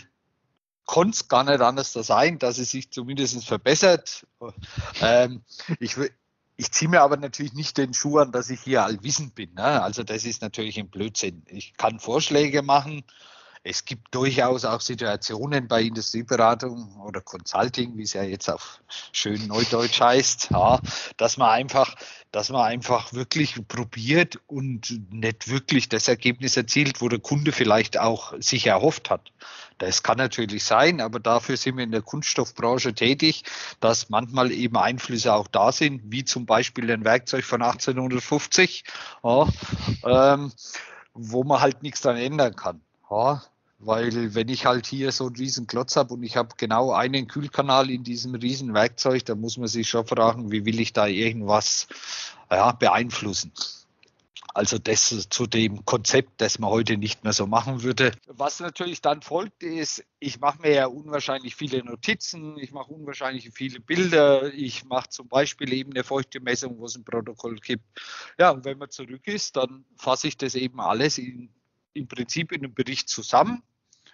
konnte 0.85 1.11
es 1.11 1.27
gar 1.27 1.43
nicht 1.43 1.61
anders 1.61 1.93
sein, 1.93 2.39
dass 2.39 2.57
es 2.57 2.71
sich 2.71 2.89
zumindest 2.89 3.45
verbessert. 3.45 4.25
Ähm, 4.99 5.43
ich, 5.79 5.95
ich 6.57 6.71
ziehe 6.71 6.89
mir 6.89 7.01
aber 7.01 7.17
natürlich 7.17 7.53
nicht 7.53 7.77
den 7.77 7.93
Schuh 7.93 8.17
an, 8.17 8.31
dass 8.31 8.49
ich 8.49 8.61
hier 8.61 8.83
allwissend 8.83 9.35
bin. 9.35 9.53
Ne? 9.53 9.83
Also 9.83 10.01
das 10.01 10.25
ist 10.25 10.41
natürlich 10.41 10.79
ein 10.79 10.89
Blödsinn. 10.89 11.43
Ich 11.49 11.75
kann 11.75 11.99
Vorschläge 11.99 12.63
machen, 12.63 13.03
es 13.67 13.83
gibt 13.83 14.13
durchaus 14.13 14.63
auch 14.63 14.79
Situationen 14.79 15.67
bei 15.67 15.81
Industrieberatung 15.81 17.01
oder 17.01 17.19
Consulting, 17.19 17.97
wie 17.97 18.03
es 18.03 18.13
ja 18.13 18.21
jetzt 18.21 18.47
auf 18.47 18.79
schön 19.11 19.47
Neudeutsch 19.47 19.99
heißt, 19.99 20.49
ja, 20.51 20.79
dass 21.17 21.37
man 21.37 21.49
einfach, 21.49 21.95
dass 22.31 22.49
man 22.49 22.61
einfach 22.61 23.11
wirklich 23.13 23.67
probiert 23.67 24.39
und 24.45 25.11
nicht 25.11 25.49
wirklich 25.49 25.89
das 25.89 26.07
Ergebnis 26.07 26.55
erzielt, 26.55 27.01
wo 27.01 27.09
der 27.09 27.17
Kunde 27.17 27.51
vielleicht 27.51 27.97
auch 27.97 28.35
sich 28.39 28.67
erhofft 28.67 29.09
hat. 29.09 29.31
Das 29.79 30.03
kann 30.03 30.19
natürlich 30.19 30.63
sein, 30.63 31.01
aber 31.01 31.19
dafür 31.19 31.57
sind 31.57 31.77
wir 31.77 31.85
in 31.85 31.91
der 31.91 32.03
Kunststoffbranche 32.03 32.93
tätig, 32.93 33.45
dass 33.79 34.09
manchmal 34.09 34.51
eben 34.51 34.77
Einflüsse 34.77 35.33
auch 35.33 35.47
da 35.47 35.71
sind, 35.71 36.03
wie 36.05 36.23
zum 36.23 36.45
Beispiel 36.45 36.91
ein 36.91 37.03
Werkzeug 37.03 37.43
von 37.43 37.63
1850, 37.63 38.83
ja, 39.23 39.47
ähm, 40.03 40.51
wo 41.15 41.43
man 41.43 41.61
halt 41.61 41.81
nichts 41.81 42.01
daran 42.01 42.19
ändern 42.19 42.55
kann. 42.55 42.81
Ja, 43.09 43.41
weil 43.79 44.33
wenn 44.33 44.49
ich 44.49 44.65
halt 44.65 44.85
hier 44.87 45.11
so 45.11 45.27
einen 45.27 45.35
riesen 45.35 45.67
Klotz 45.67 45.95
habe 45.95 46.13
und 46.13 46.23
ich 46.23 46.37
habe 46.37 46.55
genau 46.57 46.91
einen 46.91 47.27
Kühlkanal 47.27 47.89
in 47.89 48.03
diesem 48.03 48.35
riesen 48.35 48.73
Werkzeug, 48.73 49.25
dann 49.25 49.41
muss 49.41 49.57
man 49.57 49.67
sich 49.67 49.89
schon 49.89 50.07
fragen, 50.07 50.51
wie 50.51 50.65
will 50.65 50.79
ich 50.79 50.93
da 50.93 51.07
irgendwas 51.07 51.87
ja, 52.49 52.71
beeinflussen. 52.71 53.51
Also 54.55 54.77
das 54.77 55.27
zu 55.29 55.47
dem 55.47 55.83
Konzept, 55.83 56.39
das 56.39 56.59
man 56.59 56.69
heute 56.69 56.95
nicht 56.95 57.25
mehr 57.25 57.33
so 57.33 57.45
machen 57.45 57.83
würde. 57.83 58.13
Was 58.27 58.61
natürlich 58.61 59.01
dann 59.01 59.21
folgt, 59.21 59.63
ist, 59.63 60.05
ich 60.19 60.39
mache 60.39 60.61
mir 60.61 60.73
ja 60.73 60.85
unwahrscheinlich 60.87 61.57
viele 61.57 61.83
Notizen, 61.83 62.57
ich 62.57 62.71
mache 62.71 62.93
unwahrscheinlich 62.93 63.51
viele 63.53 63.81
Bilder, 63.81 64.53
ich 64.53 64.85
mache 64.85 65.09
zum 65.09 65.27
Beispiel 65.27 65.73
eben 65.73 65.91
eine 65.91 66.05
Feuchtemessung, 66.05 66.79
wo 66.79 66.85
es 66.85 66.95
ein 66.95 67.03
Protokoll 67.03 67.57
gibt. 67.57 67.83
Ja, 68.39 68.51
und 68.51 68.63
wenn 68.63 68.77
man 68.77 68.89
zurück 68.89 69.27
ist, 69.27 69.57
dann 69.57 69.83
fasse 69.97 70.29
ich 70.29 70.37
das 70.37 70.55
eben 70.55 70.79
alles 70.79 71.17
in 71.17 71.49
im 71.95 72.07
Prinzip 72.07 72.51
in 72.51 72.63
einem 72.63 72.73
Bericht 72.73 73.09
zusammen. 73.09 73.63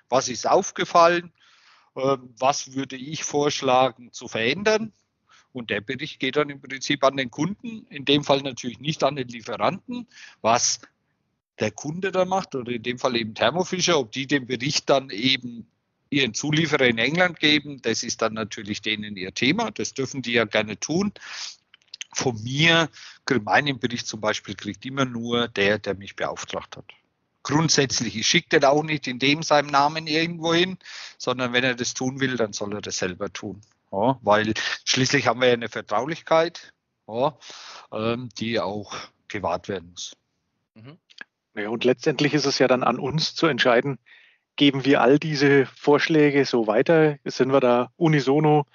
Was 0.07 0.29
ist 0.29 0.47
aufgefallen? 0.47 1.33
Ähm, 1.95 2.33
was 2.37 2.73
würde 2.73 2.95
ich 2.95 3.23
vorschlagen 3.23 4.13
zu 4.13 4.27
verändern? 4.27 4.93
Und 5.51 5.69
der 5.69 5.81
Bericht 5.81 6.19
geht 6.19 6.37
dann 6.37 6.49
im 6.49 6.61
Prinzip 6.61 7.03
an 7.03 7.17
den 7.17 7.29
Kunden, 7.29 7.85
in 7.89 8.05
dem 8.05 8.23
Fall 8.23 8.41
natürlich 8.41 8.79
nicht 8.79 9.03
an 9.03 9.17
den 9.17 9.27
Lieferanten, 9.27 10.07
was 10.41 10.79
der 11.59 11.71
Kunde 11.71 12.11
dann 12.13 12.29
macht, 12.29 12.55
oder 12.55 12.71
in 12.71 12.83
dem 12.83 12.97
Fall 12.97 13.17
eben 13.17 13.35
Thermofischer, 13.35 13.99
ob 13.99 14.13
die 14.13 14.27
den 14.27 14.47
Bericht 14.47 14.89
dann 14.89 15.09
eben 15.09 15.67
ihren 16.09 16.33
Zulieferer 16.33 16.87
in 16.87 16.97
England 16.97 17.39
geben, 17.39 17.81
das 17.81 18.03
ist 18.03 18.21
dann 18.21 18.33
natürlich 18.33 18.81
denen 18.81 19.17
ihr 19.17 19.33
Thema, 19.33 19.71
das 19.71 19.93
dürfen 19.93 20.21
die 20.21 20.33
ja 20.33 20.45
gerne 20.45 20.79
tun. 20.79 21.13
Von 22.13 22.41
mir, 22.43 22.89
meinen 23.43 23.79
Bericht 23.79 24.07
zum 24.07 24.19
Beispiel, 24.19 24.55
kriegt 24.55 24.85
immer 24.85 25.05
nur 25.05 25.47
der, 25.49 25.79
der 25.79 25.95
mich 25.95 26.15
beauftragt 26.15 26.77
hat 26.77 26.93
grundsätzlich. 27.43 28.15
Ich 28.15 28.27
schicke 28.27 28.49
den 28.49 28.65
auch 28.65 28.83
nicht 28.83 29.07
in 29.07 29.19
dem 29.19 29.43
seinem 29.43 29.67
Namen 29.67 30.07
irgendwo 30.07 30.53
hin, 30.53 30.77
sondern 31.17 31.53
wenn 31.53 31.63
er 31.63 31.75
das 31.75 31.93
tun 31.93 32.19
will, 32.19 32.37
dann 32.37 32.53
soll 32.53 32.73
er 32.73 32.81
das 32.81 32.97
selber 32.97 33.31
tun. 33.31 33.61
Ja, 33.91 34.17
weil 34.21 34.53
schließlich 34.85 35.27
haben 35.27 35.41
wir 35.41 35.49
ja 35.49 35.53
eine 35.53 35.69
Vertraulichkeit, 35.69 36.73
ja, 37.07 37.37
ähm, 37.91 38.29
die 38.37 38.59
auch 38.59 38.95
gewahrt 39.27 39.67
werden 39.67 39.89
muss. 39.91 40.15
Mhm. 40.75 40.97
Ja, 41.55 41.69
und 41.69 41.83
letztendlich 41.83 42.33
ist 42.33 42.45
es 42.45 42.59
ja 42.59 42.67
dann 42.67 42.83
an 42.83 42.99
uns 42.99 43.35
zu 43.35 43.47
entscheiden, 43.47 43.99
geben 44.55 44.85
wir 44.85 45.01
all 45.01 45.19
diese 45.19 45.65
Vorschläge 45.65 46.45
so 46.45 46.67
weiter? 46.67 47.17
Sind 47.25 47.51
wir 47.51 47.59
da 47.59 47.91
unisono? 47.97 48.65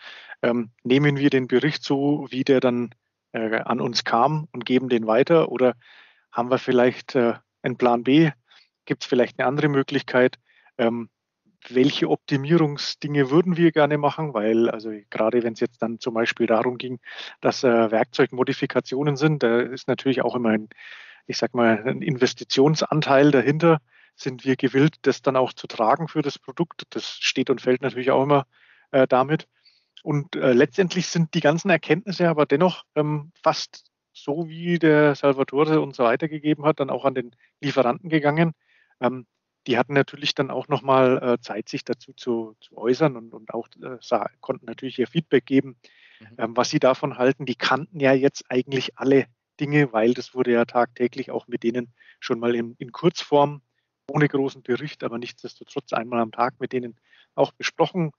Ähm, 0.43 0.71
nehmen 0.83 1.17
wir 1.17 1.31
den 1.31 1.49
Bericht 1.49 1.83
so, 1.83 2.27
wie 2.31 2.45
der 2.45 2.61
dann 2.61 2.95
äh, 3.33 3.61
an 3.61 3.81
uns 3.81 4.05
kam 4.05 4.49
und 4.53 4.67
geben 4.67 4.89
den 4.89 5.07
weiter? 5.07 5.51
Oder 5.51 5.75
haben 6.31 6.51
wir 6.51 6.59
vielleicht 6.59 7.15
äh, 7.15 7.35
einen 7.63 7.79
Plan 7.79 8.05
B? 8.05 8.31
Gibt 8.87 9.03
es 9.03 9.09
vielleicht 9.09 9.39
eine 9.39 9.47
andere 9.47 9.69
Möglichkeit? 9.69 10.39
Ähm, 10.79 11.11
welche 11.69 12.09
Optimierungsdinge 12.09 13.31
würden 13.31 13.57
wir 13.57 13.73
gerne 13.73 13.99
machen? 13.99 14.35
Weil, 14.35 14.71
also 14.71 14.93
gerade 15.11 15.43
wenn 15.43 15.55
es 15.55 15.61
jetzt 15.61 15.83
dann 15.83 15.99
zum 16.01 16.15
Beispiel 16.15 16.47
darum 16.47 16.79
ging, 16.79 17.01
dass 17.41 17.65
äh, 17.65 17.91
Werkzeugmodifikationen 17.91 19.17
sind, 19.17 19.43
da 19.43 19.61
ist 19.61 19.89
natürlich 19.89 20.23
auch 20.23 20.35
immer 20.35 20.51
ein, 20.51 20.69
ich 21.27 21.39
sag 21.39 21.55
mal, 21.55 21.83
ein 21.87 22.03
Investitionsanteil 22.03 23.31
dahinter. 23.31 23.79
Sind 24.15 24.45
wir 24.45 24.57
gewillt, 24.57 24.97
das 25.03 25.21
dann 25.23 25.37
auch 25.37 25.53
zu 25.53 25.67
tragen 25.67 26.09
für 26.09 26.23
das 26.23 26.39
Produkt? 26.39 26.85
Das 26.91 27.19
steht 27.21 27.51
und 27.51 27.61
fällt 27.61 27.83
natürlich 27.83 28.11
auch 28.11 28.23
immer 28.23 28.47
äh, 28.93 29.07
damit. 29.07 29.47
Und 30.03 30.37
äh, 30.37 30.53
letztendlich 30.53 31.09
sind 31.09 31.35
die 31.35 31.41
ganzen 31.41 31.69
Erkenntnisse 31.69 32.29
aber 32.29 32.47
dennoch 32.47 32.85
ähm, 32.95 33.33
fast 33.43 33.91
so, 34.13 34.49
wie 34.49 34.79
der 34.79 35.15
Salvatore 35.15 35.81
uns 35.81 35.99
weitergegeben 35.99 36.65
hat, 36.65 36.81
dann 36.81 36.91
auch 36.91 37.05
an 37.05 37.15
den 37.15 37.33
Lieferanten 37.61 38.09
gegangen. 38.09 38.53
Ähm, 39.01 39.27
die 39.67 39.79
hatten 39.79 39.95
natürlich 39.95 40.35
dann 40.35 40.51
auch 40.51 40.69
nochmal 40.69 41.23
äh, 41.23 41.41
Zeit, 41.41 41.69
sich 41.69 41.85
dazu 41.85 42.13
zu, 42.13 42.57
zu 42.61 42.77
äußern 42.77 43.17
und, 43.17 43.33
und 43.33 43.53
auch 43.53 43.69
äh, 43.83 43.97
sah, 44.01 44.31
konnten 44.41 44.67
natürlich 44.67 44.99
ihr 44.99 45.09
Feedback 45.09 45.45
geben, 45.45 45.77
mhm. 46.21 46.27
ähm, 46.39 46.57
was 46.57 46.71
sie 46.71 46.79
davon 46.79 47.19
halten. 47.19 47.47
Die 47.47 47.57
kannten 47.57 47.99
ja 47.99 48.13
jetzt 48.13 48.45
eigentlich 48.49 48.97
alle 48.99 49.27
Dinge, 49.59 49.93
weil 49.93 50.15
das 50.15 50.35
wurde 50.35 50.53
ja 50.53 50.65
tagtäglich 50.65 51.31
auch 51.31 51.49
mit 51.49 51.63
denen 51.63 51.93
schon 52.21 52.39
mal 52.39 52.55
in, 52.55 52.75
in 52.79 52.93
Kurzform, 52.93 53.63
ohne 54.09 54.29
großen 54.29 54.63
Bericht, 54.63 55.03
aber 55.03 55.19
nichtsdestotrotz 55.19 55.93
einmal 55.93 56.21
am 56.21 56.31
Tag 56.31 56.61
mit 56.61 56.73
denen 56.73 56.97
auch 57.35 57.53
besprochen. 57.53 58.13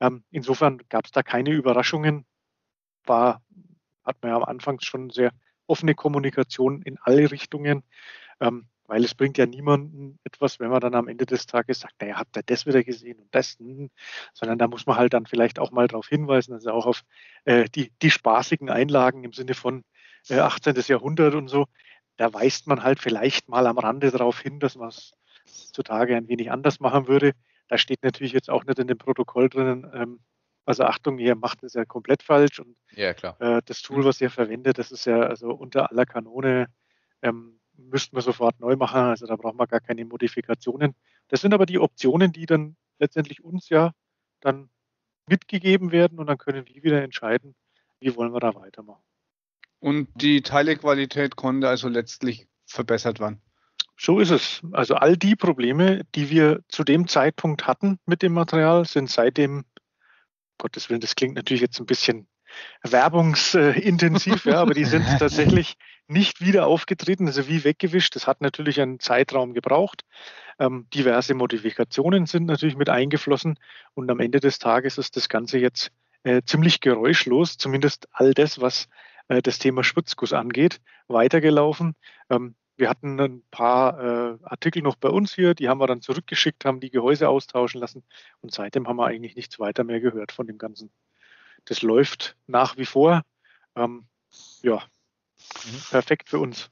Ähm, 0.00 0.24
insofern 0.30 0.80
gab 0.88 1.04
es 1.04 1.12
da 1.12 1.22
keine 1.22 1.50
Überraschungen. 1.50 2.24
War, 3.04 3.42
hat 4.04 4.16
man 4.22 4.30
ja 4.30 4.36
am 4.36 4.44
Anfang 4.44 4.80
schon 4.80 5.10
sehr 5.10 5.32
offene 5.66 5.94
Kommunikation 5.94 6.80
in 6.82 6.98
alle 7.02 7.30
Richtungen. 7.30 7.82
Ähm, 8.40 8.68
weil 8.86 9.04
es 9.04 9.14
bringt 9.14 9.38
ja 9.38 9.46
niemanden 9.46 10.18
etwas, 10.24 10.60
wenn 10.60 10.70
man 10.70 10.80
dann 10.80 10.94
am 10.94 11.08
Ende 11.08 11.26
des 11.26 11.46
Tages 11.46 11.80
sagt, 11.80 12.00
naja, 12.00 12.16
habt 12.16 12.36
ihr 12.36 12.42
das 12.44 12.66
wieder 12.66 12.82
gesehen 12.84 13.18
und 13.18 13.34
das, 13.34 13.56
hm, 13.58 13.90
sondern 14.32 14.58
da 14.58 14.68
muss 14.68 14.86
man 14.86 14.96
halt 14.96 15.14
dann 15.14 15.26
vielleicht 15.26 15.58
auch 15.58 15.70
mal 15.70 15.88
darauf 15.88 16.08
hinweisen, 16.08 16.52
also 16.52 16.70
auch 16.70 16.86
auf 16.86 17.02
äh, 17.44 17.64
die, 17.64 17.92
die 18.02 18.10
spaßigen 18.10 18.70
Einlagen 18.70 19.24
im 19.24 19.32
Sinne 19.32 19.54
von 19.54 19.84
äh, 20.28 20.38
18. 20.38 20.74
Jahrhundert 20.86 21.34
und 21.34 21.48
so. 21.48 21.66
Da 22.16 22.32
weist 22.32 22.66
man 22.66 22.82
halt 22.82 23.00
vielleicht 23.00 23.48
mal 23.48 23.66
am 23.66 23.78
Rande 23.78 24.10
darauf 24.10 24.40
hin, 24.40 24.60
dass 24.60 24.76
man 24.76 24.88
es 24.88 25.12
zutage 25.72 26.16
ein 26.16 26.28
wenig 26.28 26.50
anders 26.50 26.80
machen 26.80 27.08
würde. 27.08 27.32
Da 27.68 27.78
steht 27.78 28.02
natürlich 28.02 28.32
jetzt 28.32 28.50
auch 28.50 28.64
nicht 28.64 28.78
in 28.78 28.86
dem 28.86 28.98
Protokoll 28.98 29.48
drinnen, 29.48 29.90
ähm, 29.94 30.20
also 30.66 30.84
Achtung, 30.84 31.18
ihr 31.18 31.34
macht 31.34 31.62
es 31.62 31.74
ja 31.74 31.84
komplett 31.84 32.22
falsch 32.22 32.58
und 32.58 32.76
ja. 32.92 33.12
Äh, 33.38 33.60
das 33.66 33.82
Tool, 33.82 34.04
was 34.04 34.20
ihr 34.20 34.30
verwendet, 34.30 34.78
das 34.78 34.92
ist 34.92 35.04
ja 35.04 35.20
also 35.20 35.50
unter 35.50 35.90
aller 35.90 36.06
Kanone. 36.06 36.68
Ähm, 37.22 37.60
müssten 37.76 38.16
wir 38.16 38.22
sofort 38.22 38.60
neu 38.60 38.76
machen. 38.76 39.00
Also 39.00 39.26
da 39.26 39.36
brauchen 39.36 39.58
wir 39.58 39.66
gar 39.66 39.80
keine 39.80 40.04
Modifikationen. 40.04 40.94
Das 41.28 41.40
sind 41.40 41.54
aber 41.54 41.66
die 41.66 41.78
Optionen, 41.78 42.32
die 42.32 42.46
dann 42.46 42.76
letztendlich 42.98 43.42
uns 43.42 43.68
ja 43.68 43.92
dann 44.40 44.70
mitgegeben 45.26 45.90
werden 45.92 46.18
und 46.18 46.26
dann 46.26 46.38
können 46.38 46.66
wir 46.66 46.82
wieder 46.82 47.02
entscheiden, 47.02 47.54
wie 48.00 48.14
wollen 48.16 48.32
wir 48.32 48.40
da 48.40 48.54
weitermachen. 48.54 49.02
Und 49.80 50.08
die 50.14 50.42
Teilequalität 50.42 51.36
konnte 51.36 51.68
also 51.68 51.88
letztlich 51.88 52.48
verbessert 52.66 53.20
werden. 53.20 53.42
So 53.96 54.18
ist 54.18 54.30
es. 54.30 54.60
Also 54.72 54.94
all 54.94 55.16
die 55.16 55.36
Probleme, 55.36 56.02
die 56.14 56.30
wir 56.30 56.60
zu 56.68 56.84
dem 56.84 57.06
Zeitpunkt 57.06 57.66
hatten 57.66 57.98
mit 58.06 58.22
dem 58.22 58.32
Material, 58.32 58.84
sind 58.84 59.10
seitdem, 59.10 59.64
Gottes 60.58 60.90
Willen, 60.90 61.00
das 61.00 61.14
klingt 61.14 61.34
natürlich 61.34 61.60
jetzt 61.60 61.78
ein 61.80 61.86
bisschen 61.86 62.26
werbungsintensiv, 62.82 64.44
ja, 64.46 64.60
aber 64.60 64.74
die 64.74 64.84
sind 64.84 65.04
tatsächlich 65.18 65.76
nicht 66.14 66.40
wieder 66.40 66.66
aufgetreten, 66.66 67.26
also 67.26 67.48
wie 67.48 67.64
weggewischt. 67.64 68.16
Das 68.16 68.26
hat 68.26 68.40
natürlich 68.40 68.80
einen 68.80 69.00
Zeitraum 69.00 69.52
gebraucht. 69.52 70.04
Ähm, 70.58 70.86
diverse 70.94 71.34
Modifikationen 71.34 72.26
sind 72.26 72.46
natürlich 72.46 72.76
mit 72.76 72.88
eingeflossen 72.88 73.58
und 73.94 74.10
am 74.10 74.20
Ende 74.20 74.40
des 74.40 74.58
Tages 74.58 74.96
ist 74.96 75.16
das 75.16 75.28
Ganze 75.28 75.58
jetzt 75.58 75.90
äh, 76.22 76.42
ziemlich 76.46 76.80
geräuschlos, 76.80 77.58
zumindest 77.58 78.08
all 78.12 78.32
das, 78.32 78.60
was 78.60 78.88
äh, 79.28 79.42
das 79.42 79.58
Thema 79.58 79.82
Spritzguss 79.82 80.32
angeht, 80.32 80.80
weitergelaufen. 81.08 81.96
Ähm, 82.30 82.54
wir 82.76 82.88
hatten 82.88 83.20
ein 83.20 83.42
paar 83.50 83.98
äh, 84.00 84.38
Artikel 84.44 84.82
noch 84.82 84.96
bei 84.96 85.08
uns 85.08 85.34
hier, 85.34 85.54
die 85.54 85.68
haben 85.68 85.78
wir 85.78 85.86
dann 85.86 86.00
zurückgeschickt, 86.00 86.64
haben 86.64 86.80
die 86.80 86.90
Gehäuse 86.90 87.28
austauschen 87.28 87.80
lassen 87.80 88.04
und 88.40 88.52
seitdem 88.52 88.86
haben 88.88 88.96
wir 88.96 89.06
eigentlich 89.06 89.36
nichts 89.36 89.58
weiter 89.58 89.84
mehr 89.84 90.00
gehört 90.00 90.32
von 90.32 90.46
dem 90.46 90.58
Ganzen. 90.58 90.90
Das 91.64 91.82
läuft 91.82 92.36
nach 92.46 92.76
wie 92.76 92.86
vor. 92.86 93.22
Ähm, 93.76 94.06
ja, 94.62 94.82
mhm. 95.64 95.80
perfekt 95.90 96.28
für 96.28 96.38
uns. 96.38 96.70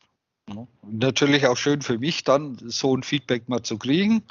Natürlich 0.83 1.47
auch 1.47 1.57
schön 1.57 1.83
für 1.83 1.99
mich 1.99 2.25
dann, 2.25 2.57
so 2.61 2.97
ein 2.97 3.05
Feedback 3.05 3.49
mal 3.49 3.63
zu 3.63 3.79
kriegen. 3.79 4.25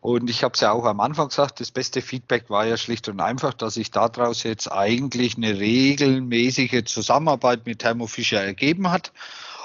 Und 0.00 0.28
ich 0.28 0.42
habe 0.42 0.54
es 0.54 0.60
ja 0.60 0.72
auch 0.72 0.84
am 0.84 1.00
Anfang 1.00 1.28
gesagt, 1.28 1.60
das 1.60 1.70
beste 1.70 2.02
Feedback 2.02 2.50
war 2.50 2.66
ja 2.66 2.76
schlicht 2.76 3.08
und 3.08 3.20
einfach, 3.20 3.54
dass 3.54 3.74
sich 3.74 3.90
daraus 3.90 4.42
jetzt 4.42 4.70
eigentlich 4.70 5.36
eine 5.36 5.58
regelmäßige 5.58 6.84
Zusammenarbeit 6.84 7.64
mit 7.64 7.78
Thermo 7.78 8.06
Fischer 8.06 8.42
ergeben 8.42 8.90
hat. 8.90 9.12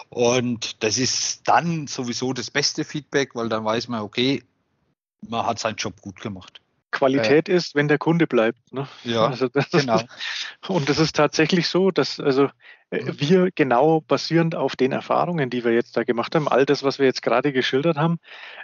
Und 0.10 0.84
das 0.84 0.98
ist 0.98 1.48
dann 1.48 1.88
sowieso 1.88 2.34
das 2.34 2.52
beste 2.52 2.84
Feedback, 2.84 3.34
weil 3.34 3.50
dann 3.50 3.66
weiß 3.66 3.88
man, 3.88 4.02
okay, 4.02 4.44
man 5.28 5.46
hat 5.46 5.60
seinen 5.60 5.78
Job 5.78 6.00
gut 6.02 6.22
gemacht. 6.22 6.62
Qualität 6.92 7.50
äh, 7.50 7.56
ist, 7.56 7.76
wenn 7.76 7.88
der 7.88 7.98
Kunde 7.98 8.28
bleibt. 8.28 8.74
Ne? 8.74 8.88
Ja, 9.04 9.28
also 9.28 9.50
genau. 9.50 9.96
Ist, 9.96 10.08
und 10.68 10.90
das 10.90 11.00
ist 11.00 11.16
tatsächlich 11.16 11.68
so, 11.68 11.92
dass 11.92 12.20
also. 12.20 12.50
Wir 12.92 13.52
genau 13.56 14.02
basierend 14.02 14.56
auf 14.56 14.76
den 14.76 14.92
Erfahrungen, 14.92 15.50
die 15.50 15.64
wir 15.64 15.72
jetzt 15.72 15.96
da 15.96 16.04
gemacht 16.04 16.36
haben, 16.36 16.48
all 16.48 16.66
das, 16.66 16.84
was 16.84 17.00
wir 17.00 17.06
jetzt 17.06 17.22
gerade 17.22 17.54
geschildert 17.54 17.98
haben, 17.98 18.20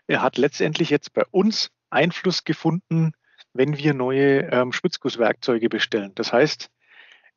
er 0.06 0.22
hat 0.22 0.38
letztendlich 0.38 0.90
jetzt 0.90 1.14
bei 1.14 1.24
uns 1.32 1.72
Einfluss 1.90 2.44
gefunden, 2.44 3.14
wenn 3.54 3.78
wir 3.78 3.94
neue 3.94 4.42
ähm, 4.52 4.74
Spitzgusswerkzeuge 4.74 5.70
bestellen. 5.70 6.12
Das 6.16 6.34
heißt, 6.34 6.70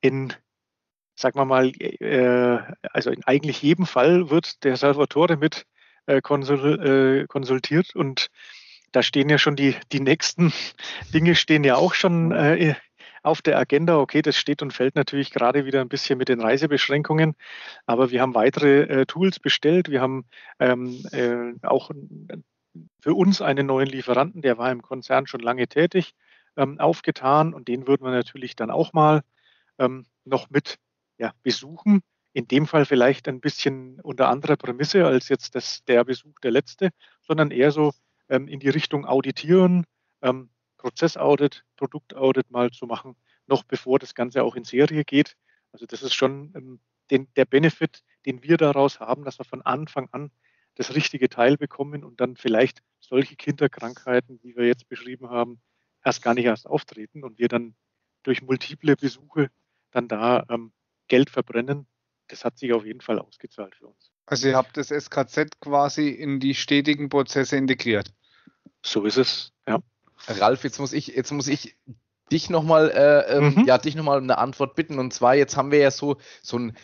in 0.00 0.34
sagen 1.20 1.38
wir 1.38 1.44
mal, 1.44 1.70
äh, 1.78 2.58
also 2.92 3.10
in 3.10 3.22
eigentlich 3.24 3.62
jedem 3.62 3.86
Fall 3.86 4.30
wird 4.30 4.64
der 4.64 4.76
Salvatore 4.76 5.36
mit 5.36 5.66
äh, 6.06 6.20
konsul, 6.20 7.22
äh, 7.22 7.26
konsultiert 7.26 7.94
und 7.94 8.28
da 8.92 9.02
stehen 9.02 9.28
ja 9.28 9.38
schon 9.38 9.54
die, 9.54 9.76
die 9.92 10.00
nächsten 10.00 10.52
Dinge 11.14 11.34
stehen 11.34 11.62
ja 11.62 11.76
auch 11.76 11.94
schon 11.94 12.32
äh, 12.32 12.74
auf 13.22 13.42
der 13.42 13.58
Agenda. 13.58 13.98
Okay, 13.98 14.22
das 14.22 14.36
steht 14.36 14.62
und 14.62 14.72
fällt 14.72 14.94
natürlich 14.94 15.30
gerade 15.30 15.64
wieder 15.64 15.80
ein 15.80 15.88
bisschen 15.88 16.18
mit 16.18 16.28
den 16.28 16.40
Reisebeschränkungen, 16.40 17.34
aber 17.86 18.10
wir 18.10 18.20
haben 18.20 18.34
weitere 18.34 18.82
äh, 18.82 19.06
Tools 19.06 19.38
bestellt. 19.40 19.90
Wir 19.90 20.00
haben 20.00 20.24
ähm, 20.58 21.04
äh, 21.12 21.66
auch 21.66 21.90
für 23.00 23.14
uns 23.14 23.42
einen 23.42 23.66
neuen 23.66 23.88
Lieferanten, 23.88 24.42
der 24.42 24.58
war 24.58 24.70
im 24.70 24.82
Konzern 24.82 25.26
schon 25.26 25.40
lange 25.40 25.66
tätig, 25.68 26.14
ähm, 26.56 26.78
aufgetan 26.78 27.54
und 27.54 27.68
den 27.68 27.86
würden 27.86 28.04
wir 28.04 28.12
natürlich 28.12 28.56
dann 28.56 28.70
auch 28.70 28.92
mal 28.92 29.22
ähm, 29.78 30.06
noch 30.24 30.50
mit 30.50 30.76
ja, 31.18 31.32
besuchen. 31.42 32.00
In 32.32 32.46
dem 32.46 32.66
Fall 32.66 32.86
vielleicht 32.86 33.26
ein 33.28 33.40
bisschen 33.40 34.00
unter 34.00 34.28
anderer 34.28 34.56
Prämisse 34.56 35.04
als 35.04 35.28
jetzt 35.28 35.54
das, 35.56 35.84
der 35.84 36.04
Besuch 36.04 36.38
der 36.40 36.52
letzte, 36.52 36.90
sondern 37.22 37.50
eher 37.50 37.72
so 37.72 37.92
ähm, 38.28 38.46
in 38.46 38.60
die 38.60 38.68
Richtung 38.68 39.04
Auditieren, 39.04 39.84
ähm, 40.22 40.50
Prozessaudit, 40.80 41.66
Produktaudit 41.76 42.50
mal 42.50 42.70
zu 42.70 42.86
machen, 42.86 43.14
noch 43.46 43.64
bevor 43.64 43.98
das 43.98 44.14
Ganze 44.14 44.42
auch 44.42 44.56
in 44.56 44.64
Serie 44.64 45.04
geht. 45.04 45.36
Also 45.72 45.84
das 45.84 46.02
ist 46.02 46.14
schon 46.14 46.54
ähm, 46.56 46.80
den, 47.10 47.28
der 47.36 47.44
Benefit, 47.44 48.02
den 48.24 48.42
wir 48.42 48.56
daraus 48.56 48.98
haben, 48.98 49.24
dass 49.24 49.38
wir 49.38 49.44
von 49.44 49.60
Anfang 49.60 50.08
an 50.12 50.30
das 50.76 50.94
richtige 50.94 51.28
Teil 51.28 51.58
bekommen 51.58 52.02
und 52.02 52.22
dann 52.22 52.36
vielleicht 52.36 52.82
solche 52.98 53.36
Kinderkrankheiten, 53.36 54.40
wie 54.42 54.56
wir 54.56 54.66
jetzt 54.66 54.88
beschrieben 54.88 55.28
haben, 55.28 55.60
erst 56.02 56.22
gar 56.22 56.32
nicht 56.32 56.46
erst 56.46 56.66
auftreten 56.66 57.24
und 57.24 57.38
wir 57.38 57.48
dann 57.48 57.74
durch 58.22 58.40
multiple 58.40 58.96
Besuche 58.96 59.50
dann 59.90 60.08
da 60.08 60.46
ähm, 60.48 60.72
Geld 61.08 61.28
verbrennen. 61.28 61.86
Das 62.28 62.46
hat 62.46 62.56
sich 62.56 62.72
auf 62.72 62.86
jeden 62.86 63.02
Fall 63.02 63.18
ausgezahlt 63.18 63.74
für 63.74 63.88
uns. 63.88 64.12
Also 64.24 64.48
ihr 64.48 64.56
habt 64.56 64.78
das 64.78 64.88
SKZ 64.88 65.60
quasi 65.60 66.08
in 66.08 66.40
die 66.40 66.54
stetigen 66.54 67.10
Prozesse 67.10 67.58
integriert. 67.58 68.14
So 68.82 69.04
ist 69.04 69.18
es, 69.18 69.52
ja. 69.68 69.82
Ralf, 70.28 70.64
jetzt 70.64 70.78
muss 70.78 70.92
ich, 70.92 71.08
jetzt 71.08 71.32
muss 71.32 71.48
ich 71.48 71.76
dich 72.30 72.50
nochmal, 72.50 72.90
äh, 72.90 73.36
ähm, 73.36 73.54
mhm. 73.54 73.64
ja, 73.66 73.78
dich 73.78 73.96
nochmal 73.96 74.18
eine 74.18 74.38
Antwort 74.38 74.74
bitten. 74.74 74.98
Und 74.98 75.12
zwar, 75.12 75.34
jetzt 75.34 75.56
haben 75.56 75.70
wir 75.70 75.78
ja 75.78 75.90
so, 75.90 76.16
so 76.42 76.58
ein 76.58 76.76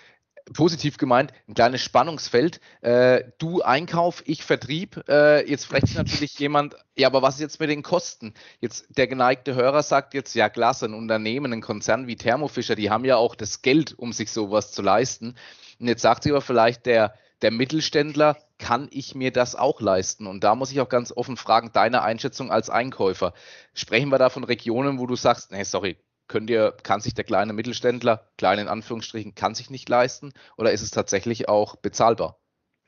positiv 0.53 0.97
gemeint, 0.97 1.32
ein 1.49 1.55
kleines 1.55 1.82
Spannungsfeld. 1.82 2.61
Äh, 2.80 3.24
du 3.39 3.62
Einkauf, 3.62 4.22
ich 4.26 4.45
Vertrieb. 4.45 5.05
Äh, 5.09 5.49
jetzt 5.49 5.64
fragt 5.66 5.89
sich 5.89 5.97
natürlich 5.97 6.39
jemand, 6.39 6.76
ja, 6.97 7.09
aber 7.09 7.22
was 7.22 7.34
ist 7.34 7.41
jetzt 7.41 7.61
mit 7.61 7.70
den 7.70 7.82
Kosten? 7.82 8.34
Jetzt 8.61 8.87
der 8.97 9.09
geneigte 9.09 9.55
Hörer 9.55 9.82
sagt 9.82 10.14
jetzt, 10.14 10.34
ja, 10.34 10.49
klasse, 10.49 10.87
ein 10.87 10.95
Unternehmen, 10.95 11.53
ein 11.53 11.62
Konzern 11.62 12.07
wie 12.07 12.16
Thermo 12.16 12.49
Fischer, 12.49 12.76
die 12.76 12.91
haben 12.91 13.05
ja 13.05 13.16
auch 13.16 13.34
das 13.34 13.62
Geld, 13.62 13.99
um 13.99 14.12
sich 14.12 14.30
sowas 14.30 14.72
zu 14.72 14.82
leisten. 14.82 15.34
Und 15.80 15.89
jetzt 15.89 16.03
sagt 16.03 16.22
sich 16.22 16.32
aber 16.32 16.43
vielleicht 16.43 16.87
der, 16.87 17.14
der 17.43 17.51
Mittelständler, 17.51 18.37
kann 18.59 18.88
ich 18.90 19.14
mir 19.14 19.32
das 19.32 19.54
auch 19.54 19.80
leisten? 19.80 20.26
Und 20.26 20.44
da 20.44 20.54
muss 20.54 20.72
ich 20.72 20.80
auch 20.80 20.88
ganz 20.88 21.12
offen 21.12 21.36
fragen, 21.36 21.70
deine 21.72 22.02
Einschätzung 22.02 22.50
als 22.50 22.70
Einkäufer. 22.70 23.32
Sprechen 23.74 24.09
wir 24.09 24.18
da 24.18 24.30
von 24.30 24.44
Regionen, 24.44 24.98
wo 24.98 25.07
du 25.07 25.16
sagst, 25.16 25.52
nee, 25.52 25.62
sorry, 25.64 25.96
könnt 26.28 26.50
ihr, 26.50 26.74
kann 26.82 27.00
sich 27.00 27.14
der 27.14 27.24
kleine 27.24 27.52
Mittelständler, 27.52 28.28
klein 28.38 28.59
in 28.59 28.68
Anführungsstrichen, 28.68 29.34
kann 29.34 29.54
sich 29.54 29.70
nicht 29.70 29.88
leisten? 29.88 30.32
Oder 30.57 30.72
ist 30.72 30.82
es 30.82 30.90
tatsächlich 30.90 31.48
auch 31.48 31.76
bezahlbar? 31.76 32.38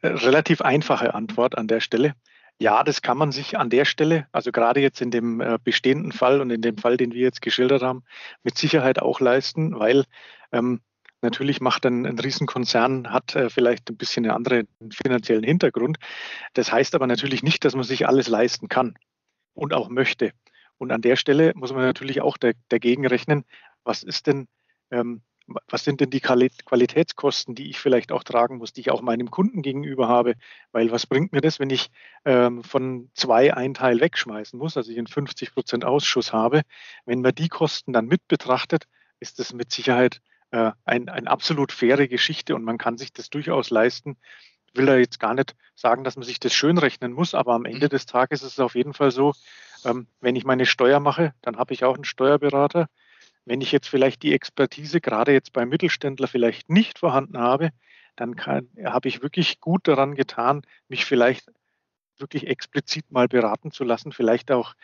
Äh, 0.00 0.08
relativ 0.08 0.60
einfache 0.60 1.14
Antwort 1.14 1.56
an 1.56 1.68
der 1.68 1.80
Stelle. 1.80 2.14
Ja, 2.60 2.82
das 2.82 3.02
kann 3.02 3.18
man 3.18 3.30
sich 3.30 3.56
an 3.56 3.70
der 3.70 3.84
Stelle, 3.84 4.26
also 4.32 4.50
gerade 4.50 4.80
jetzt 4.80 5.00
in 5.00 5.12
dem 5.12 5.40
äh, 5.40 5.58
bestehenden 5.62 6.10
Fall 6.10 6.40
und 6.40 6.50
in 6.50 6.60
dem 6.60 6.76
Fall, 6.76 6.96
den 6.96 7.12
wir 7.12 7.22
jetzt 7.22 7.40
geschildert 7.40 7.82
haben, 7.82 8.02
mit 8.42 8.58
Sicherheit 8.58 9.00
auch 9.00 9.20
leisten, 9.20 9.78
weil 9.78 10.04
ähm, 10.50 10.80
natürlich 11.22 11.60
macht 11.60 11.86
ein, 11.86 12.06
ein 12.06 12.18
Riesenkonzern, 12.18 13.12
hat 13.12 13.34
äh, 13.34 13.50
vielleicht 13.50 13.90
ein 13.90 13.96
bisschen 13.96 14.24
einen 14.24 14.34
anderen 14.34 14.68
finanziellen 14.92 15.44
Hintergrund. 15.44 15.98
Das 16.54 16.72
heißt 16.72 16.94
aber 16.94 17.06
natürlich 17.06 17.42
nicht, 17.42 17.64
dass 17.64 17.74
man 17.74 17.84
sich 17.84 18.06
alles 18.06 18.28
leisten 18.28 18.68
kann 18.68 18.94
und 19.54 19.74
auch 19.74 19.88
möchte. 19.88 20.32
Und 20.78 20.92
an 20.92 21.02
der 21.02 21.16
Stelle 21.16 21.52
muss 21.54 21.72
man 21.72 21.82
natürlich 21.82 22.20
auch 22.20 22.36
dagegen 22.68 23.06
rechnen, 23.06 23.44
was 23.84 24.02
ist 24.02 24.26
denn 24.26 24.46
ähm, 24.90 25.22
was 25.66 25.84
sind 25.84 26.00
denn 26.00 26.10
die 26.10 26.20
Qualitätskosten, 26.20 27.54
die 27.54 27.70
ich 27.70 27.78
vielleicht 27.78 28.12
auch 28.12 28.22
tragen 28.22 28.58
muss, 28.58 28.72
die 28.72 28.82
ich 28.82 28.90
auch 28.90 29.00
meinem 29.00 29.30
Kunden 29.30 29.62
gegenüber 29.62 30.08
habe? 30.08 30.34
Weil 30.72 30.90
was 30.90 31.06
bringt 31.06 31.32
mir 31.32 31.40
das, 31.40 31.58
wenn 31.58 31.70
ich 31.70 31.90
ähm, 32.24 32.62
von 32.62 33.10
zwei 33.14 33.54
ein 33.54 33.74
Teil 33.74 34.00
wegschmeißen 34.00 34.58
muss, 34.58 34.76
also 34.76 34.90
ich 34.90 34.98
einen 34.98 35.06
50 35.06 35.54
Prozent 35.54 35.84
Ausschuss 35.84 36.32
habe? 36.32 36.62
Wenn 37.06 37.22
man 37.22 37.34
die 37.34 37.48
Kosten 37.48 37.92
dann 37.92 38.06
mit 38.06 38.28
betrachtet, 38.28 38.84
ist 39.20 39.38
das 39.38 39.54
mit 39.54 39.72
Sicherheit 39.72 40.20
äh, 40.51 40.72
ein, 40.84 41.09
eine 41.09 41.30
absolut 41.30 41.72
faire 41.72 42.09
Geschichte 42.09 42.55
und 42.55 42.64
man 42.64 42.78
kann 42.78 42.99
sich 42.99 43.12
das 43.12 43.30
durchaus 43.30 43.70
leisten. 43.70 44.16
Ich 44.66 44.78
will 44.78 44.86
da 44.86 44.96
jetzt 44.96 45.20
gar 45.20 45.34
nicht 45.34 45.57
sagen, 45.74 46.05
dass 46.05 46.16
man 46.16 46.24
sich 46.24 46.40
das 46.40 46.53
schön 46.53 46.78
rechnen 46.78 47.12
muss, 47.12 47.34
aber 47.34 47.55
am 47.55 47.64
Ende 47.64 47.86
mhm. 47.86 47.90
des 47.90 48.07
Tages 48.07 48.42
ist 48.42 48.53
es 48.53 48.61
auf 48.61 48.74
jeden 48.74 48.94
Fall 48.94 49.11
so, 49.11 49.34
ähm, 49.84 50.07
wenn 50.20 50.36
ich 50.36 50.44
meine 50.44 50.66
Steuer 50.66 51.01
mache, 51.01 51.34
dann 51.42 51.57
habe 51.57 51.74
ich 51.74 51.84
auch 51.84 51.94
einen 51.94 52.05
Steuerberater 52.05 52.88
wenn 53.49 53.62
ich 53.62 53.72
jetzt 53.72 53.88
vielleicht 53.88 54.22
die 54.22 54.34
Expertise 54.34 55.01
gerade 55.01 55.32
jetzt 55.32 55.55
beim 55.55 55.70
Mittelständler 55.70 56.28
vielleicht 56.28 56.68
nicht 56.68 56.99
vorhanden 56.99 57.38
habe, 57.38 57.70
dann 58.14 58.36
habe 58.38 59.09
ich 59.09 59.22
wirklich 59.22 59.61
gut 59.61 59.88
daran 59.88 60.14
getan, 60.14 60.62
mich 60.88 61.07
vielleicht 61.07 61.51
wirklich 62.18 62.46
explizit 62.46 63.11
mal 63.11 63.26
beraten 63.26 63.70
zu 63.70 63.84
lassen, 63.84 64.12
vielleicht 64.12 64.51
auch 64.51 64.74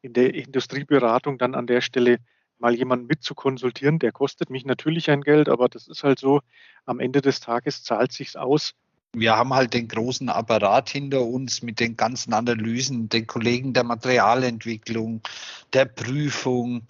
in 0.00 0.14
der 0.14 0.34
Industrieberatung 0.34 1.38
dann 1.38 1.54
an 1.54 1.66
der 1.66 1.80
Stelle 1.82 2.18
mal 2.58 2.74
jemanden 2.74 3.06
mitzukonsultieren. 3.06 3.98
Der 3.98 4.12
kostet 4.12 4.50
mich 4.50 4.64
natürlich 4.64 5.10
ein 5.10 5.22
Geld, 5.22 5.48
aber 5.48 5.68
das 5.68 5.88
ist 5.88 6.04
halt 6.04 6.18
so, 6.18 6.40
am 6.86 7.00
Ende 7.00 7.20
des 7.20 7.40
Tages 7.40 7.82
zahlt 7.82 8.12
sich's 8.12 8.36
aus. 8.36 8.74
Wir 9.16 9.36
haben 9.36 9.54
halt 9.54 9.74
den 9.74 9.86
großen 9.86 10.28
Apparat 10.28 10.90
hinter 10.90 11.22
uns 11.22 11.62
mit 11.62 11.78
den 11.78 11.96
ganzen 11.96 12.32
Analysen, 12.32 13.08
den 13.08 13.26
Kollegen 13.26 13.72
der 13.72 13.84
Materialentwicklung, 13.84 15.20
der 15.72 15.84
Prüfung, 15.84 16.86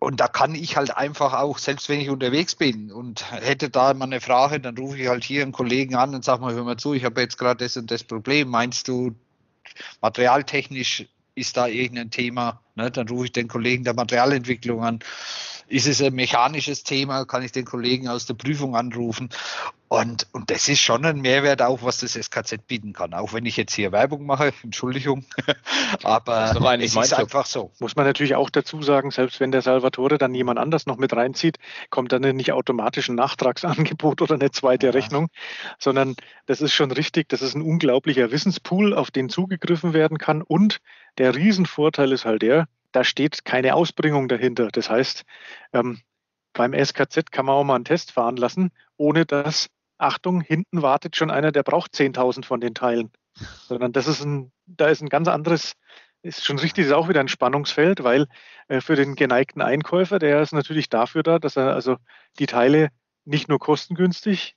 und 0.00 0.20
da 0.20 0.28
kann 0.28 0.54
ich 0.54 0.76
halt 0.76 0.96
einfach 0.96 1.34
auch, 1.34 1.58
selbst 1.58 1.88
wenn 1.88 2.00
ich 2.00 2.08
unterwegs 2.08 2.54
bin 2.54 2.92
und 2.92 3.32
hätte 3.32 3.68
da 3.68 3.92
mal 3.94 4.04
eine 4.04 4.20
Frage, 4.20 4.60
dann 4.60 4.78
rufe 4.78 4.96
ich 4.96 5.08
halt 5.08 5.24
hier 5.24 5.42
einen 5.42 5.52
Kollegen 5.52 5.96
an 5.96 6.14
und 6.14 6.24
sage 6.24 6.40
mal, 6.40 6.54
hör 6.54 6.62
mal 6.62 6.76
zu, 6.76 6.94
ich 6.94 7.04
habe 7.04 7.20
jetzt 7.20 7.36
gerade 7.36 7.64
das 7.64 7.76
und 7.76 7.90
das 7.90 8.04
Problem. 8.04 8.48
Meinst 8.48 8.86
du, 8.86 9.16
materialtechnisch 10.00 11.06
ist 11.38 11.56
da 11.56 11.66
irgendein 11.66 12.10
Thema? 12.10 12.60
Ne? 12.74 12.90
Dann 12.90 13.08
rufe 13.08 13.26
ich 13.26 13.32
den 13.32 13.48
Kollegen 13.48 13.84
der 13.84 13.94
Materialentwicklung 13.94 14.84
an. 14.84 14.98
Ist 15.68 15.86
es 15.86 16.00
ein 16.00 16.14
mechanisches 16.14 16.82
Thema? 16.82 17.24
Kann 17.26 17.42
ich 17.42 17.52
den 17.52 17.64
Kollegen 17.64 18.08
aus 18.08 18.26
der 18.26 18.34
Prüfung 18.34 18.74
anrufen? 18.74 19.28
Und, 19.88 20.26
und 20.32 20.50
das 20.50 20.68
ist 20.68 20.80
schon 20.80 21.04
ein 21.06 21.20
Mehrwert 21.20 21.62
auch, 21.62 21.82
was 21.82 21.98
das 21.98 22.12
SKZ 22.12 22.66
bieten 22.66 22.92
kann. 22.92 23.14
Auch 23.14 23.32
wenn 23.32 23.46
ich 23.46 23.56
jetzt 23.56 23.74
hier 23.74 23.90
Werbung 23.90 24.26
mache, 24.26 24.52
Entschuldigung. 24.62 25.24
Aber 26.02 26.54
es 26.80 26.94
ist 26.94 27.14
einfach 27.14 27.46
so. 27.46 27.72
Muss 27.80 27.96
man 27.96 28.04
natürlich 28.04 28.34
auch 28.34 28.50
dazu 28.50 28.82
sagen, 28.82 29.10
selbst 29.10 29.40
wenn 29.40 29.50
der 29.50 29.62
Salvatore 29.62 30.18
dann 30.18 30.34
jemand 30.34 30.58
anders 30.58 30.86
noch 30.86 30.98
mit 30.98 31.14
reinzieht, 31.14 31.58
kommt 31.88 32.12
dann 32.12 32.22
nicht 32.36 32.52
automatisch 32.52 33.08
ein 33.08 33.14
Nachtragsangebot 33.14 34.20
oder 34.20 34.34
eine 34.34 34.50
zweite 34.50 34.86
ja. 34.86 34.92
Rechnung, 34.92 35.28
sondern 35.78 36.16
das 36.46 36.60
ist 36.60 36.74
schon 36.74 36.90
richtig. 36.90 37.28
Das 37.28 37.40
ist 37.40 37.54
ein 37.54 37.62
unglaublicher 37.62 38.30
Wissenspool, 38.30 38.94
auf 38.94 39.10
den 39.10 39.30
zugegriffen 39.30 39.94
werden 39.94 40.18
kann. 40.18 40.42
Und 40.42 40.80
der 41.16 41.34
Riesenvorteil 41.34 42.12
ist 42.12 42.26
halt 42.26 42.42
der, 42.42 42.68
da 42.92 43.04
steht 43.04 43.44
keine 43.44 43.74
Ausbringung 43.74 44.28
dahinter. 44.28 44.68
Das 44.68 44.90
heißt, 44.90 45.24
ähm, 45.72 46.00
beim 46.52 46.72
SKZ 46.72 47.30
kann 47.30 47.46
man 47.46 47.54
auch 47.54 47.64
mal 47.64 47.76
einen 47.76 47.84
Test 47.84 48.12
fahren 48.12 48.36
lassen, 48.36 48.70
ohne 48.96 49.26
dass 49.26 49.68
Achtung, 49.98 50.40
hinten 50.40 50.82
wartet 50.82 51.16
schon 51.16 51.30
einer, 51.30 51.52
der 51.52 51.64
braucht 51.64 51.92
10.000 51.92 52.44
von 52.44 52.60
den 52.60 52.74
Teilen. 52.74 53.10
Sondern 53.66 53.92
das 53.92 54.06
ist 54.06 54.24
ein, 54.24 54.52
da 54.66 54.88
ist 54.88 55.02
ein 55.02 55.08
ganz 55.08 55.28
anderes, 55.28 55.74
ist 56.22 56.44
schon 56.44 56.58
richtig, 56.58 56.86
ist 56.86 56.92
auch 56.92 57.08
wieder 57.08 57.20
ein 57.20 57.28
Spannungsfeld, 57.28 58.02
weil 58.02 58.26
äh, 58.68 58.80
für 58.80 58.96
den 58.96 59.14
geneigten 59.14 59.60
Einkäufer, 59.60 60.18
der 60.18 60.40
ist 60.40 60.52
natürlich 60.52 60.88
dafür 60.88 61.22
da, 61.22 61.38
dass 61.38 61.56
er 61.56 61.74
also 61.74 61.96
die 62.38 62.46
Teile 62.46 62.88
nicht 63.24 63.48
nur 63.48 63.58
kostengünstig, 63.58 64.56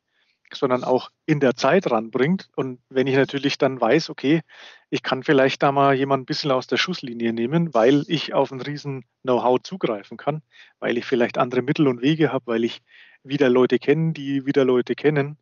sondern 0.56 0.84
auch 0.84 1.10
in 1.26 1.40
der 1.40 1.56
Zeit 1.56 1.90
ranbringt. 1.90 2.50
Und 2.56 2.80
wenn 2.90 3.08
ich 3.08 3.16
natürlich 3.16 3.58
dann 3.58 3.80
weiß, 3.80 4.10
okay, 4.10 4.42
ich 4.90 5.04
kann 5.04 5.24
vielleicht 5.24 5.64
da 5.64 5.72
mal 5.72 5.96
jemand 5.96 6.24
ein 6.24 6.26
bisschen 6.26 6.52
aus 6.52 6.68
der 6.68 6.78
Schusslinie 6.78 7.34
nehmen, 7.34 7.74
weil 7.74 8.04
ich 8.08 8.34
auf 8.34 8.52
ein 8.52 8.62
riesen 8.62 9.06
Know-how 9.24 9.62
zugreifen 9.62 10.18
kann, 10.18 10.42
weil 10.80 10.98
ich 10.98 11.06
vielleicht 11.06 11.38
andere 11.38 11.62
Mittel 11.62 11.88
und 11.88 12.02
Wege 12.02 12.32
habe, 12.32 12.48
weil 12.48 12.64
ich 12.64 12.82
wieder 13.24 13.50
Leute 13.50 13.80
kennen, 13.80 14.14
die 14.14 14.46
wieder 14.46 14.66
Leute 14.66 14.96
kennen. 14.96 15.38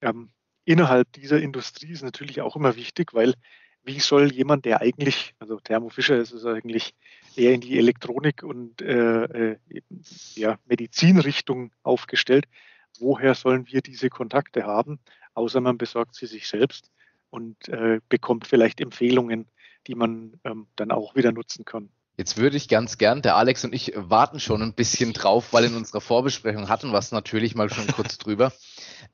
Ähm, 0.00 0.30
innerhalb 0.64 1.12
dieser 1.12 1.40
Industrie 1.40 1.90
ist 1.90 2.02
natürlich 2.02 2.40
auch 2.40 2.56
immer 2.56 2.76
wichtig, 2.76 3.14
weil 3.14 3.34
wie 3.82 4.00
soll 4.00 4.32
jemand, 4.32 4.64
der 4.64 4.80
eigentlich, 4.80 5.34
also 5.38 5.58
Thermo 5.58 5.88
Fischer 5.88 6.16
ist 6.16 6.32
es 6.32 6.44
eigentlich 6.44 6.94
eher 7.36 7.54
in 7.54 7.60
die 7.60 7.78
Elektronik 7.78 8.42
und 8.42 8.82
äh, 8.82 9.52
äh, 9.52 9.56
ja, 10.34 10.58
Medizinrichtung 10.66 11.72
aufgestellt, 11.82 12.46
woher 12.98 13.34
sollen 13.34 13.66
wir 13.66 13.82
diese 13.82 14.10
Kontakte 14.10 14.64
haben, 14.64 14.98
außer 15.34 15.60
man 15.60 15.78
besorgt 15.78 16.14
sie 16.14 16.26
sich 16.26 16.48
selbst 16.48 16.90
und 17.30 17.68
äh, 17.68 18.00
bekommt 18.08 18.46
vielleicht 18.46 18.80
Empfehlungen, 18.80 19.46
die 19.86 19.94
man 19.94 20.38
ähm, 20.44 20.66
dann 20.76 20.90
auch 20.90 21.14
wieder 21.14 21.32
nutzen 21.32 21.64
kann. 21.64 21.90
Jetzt 22.16 22.36
würde 22.36 22.56
ich 22.56 22.68
ganz 22.68 22.98
gern, 22.98 23.22
der 23.22 23.36
Alex 23.36 23.64
und 23.64 23.74
ich 23.74 23.92
warten 23.96 24.40
schon 24.40 24.60
ein 24.60 24.74
bisschen 24.74 25.14
drauf, 25.14 25.52
weil 25.52 25.64
in 25.64 25.74
unserer 25.74 26.02
Vorbesprechung 26.02 26.68
hatten 26.68 26.90
wir 26.90 26.98
es 26.98 27.12
natürlich 27.12 27.54
mal 27.54 27.70
schon 27.70 27.86
kurz 27.86 28.18
drüber. 28.18 28.52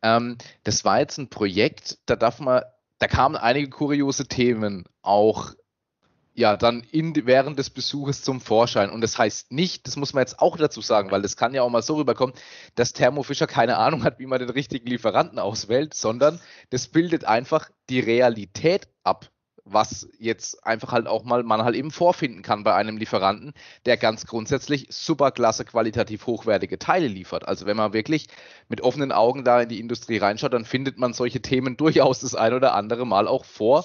Ähm, 0.03 0.39
das 0.65 0.85
war 0.85 0.99
jetzt 0.99 1.19
ein 1.19 1.29
Projekt, 1.29 1.99
da 2.07 2.17
darf 2.17 2.41
man, 2.41 2.63
da 2.99 3.07
kamen 3.07 3.37
einige 3.37 3.71
kuriose 3.71 4.27
Themen 4.27 4.85
auch 5.03 5.55
ja 6.37 6.57
dann 6.57 6.83
in, 6.93 7.15
während 7.27 7.59
des 7.59 7.71
Besuches 7.71 8.23
zum 8.23 8.41
Vorschein. 8.41 8.91
Und 8.91 9.01
das 9.01 9.19
heißt 9.19 9.53
nicht, 9.53 9.87
das 9.87 9.97
muss 9.97 10.13
man 10.13 10.21
jetzt 10.21 10.39
auch 10.39 10.57
dazu 10.57 10.83
sagen, 10.83 11.11
weil 11.11 11.23
das 11.23 11.37
kann 11.37 11.55
ja 11.55 11.63
auch 11.63 11.71
mal 11.71 11.83
so 11.83 11.97
rüberkommen, 11.97 12.35
dass 12.75 12.93
Thermo 12.93 13.23
Fischer 13.23 13.47
keine 13.47 13.79
Ahnung 13.79 14.05
hat, 14.05 14.19
wie 14.19 14.27
man 14.27 14.39
den 14.39 14.51
richtigen 14.51 14.87
Lieferanten 14.87 15.39
auswählt, 15.39 15.95
sondern 15.95 16.39
das 16.71 16.89
bildet 16.89 17.25
einfach 17.25 17.71
die 17.89 18.01
Realität 18.01 18.89
ab 19.03 19.31
was 19.69 20.09
jetzt 20.21 20.65
einfach 20.65 20.93
halt 20.93 21.09
auch 21.09 21.25
mal 21.25 21.43
man 21.43 21.65
halt 21.65 21.75
eben 21.75 21.91
vorfinden 21.91 22.43
kann 22.43 22.63
bei 22.63 22.73
einem 22.75 22.99
Lieferanten, 22.99 23.53
der 23.85 23.97
ganz 23.97 24.25
grundsätzlich 24.25 24.87
superklasse 24.91 25.65
qualitativ 25.65 26.27
hochwertige 26.27 26.79
Teile 26.79 27.09
liefert. 27.09 27.49
Also 27.49 27.67
wenn 27.67 27.77
man 27.77 27.93
wirklich 27.93 28.29
mit 28.69 28.81
offenen 28.81 29.11
Augen 29.11 29.43
da 29.43 29.63
in 29.63 29.69
die 29.69 29.81
Industrie 29.81 30.19
reinschaut, 30.19 30.53
dann 30.53 30.65
findet 30.65 30.99
man 30.99 31.15
solche 31.15 31.43
Themen 31.43 31.77
durchaus 31.77 32.21
das 32.21 32.37
ein 32.37 32.55
oder 32.55 32.75
andere 32.75 33.07
Mal 33.07 33.27
auch 33.27 33.45
vor 33.45 33.85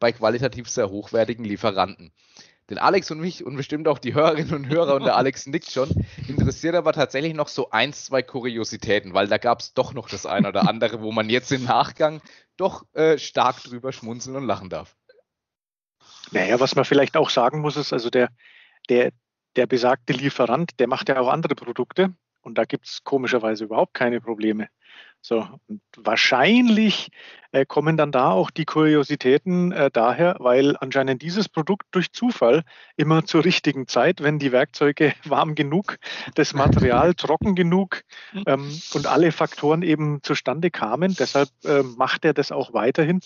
bei 0.00 0.12
qualitativ 0.12 0.68
sehr 0.68 0.90
hochwertigen 0.90 1.44
Lieferanten. 1.44 2.12
Den 2.70 2.78
Alex 2.78 3.10
und 3.10 3.20
mich 3.20 3.44
und 3.44 3.56
bestimmt 3.56 3.88
auch 3.88 3.98
die 3.98 4.14
Hörerinnen 4.14 4.54
und 4.54 4.68
Hörer 4.68 4.94
und 4.94 5.04
der 5.04 5.16
Alex 5.16 5.46
nickt 5.48 5.70
schon, 5.70 5.90
interessiert 6.28 6.74
aber 6.74 6.92
tatsächlich 6.92 7.34
noch 7.34 7.48
so 7.48 7.70
ein, 7.70 7.92
zwei 7.92 8.22
Kuriositäten, 8.22 9.12
weil 9.12 9.28
da 9.28 9.38
gab 9.38 9.60
es 9.60 9.74
doch 9.74 9.92
noch 9.92 10.08
das 10.08 10.24
ein 10.26 10.46
oder 10.46 10.68
andere, 10.68 11.00
wo 11.00 11.12
man 11.12 11.28
jetzt 11.28 11.50
im 11.52 11.64
Nachgang 11.64 12.20
doch 12.56 12.84
äh, 12.94 13.18
stark 13.18 13.62
drüber 13.62 13.92
schmunzeln 13.92 14.36
und 14.36 14.46
lachen 14.46 14.70
darf. 14.70 14.96
Naja, 16.30 16.60
was 16.60 16.76
man 16.76 16.84
vielleicht 16.84 17.16
auch 17.16 17.30
sagen 17.30 17.60
muss, 17.60 17.76
ist, 17.76 17.92
also 17.92 18.08
der, 18.08 18.30
der, 18.88 19.10
der 19.56 19.66
besagte 19.66 20.12
Lieferant, 20.12 20.78
der 20.78 20.86
macht 20.86 21.08
ja 21.08 21.18
auch 21.18 21.28
andere 21.28 21.56
Produkte 21.56 22.14
und 22.40 22.56
da 22.56 22.64
gibt 22.64 22.86
es 22.86 23.02
komischerweise 23.02 23.64
überhaupt 23.64 23.94
keine 23.94 24.20
Probleme. 24.20 24.68
So, 25.22 25.46
und 25.66 25.82
wahrscheinlich 25.96 27.08
äh, 27.52 27.66
kommen 27.66 27.96
dann 27.96 28.10
da 28.10 28.30
auch 28.30 28.50
die 28.50 28.64
Kuriositäten 28.64 29.72
äh, 29.72 29.90
daher, 29.92 30.36
weil 30.38 30.76
anscheinend 30.78 31.20
dieses 31.22 31.48
Produkt 31.48 31.86
durch 31.90 32.12
Zufall 32.12 32.62
immer 32.96 33.24
zur 33.24 33.44
richtigen 33.44 33.86
Zeit, 33.86 34.22
wenn 34.22 34.38
die 34.38 34.52
Werkzeuge 34.52 35.12
warm 35.24 35.54
genug, 35.54 35.98
das 36.34 36.54
Material 36.54 37.14
trocken 37.14 37.54
genug 37.54 38.02
ähm, 38.46 38.80
und 38.94 39.06
alle 39.06 39.32
Faktoren 39.32 39.82
eben 39.82 40.22
zustande 40.22 40.70
kamen. 40.70 41.14
Deshalb 41.18 41.50
äh, 41.64 41.82
macht 41.82 42.24
er 42.24 42.32
das 42.32 42.52
auch 42.52 42.72
weiterhin 42.72 43.20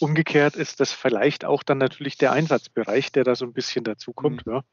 Umgekehrt 0.00 0.56
ist 0.56 0.80
das 0.80 0.92
vielleicht 0.92 1.44
auch 1.44 1.62
dann 1.62 1.76
natürlich 1.76 2.16
der 2.16 2.32
Einsatzbereich, 2.32 3.12
der 3.12 3.22
da 3.22 3.34
so 3.34 3.44
ein 3.44 3.52
bisschen 3.52 3.84
dazukommt. 3.84 4.46
Mhm. 4.46 4.52
Ja. 4.52 4.64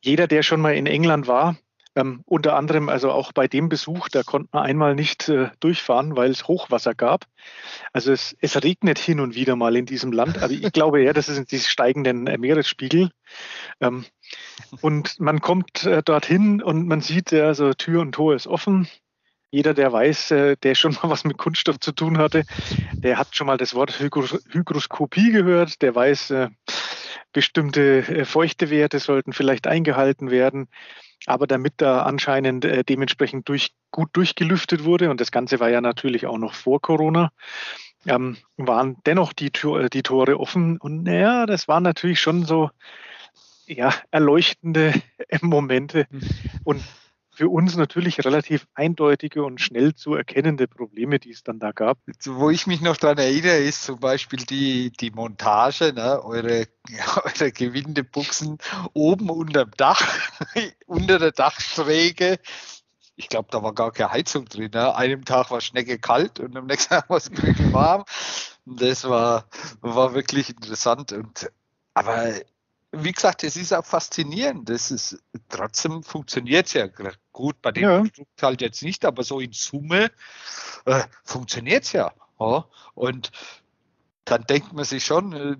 Jeder, 0.00 0.28
der 0.28 0.44
schon 0.44 0.60
mal 0.60 0.76
in 0.76 0.86
England 0.86 1.26
war, 1.26 1.56
Ähm, 1.94 2.22
unter 2.26 2.56
anderem 2.56 2.88
also 2.88 3.10
auch 3.10 3.32
bei 3.32 3.48
dem 3.48 3.68
Besuch, 3.68 4.08
da 4.08 4.22
konnte 4.22 4.50
man 4.52 4.64
einmal 4.64 4.94
nicht 4.94 5.28
äh, 5.28 5.50
durchfahren, 5.60 6.16
weil 6.16 6.30
es 6.30 6.46
Hochwasser 6.46 6.94
gab. 6.94 7.24
Also 7.92 8.12
es, 8.12 8.36
es, 8.40 8.62
regnet 8.62 8.98
hin 8.98 9.20
und 9.20 9.34
wieder 9.34 9.56
mal 9.56 9.76
in 9.76 9.86
diesem 9.86 10.12
Land, 10.12 10.38
aber 10.42 10.52
ich 10.52 10.72
glaube 10.72 11.02
ja, 11.02 11.12
das 11.12 11.26
sind 11.26 11.50
die 11.50 11.58
steigenden 11.58 12.26
äh, 12.26 12.38
Meeresspiegel. 12.38 13.10
Ähm, 13.80 14.04
und 14.80 15.18
man 15.18 15.40
kommt 15.40 15.84
äh, 15.84 16.02
dorthin 16.02 16.62
und 16.62 16.86
man 16.86 17.00
sieht, 17.00 17.32
also 17.32 17.72
Tür 17.72 18.00
und 18.02 18.12
Tor 18.12 18.34
ist 18.34 18.46
offen. 18.46 18.88
Jeder, 19.50 19.72
der 19.72 19.92
weiß, 19.92 20.30
äh, 20.32 20.56
der 20.62 20.74
schon 20.74 20.92
mal 20.92 21.10
was 21.10 21.24
mit 21.24 21.38
Kunststoff 21.38 21.80
zu 21.80 21.92
tun 21.92 22.18
hatte, 22.18 22.44
der 22.92 23.18
hat 23.18 23.34
schon 23.34 23.46
mal 23.46 23.56
das 23.56 23.74
Wort 23.74 23.98
Hygroskopie 23.98 25.32
gehört, 25.32 25.80
der 25.82 25.94
weiß, 25.94 26.30
äh, 26.30 26.48
bestimmte 27.32 27.98
äh, 27.98 28.24
Feuchtewerte 28.24 28.98
sollten 28.98 29.32
vielleicht 29.32 29.66
eingehalten 29.66 30.30
werden. 30.30 30.68
Aber 31.28 31.46
damit 31.46 31.74
da 31.76 32.02
anscheinend 32.02 32.64
äh, 32.64 32.84
dementsprechend 32.84 33.48
durch, 33.48 33.72
gut 33.90 34.08
durchgelüftet 34.14 34.84
wurde, 34.84 35.10
und 35.10 35.20
das 35.20 35.30
Ganze 35.30 35.60
war 35.60 35.68
ja 35.68 35.82
natürlich 35.82 36.26
auch 36.26 36.38
noch 36.38 36.54
vor 36.54 36.80
Corona, 36.80 37.30
ähm, 38.06 38.38
waren 38.56 38.96
dennoch 39.04 39.34
die, 39.34 39.52
äh, 39.64 39.90
die 39.90 40.02
Tore 40.02 40.40
offen. 40.40 40.78
Und 40.78 41.02
naja, 41.02 41.44
das 41.44 41.68
waren 41.68 41.82
natürlich 41.82 42.20
schon 42.20 42.46
so 42.46 42.70
ja, 43.66 43.92
erleuchtende 44.10 44.94
Momente. 45.42 46.06
Mhm. 46.10 46.20
Und 46.64 46.82
für 47.38 47.48
uns 47.48 47.76
natürlich 47.76 48.24
relativ 48.24 48.66
eindeutige 48.74 49.44
und 49.44 49.60
schnell 49.60 49.94
zu 49.94 50.14
erkennende 50.14 50.66
Probleme, 50.66 51.20
die 51.20 51.30
es 51.30 51.44
dann 51.44 51.60
da 51.60 51.70
gab. 51.70 51.98
Wo 52.24 52.50
ich 52.50 52.66
mich 52.66 52.80
noch 52.80 52.96
daran 52.96 53.18
erinnere, 53.18 53.58
ist 53.58 53.84
zum 53.84 54.00
Beispiel 54.00 54.40
die, 54.40 54.90
die 54.90 55.12
Montage, 55.12 55.92
ne, 55.92 56.20
eure, 56.24 56.66
eure 57.22 57.52
Gewindebuchsen 57.52 58.58
oben 58.92 59.30
unterm 59.30 59.70
Dach, 59.76 60.02
unter 60.86 61.20
der 61.20 61.30
Dachschräge. 61.30 62.40
Ich 63.14 63.28
glaube, 63.28 63.46
da 63.52 63.62
war 63.62 63.72
gar 63.72 63.92
keine 63.92 64.10
Heizung 64.10 64.46
drin. 64.46 64.72
Ne? 64.74 64.96
Einem 64.96 65.24
Tag 65.24 65.52
war 65.52 65.60
Schnecke 65.60 66.00
kalt 66.00 66.40
und 66.40 66.56
am 66.56 66.66
nächsten 66.66 66.88
Tag 66.94 67.08
war 67.08 67.18
es 67.18 67.30
warm. 67.72 68.04
Das 68.66 69.08
war, 69.08 69.48
war 69.80 70.12
wirklich 70.12 70.50
interessant. 70.50 71.12
Und, 71.12 71.52
aber 71.94 72.32
wie 72.92 73.12
gesagt, 73.12 73.44
es 73.44 73.56
ist 73.56 73.72
auch 73.72 73.84
faszinierend. 73.84 74.68
Das 74.68 74.90
ist, 74.90 75.22
trotzdem 75.48 76.02
funktioniert 76.02 76.66
es 76.66 76.72
ja 76.72 76.88
gut. 77.32 77.60
Bei 77.60 77.72
dem 77.72 77.82
ja. 77.82 77.98
Produkt 78.00 78.42
halt 78.42 78.60
jetzt 78.60 78.82
nicht, 78.82 79.04
aber 79.04 79.22
so 79.22 79.40
in 79.40 79.52
Summe 79.52 80.10
äh, 80.86 81.02
funktioniert 81.24 81.84
es 81.84 81.92
ja. 81.92 82.12
ja. 82.40 82.64
Und 82.94 83.30
dann 84.24 84.44
denkt 84.44 84.72
man 84.72 84.84
sich 84.84 85.04
schon, 85.04 85.32
äh, 85.32 85.56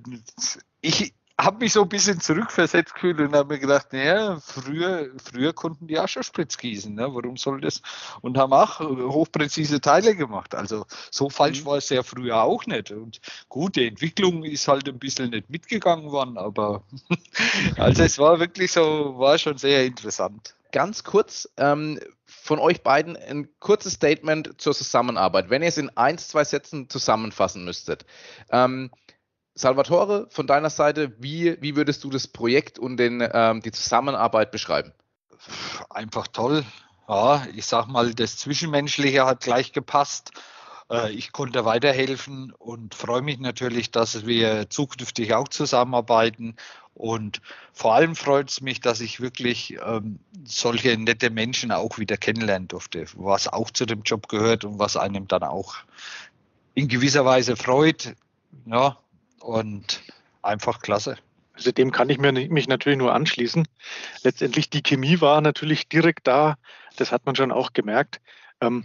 ich, 0.80 1.14
habe 1.40 1.58
mich 1.58 1.72
so 1.72 1.82
ein 1.82 1.88
bisschen 1.88 2.20
zurückversetzt 2.20 2.94
gefühlt 2.94 3.20
und 3.20 3.34
habe 3.34 3.54
mir 3.54 3.60
gedacht, 3.60 3.92
naja, 3.92 4.38
früher, 4.40 5.08
früher 5.22 5.52
konnten 5.52 5.86
die 5.86 5.98
auch 5.98 6.08
schon 6.08 6.24
Spritz 6.24 6.58
gießen, 6.58 6.92
ne? 6.92 7.14
warum 7.14 7.36
soll 7.36 7.60
das? 7.60 7.80
Und 8.22 8.36
haben 8.36 8.52
auch 8.52 8.80
hochpräzise 8.80 9.80
Teile 9.80 10.16
gemacht. 10.16 10.54
Also 10.54 10.84
so 11.10 11.30
falsch 11.30 11.62
mhm. 11.62 11.66
war 11.66 11.76
es 11.76 11.88
ja 11.90 12.02
früher 12.02 12.42
auch 12.42 12.66
nicht. 12.66 12.90
Und 12.90 13.20
gut, 13.48 13.76
die 13.76 13.86
Entwicklung 13.86 14.42
ist 14.42 14.66
halt 14.66 14.88
ein 14.88 14.98
bisschen 14.98 15.30
nicht 15.30 15.48
mitgegangen 15.48 16.10
worden, 16.10 16.38
aber 16.38 16.82
also 17.76 18.02
es 18.02 18.18
war 18.18 18.40
wirklich 18.40 18.72
so, 18.72 19.14
war 19.16 19.38
schon 19.38 19.58
sehr 19.58 19.86
interessant. 19.86 20.56
Ganz 20.72 21.04
kurz, 21.04 21.48
ähm, 21.56 22.00
von 22.26 22.58
euch 22.58 22.82
beiden 22.82 23.16
ein 23.16 23.48
kurzes 23.60 23.94
Statement 23.94 24.60
zur 24.60 24.74
Zusammenarbeit. 24.74 25.50
Wenn 25.50 25.62
ihr 25.62 25.68
es 25.68 25.78
in 25.78 25.96
ein, 25.96 26.18
zwei 26.18 26.44
Sätzen 26.44 26.90
zusammenfassen 26.90 27.64
müsstet. 27.64 28.04
Ähm, 28.50 28.90
Salvatore, 29.58 30.28
von 30.30 30.46
deiner 30.46 30.70
Seite, 30.70 31.12
wie, 31.18 31.60
wie 31.60 31.74
würdest 31.74 32.04
du 32.04 32.10
das 32.10 32.28
Projekt 32.28 32.78
und 32.78 32.96
den, 32.96 33.26
ähm, 33.32 33.60
die 33.60 33.72
Zusammenarbeit 33.72 34.52
beschreiben? 34.52 34.92
Einfach 35.90 36.28
toll. 36.28 36.64
Ja, 37.08 37.44
ich 37.54 37.66
sag 37.66 37.86
mal, 37.88 38.14
das 38.14 38.36
Zwischenmenschliche 38.36 39.26
hat 39.26 39.40
gleich 39.40 39.72
gepasst. 39.72 40.30
Äh, 40.90 41.10
ich 41.10 41.32
konnte 41.32 41.64
weiterhelfen 41.64 42.52
und 42.52 42.94
freue 42.94 43.22
mich 43.22 43.40
natürlich, 43.40 43.90
dass 43.90 44.26
wir 44.26 44.70
zukünftig 44.70 45.34
auch 45.34 45.48
zusammenarbeiten. 45.48 46.54
Und 46.94 47.40
vor 47.72 47.94
allem 47.94 48.14
freut 48.14 48.50
es 48.50 48.60
mich, 48.60 48.80
dass 48.80 49.00
ich 49.00 49.20
wirklich 49.20 49.76
ähm, 49.84 50.20
solche 50.44 50.96
nette 50.96 51.30
Menschen 51.30 51.72
auch 51.72 51.98
wieder 51.98 52.16
kennenlernen 52.16 52.68
durfte, 52.68 53.06
was 53.14 53.48
auch 53.48 53.72
zu 53.72 53.86
dem 53.86 54.02
Job 54.02 54.28
gehört 54.28 54.64
und 54.64 54.78
was 54.78 54.96
einem 54.96 55.26
dann 55.26 55.42
auch 55.42 55.76
in 56.74 56.86
gewisser 56.86 57.24
Weise 57.24 57.56
freut. 57.56 58.14
Ja, 58.66 58.98
und 59.40 60.02
einfach 60.42 60.80
klasse. 60.80 61.16
Also 61.52 61.72
dem 61.72 61.90
kann 61.90 62.08
ich 62.08 62.18
mich 62.18 62.68
natürlich 62.68 62.98
nur 62.98 63.12
anschließen. 63.12 63.66
Letztendlich 64.22 64.70
die 64.70 64.82
Chemie 64.82 65.20
war 65.20 65.40
natürlich 65.40 65.88
direkt 65.88 66.26
da. 66.28 66.56
Das 66.96 67.10
hat 67.10 67.26
man 67.26 67.34
schon 67.34 67.50
auch 67.50 67.72
gemerkt. 67.72 68.20
Ähm, 68.60 68.84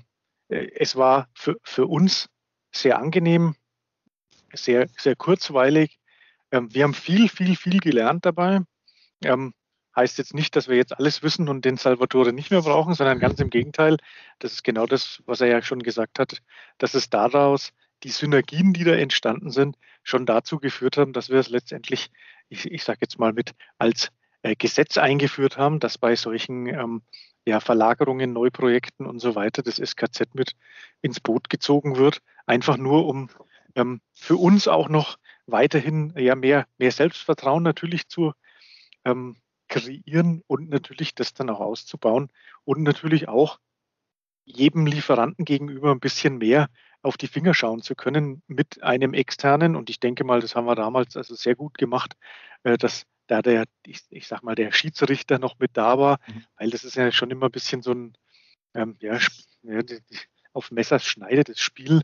äh, 0.49 0.70
es 0.76 0.95
war 0.95 1.28
für, 1.36 1.58
für 1.64 1.86
uns 1.86 2.30
sehr 2.72 2.97
angenehm, 2.97 3.56
sehr, 4.54 4.88
sehr 4.97 5.16
kurzweilig. 5.16 5.99
Ähm, 6.51 6.74
wir 6.74 6.84
haben 6.84 6.95
viel, 6.95 7.30
viel, 7.30 7.56
viel 7.56 7.80
gelernt 7.80 8.26
dabei. 8.26 8.62
Ähm, 9.24 9.54
heißt 9.95 10.18
jetzt 10.18 10.34
nicht, 10.34 10.56
dass 10.56 10.68
wir 10.68 10.76
jetzt 10.76 10.97
alles 10.97 11.22
wissen 11.22 11.49
und 11.49 11.66
den 11.66 11.78
Salvatore 11.78 12.34
nicht 12.34 12.49
mehr 12.49 12.62
brauchen, 12.62 12.95
sondern 12.95 13.20
ganz 13.20 13.39
im 13.39 13.49
Gegenteil. 13.49 13.97
Das 14.39 14.54
ist 14.54 14.64
genau 14.64 14.88
das, 14.88 15.22
was 15.26 15.41
er 15.41 15.47
ja 15.47 15.62
schon 15.62 15.84
gesagt 15.84 16.20
hat, 16.20 16.41
dass 16.80 16.95
es 16.95 17.10
daraus 17.10 17.72
die 18.04 18.10
Synergien, 18.10 18.74
die 18.74 18.84
da 18.84 18.93
entstanden 18.93 19.49
sind, 19.49 19.78
schon 20.04 20.26
dazu 20.26 20.60
geführt 20.60 20.97
haben, 20.97 21.14
dass 21.14 21.30
wir 21.30 21.39
es 21.39 21.49
letztendlich, 21.49 22.10
ich, 22.49 22.70
ich 22.70 22.84
sage 22.84 22.99
jetzt 23.01 23.20
mal 23.20 23.34
mit 23.34 23.51
als 23.78 24.10
äh, 24.41 24.56
Gesetz 24.56 24.97
eingeführt 24.97 25.58
haben, 25.58 25.80
dass 25.80 25.97
bei 25.97 26.16
solchen 26.16 26.68
ähm, 26.68 27.01
ja, 27.45 27.60
Verlagerungen, 27.60 28.34
Neuprojekten 28.34 29.06
und 29.06 29.20
so 29.20 29.36
weiter 29.36 29.64
das 29.64 29.78
SKZ 29.78 30.34
mit 30.34 30.54
ins 31.01 31.20
Boot 31.20 31.49
gezogen 31.49 31.97
wird, 31.97 32.20
einfach 32.45 32.78
nur 32.78 33.08
um 33.08 33.30
ähm, 33.76 34.01
für 34.14 34.38
uns 34.38 34.68
auch 34.68 34.89
noch 34.89 35.18
weiterhin 35.45 36.14
ja 36.18 36.36
mehr, 36.36 36.68
mehr 36.78 36.91
Selbstvertrauen 36.91 37.64
natürlich 37.64 38.08
zu 38.08 38.34
ähm, 39.06 39.36
kreieren 39.68 40.43
und 40.47 40.70
natürlich 40.70 41.16
das 41.16 41.34
dann 41.34 41.49
auch 41.49 41.60
auszubauen 41.60 42.30
und 42.64 42.84
natürlich 42.84 43.28
auch 43.28 43.60
jedem 44.45 44.86
Lieferanten 44.86 45.45
gegenüber 45.45 45.91
ein 45.91 45.99
bisschen 45.99 46.38
mehr 46.38 46.68
auf 47.04 47.18
die 47.18 47.28
Finger 47.28 47.54
schauen 47.54 47.82
zu 47.82 47.95
können 47.95 48.41
mit 48.47 48.82
einem 48.82 49.14
externen. 49.14 49.76
Und 49.76 49.89
ich 49.89 49.99
denke 49.99 50.24
mal, 50.24 50.41
das 50.41 50.56
haben 50.56 50.66
wir 50.66 50.76
damals 50.76 51.16
also 51.16 51.36
sehr 51.36 51.56
gut 51.56 51.78
gemacht, 51.78 52.16
äh, 52.64 52.78
dass 52.78 53.06
da 53.28 53.41
der, 53.41 53.66
ich, 53.86 54.01
ich 54.10 54.28
sag 54.28 54.41
mal, 54.41 54.56
der 54.56 54.72
Schiedsrichter 54.72 55.38
noch 55.38 55.60
mit 55.60 55.72
da 55.74 55.99
war, 55.99 56.20
mhm. 56.28 56.45
weil 56.58 56.70
das 56.70 56.84
ist 56.84 56.95
ja 56.95 57.12
schon 57.12 57.32
immer 57.32 57.47
ein 57.47 57.51
bisschen 57.51 57.82
so 57.82 57.91
ein, 57.91 58.18
ähm, 58.74 58.97
ja, 58.99 59.18
auf 60.54 60.72
Messers 60.72 61.06
schneidendes 61.06 61.60
Spiel, 61.60 62.01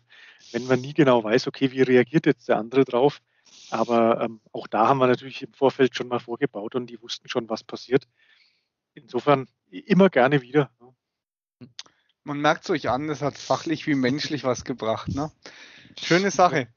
wenn 0.52 0.66
man 0.66 0.82
nie 0.82 0.94
genau 0.94 1.24
weiß, 1.24 1.48
okay, 1.48 1.72
wie 1.72 1.82
reagiert 1.82 2.26
jetzt 2.26 2.50
der 2.50 2.58
andere 2.58 2.84
drauf. 2.84 3.22
Aber 3.70 4.22
ähm, 4.22 4.42
auch 4.52 4.68
da 4.68 4.88
haben 4.88 5.00
wir 5.00 5.08
natürlich 5.08 5.42
im 5.42 5.54
Vorfeld 5.54 5.96
schon 5.96 6.08
mal 6.08 6.20
vorgebaut 6.20 6.76
und 6.76 6.88
die 6.88 7.02
wussten 7.02 7.30
schon, 7.30 7.50
was 7.50 7.64
passiert. 7.64 8.08
Insofern 8.94 9.48
immer 9.70 10.10
gerne 10.10 10.42
wieder. 10.42 10.72
Man 12.30 12.42
merkt 12.42 12.66
es 12.66 12.70
euch 12.70 12.90
an, 12.90 13.10
es 13.10 13.24
hat 13.24 13.40
fachlich 13.40 13.88
wie 13.88 13.96
menschlich 13.96 14.44
was 14.44 14.64
gebracht. 14.64 15.08
Ne? 15.16 15.32
Schöne 16.00 16.30
Sache. 16.30 16.68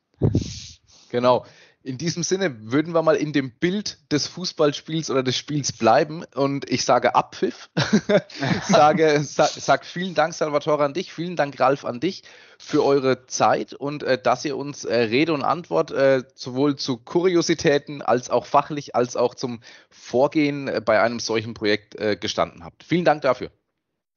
Genau. 1.10 1.44
In 1.82 1.98
diesem 1.98 2.22
Sinne 2.22 2.72
würden 2.72 2.94
wir 2.94 3.02
mal 3.02 3.16
in 3.16 3.34
dem 3.34 3.50
Bild 3.58 3.98
des 4.10 4.28
Fußballspiels 4.28 5.10
oder 5.10 5.22
des 5.22 5.36
Spiels 5.36 5.72
bleiben 5.72 6.24
und 6.34 6.70
ich 6.70 6.86
sage 6.86 7.14
Abpfiff. 7.14 7.68
sage, 8.66 9.22
sag, 9.22 9.50
sag, 9.50 9.84
vielen 9.84 10.14
Dank, 10.14 10.32
Salvatore, 10.32 10.84
an 10.84 10.94
dich, 10.94 11.12
vielen 11.12 11.36
Dank, 11.36 11.60
Ralf, 11.60 11.84
an 11.84 12.00
dich 12.00 12.22
für 12.56 12.82
eure 12.82 13.26
Zeit 13.26 13.74
und 13.74 14.04
äh, 14.04 14.16
dass 14.16 14.46
ihr 14.46 14.56
uns 14.56 14.86
äh, 14.86 14.96
Rede 14.96 15.34
und 15.34 15.42
Antwort 15.42 15.90
äh, 15.90 16.22
sowohl 16.34 16.76
zu 16.76 16.96
Kuriositäten 16.96 18.00
als 18.00 18.30
auch 18.30 18.46
fachlich 18.46 18.96
als 18.96 19.16
auch 19.16 19.34
zum 19.34 19.60
Vorgehen 19.90 20.66
äh, 20.68 20.80
bei 20.82 21.02
einem 21.02 21.20
solchen 21.20 21.52
Projekt 21.52 21.94
äh, 21.96 22.16
gestanden 22.16 22.64
habt. 22.64 22.84
Vielen 22.84 23.04
Dank 23.04 23.20
dafür. 23.20 23.50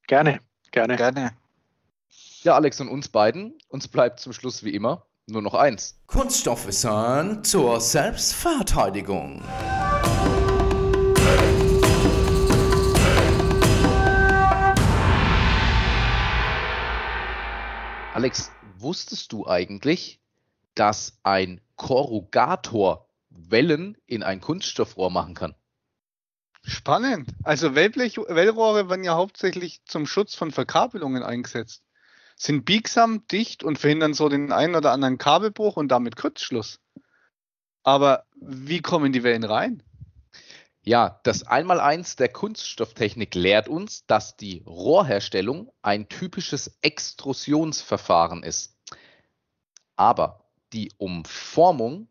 Gerne. 0.07 0.39
Gerne. 0.75 0.97
Gerne. 0.97 1.31
Ja, 2.43 2.55
Alex 2.55 2.81
und 2.81 2.89
uns 2.89 3.07
beiden, 3.07 3.57
uns 3.69 3.87
bleibt 3.87 4.19
zum 4.19 4.33
Schluss 4.33 4.61
wie 4.65 4.71
immer 4.71 5.05
nur 5.25 5.41
noch 5.41 5.53
eins. 5.53 5.97
Kunststoffwissern 6.05 7.45
zur 7.45 7.79
Selbstverteidigung. 7.79 9.41
Alex, 18.13 18.51
wusstest 18.77 19.31
du 19.31 19.47
eigentlich, 19.47 20.19
dass 20.73 21.17
ein 21.23 21.61
Korrugator 21.77 23.07
Wellen 23.29 23.95
in 24.07 24.23
ein 24.23 24.41
Kunststoffrohr 24.41 25.09
machen 25.09 25.35
kann? 25.35 25.55
Spannend. 26.67 27.29
Also 27.43 27.75
Wellblech, 27.75 28.17
Wellrohre 28.17 28.89
werden 28.89 29.03
ja 29.03 29.15
hauptsächlich 29.15 29.81
zum 29.85 30.07
Schutz 30.07 30.33
von 30.33 30.51
Verkabelungen 30.51 31.21
eingesetzt. 31.21 31.83
Sind 32.35 32.65
biegsam, 32.65 33.25
dicht 33.27 33.63
und 33.63 33.77
verhindern 33.77 34.13
so 34.13 34.29
den 34.29 34.51
einen 34.51 34.75
oder 34.75 34.91
anderen 34.91 35.17
Kabelbruch 35.17 35.77
und 35.77 35.89
damit 35.89 36.15
Kurzschluss. 36.15 36.79
Aber 37.83 38.25
wie 38.41 38.81
kommen 38.81 39.13
die 39.13 39.23
Wellen 39.23 39.43
rein? 39.43 39.83
Ja, 40.81 41.19
das 41.23 41.43
Einmaleins 41.43 42.15
der 42.15 42.29
Kunststofftechnik 42.29 43.35
lehrt 43.35 43.67
uns, 43.67 44.05
dass 44.07 44.35
die 44.35 44.63
Rohrherstellung 44.65 45.71
ein 45.81 46.09
typisches 46.09 46.77
Extrusionsverfahren 46.81 48.43
ist. 48.43 48.75
Aber 49.95 50.45
die 50.73 50.91
Umformung 50.97 52.07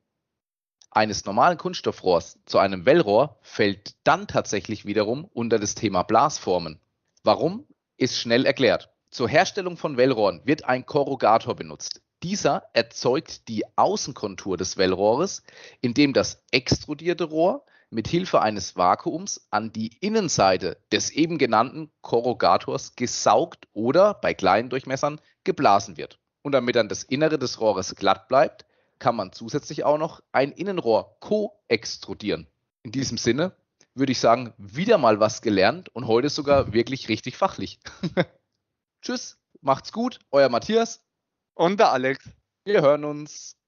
eines 0.94 1.24
normalen 1.24 1.58
Kunststoffrohrs 1.58 2.38
zu 2.46 2.58
einem 2.58 2.86
Wellrohr 2.86 3.38
fällt 3.42 3.94
dann 4.04 4.26
tatsächlich 4.26 4.86
wiederum 4.86 5.24
unter 5.32 5.58
das 5.58 5.74
Thema 5.74 6.02
Blasformen. 6.02 6.80
Warum? 7.22 7.66
Ist 7.96 8.18
schnell 8.18 8.46
erklärt. 8.46 8.90
Zur 9.10 9.28
Herstellung 9.28 9.76
von 9.76 9.96
Wellrohren 9.96 10.40
wird 10.44 10.64
ein 10.64 10.86
Korrugator 10.86 11.54
benutzt. 11.54 12.00
Dieser 12.22 12.64
erzeugt 12.72 13.48
die 13.48 13.64
Außenkontur 13.76 14.56
des 14.56 14.76
Wellrohres, 14.76 15.42
indem 15.80 16.12
das 16.12 16.42
extrudierte 16.50 17.24
Rohr 17.24 17.64
mit 17.90 18.08
Hilfe 18.08 18.40
eines 18.40 18.76
Vakuums 18.76 19.46
an 19.50 19.72
die 19.72 19.96
Innenseite 20.00 20.78
des 20.90 21.10
eben 21.10 21.38
genannten 21.38 21.90
Korrugators 22.00 22.96
gesaugt 22.96 23.68
oder 23.72 24.14
bei 24.14 24.34
kleinen 24.34 24.70
Durchmessern 24.70 25.20
geblasen 25.44 25.96
wird. 25.96 26.18
Und 26.42 26.52
damit 26.52 26.76
dann 26.76 26.88
das 26.88 27.04
Innere 27.04 27.38
des 27.38 27.60
Rohres 27.60 27.94
glatt 27.94 28.26
bleibt, 28.28 28.64
kann 29.04 29.16
man 29.16 29.32
zusätzlich 29.32 29.84
auch 29.84 29.98
noch 29.98 30.22
ein 30.32 30.50
Innenrohr 30.50 31.18
co-extrudieren. 31.20 32.46
In 32.84 32.90
diesem 32.90 33.18
Sinne 33.18 33.54
würde 33.92 34.12
ich 34.12 34.18
sagen, 34.18 34.54
wieder 34.56 34.96
mal 34.96 35.20
was 35.20 35.42
gelernt 35.42 35.90
und 35.90 36.06
heute 36.06 36.30
sogar 36.30 36.72
wirklich 36.72 37.10
richtig 37.10 37.36
fachlich. 37.36 37.80
Tschüss, 39.02 39.38
macht's 39.60 39.92
gut, 39.92 40.20
euer 40.30 40.48
Matthias. 40.48 41.04
Und 41.52 41.80
der 41.80 41.92
Alex. 41.92 42.24
Wir 42.64 42.80
hören 42.80 43.04
uns. 43.04 43.58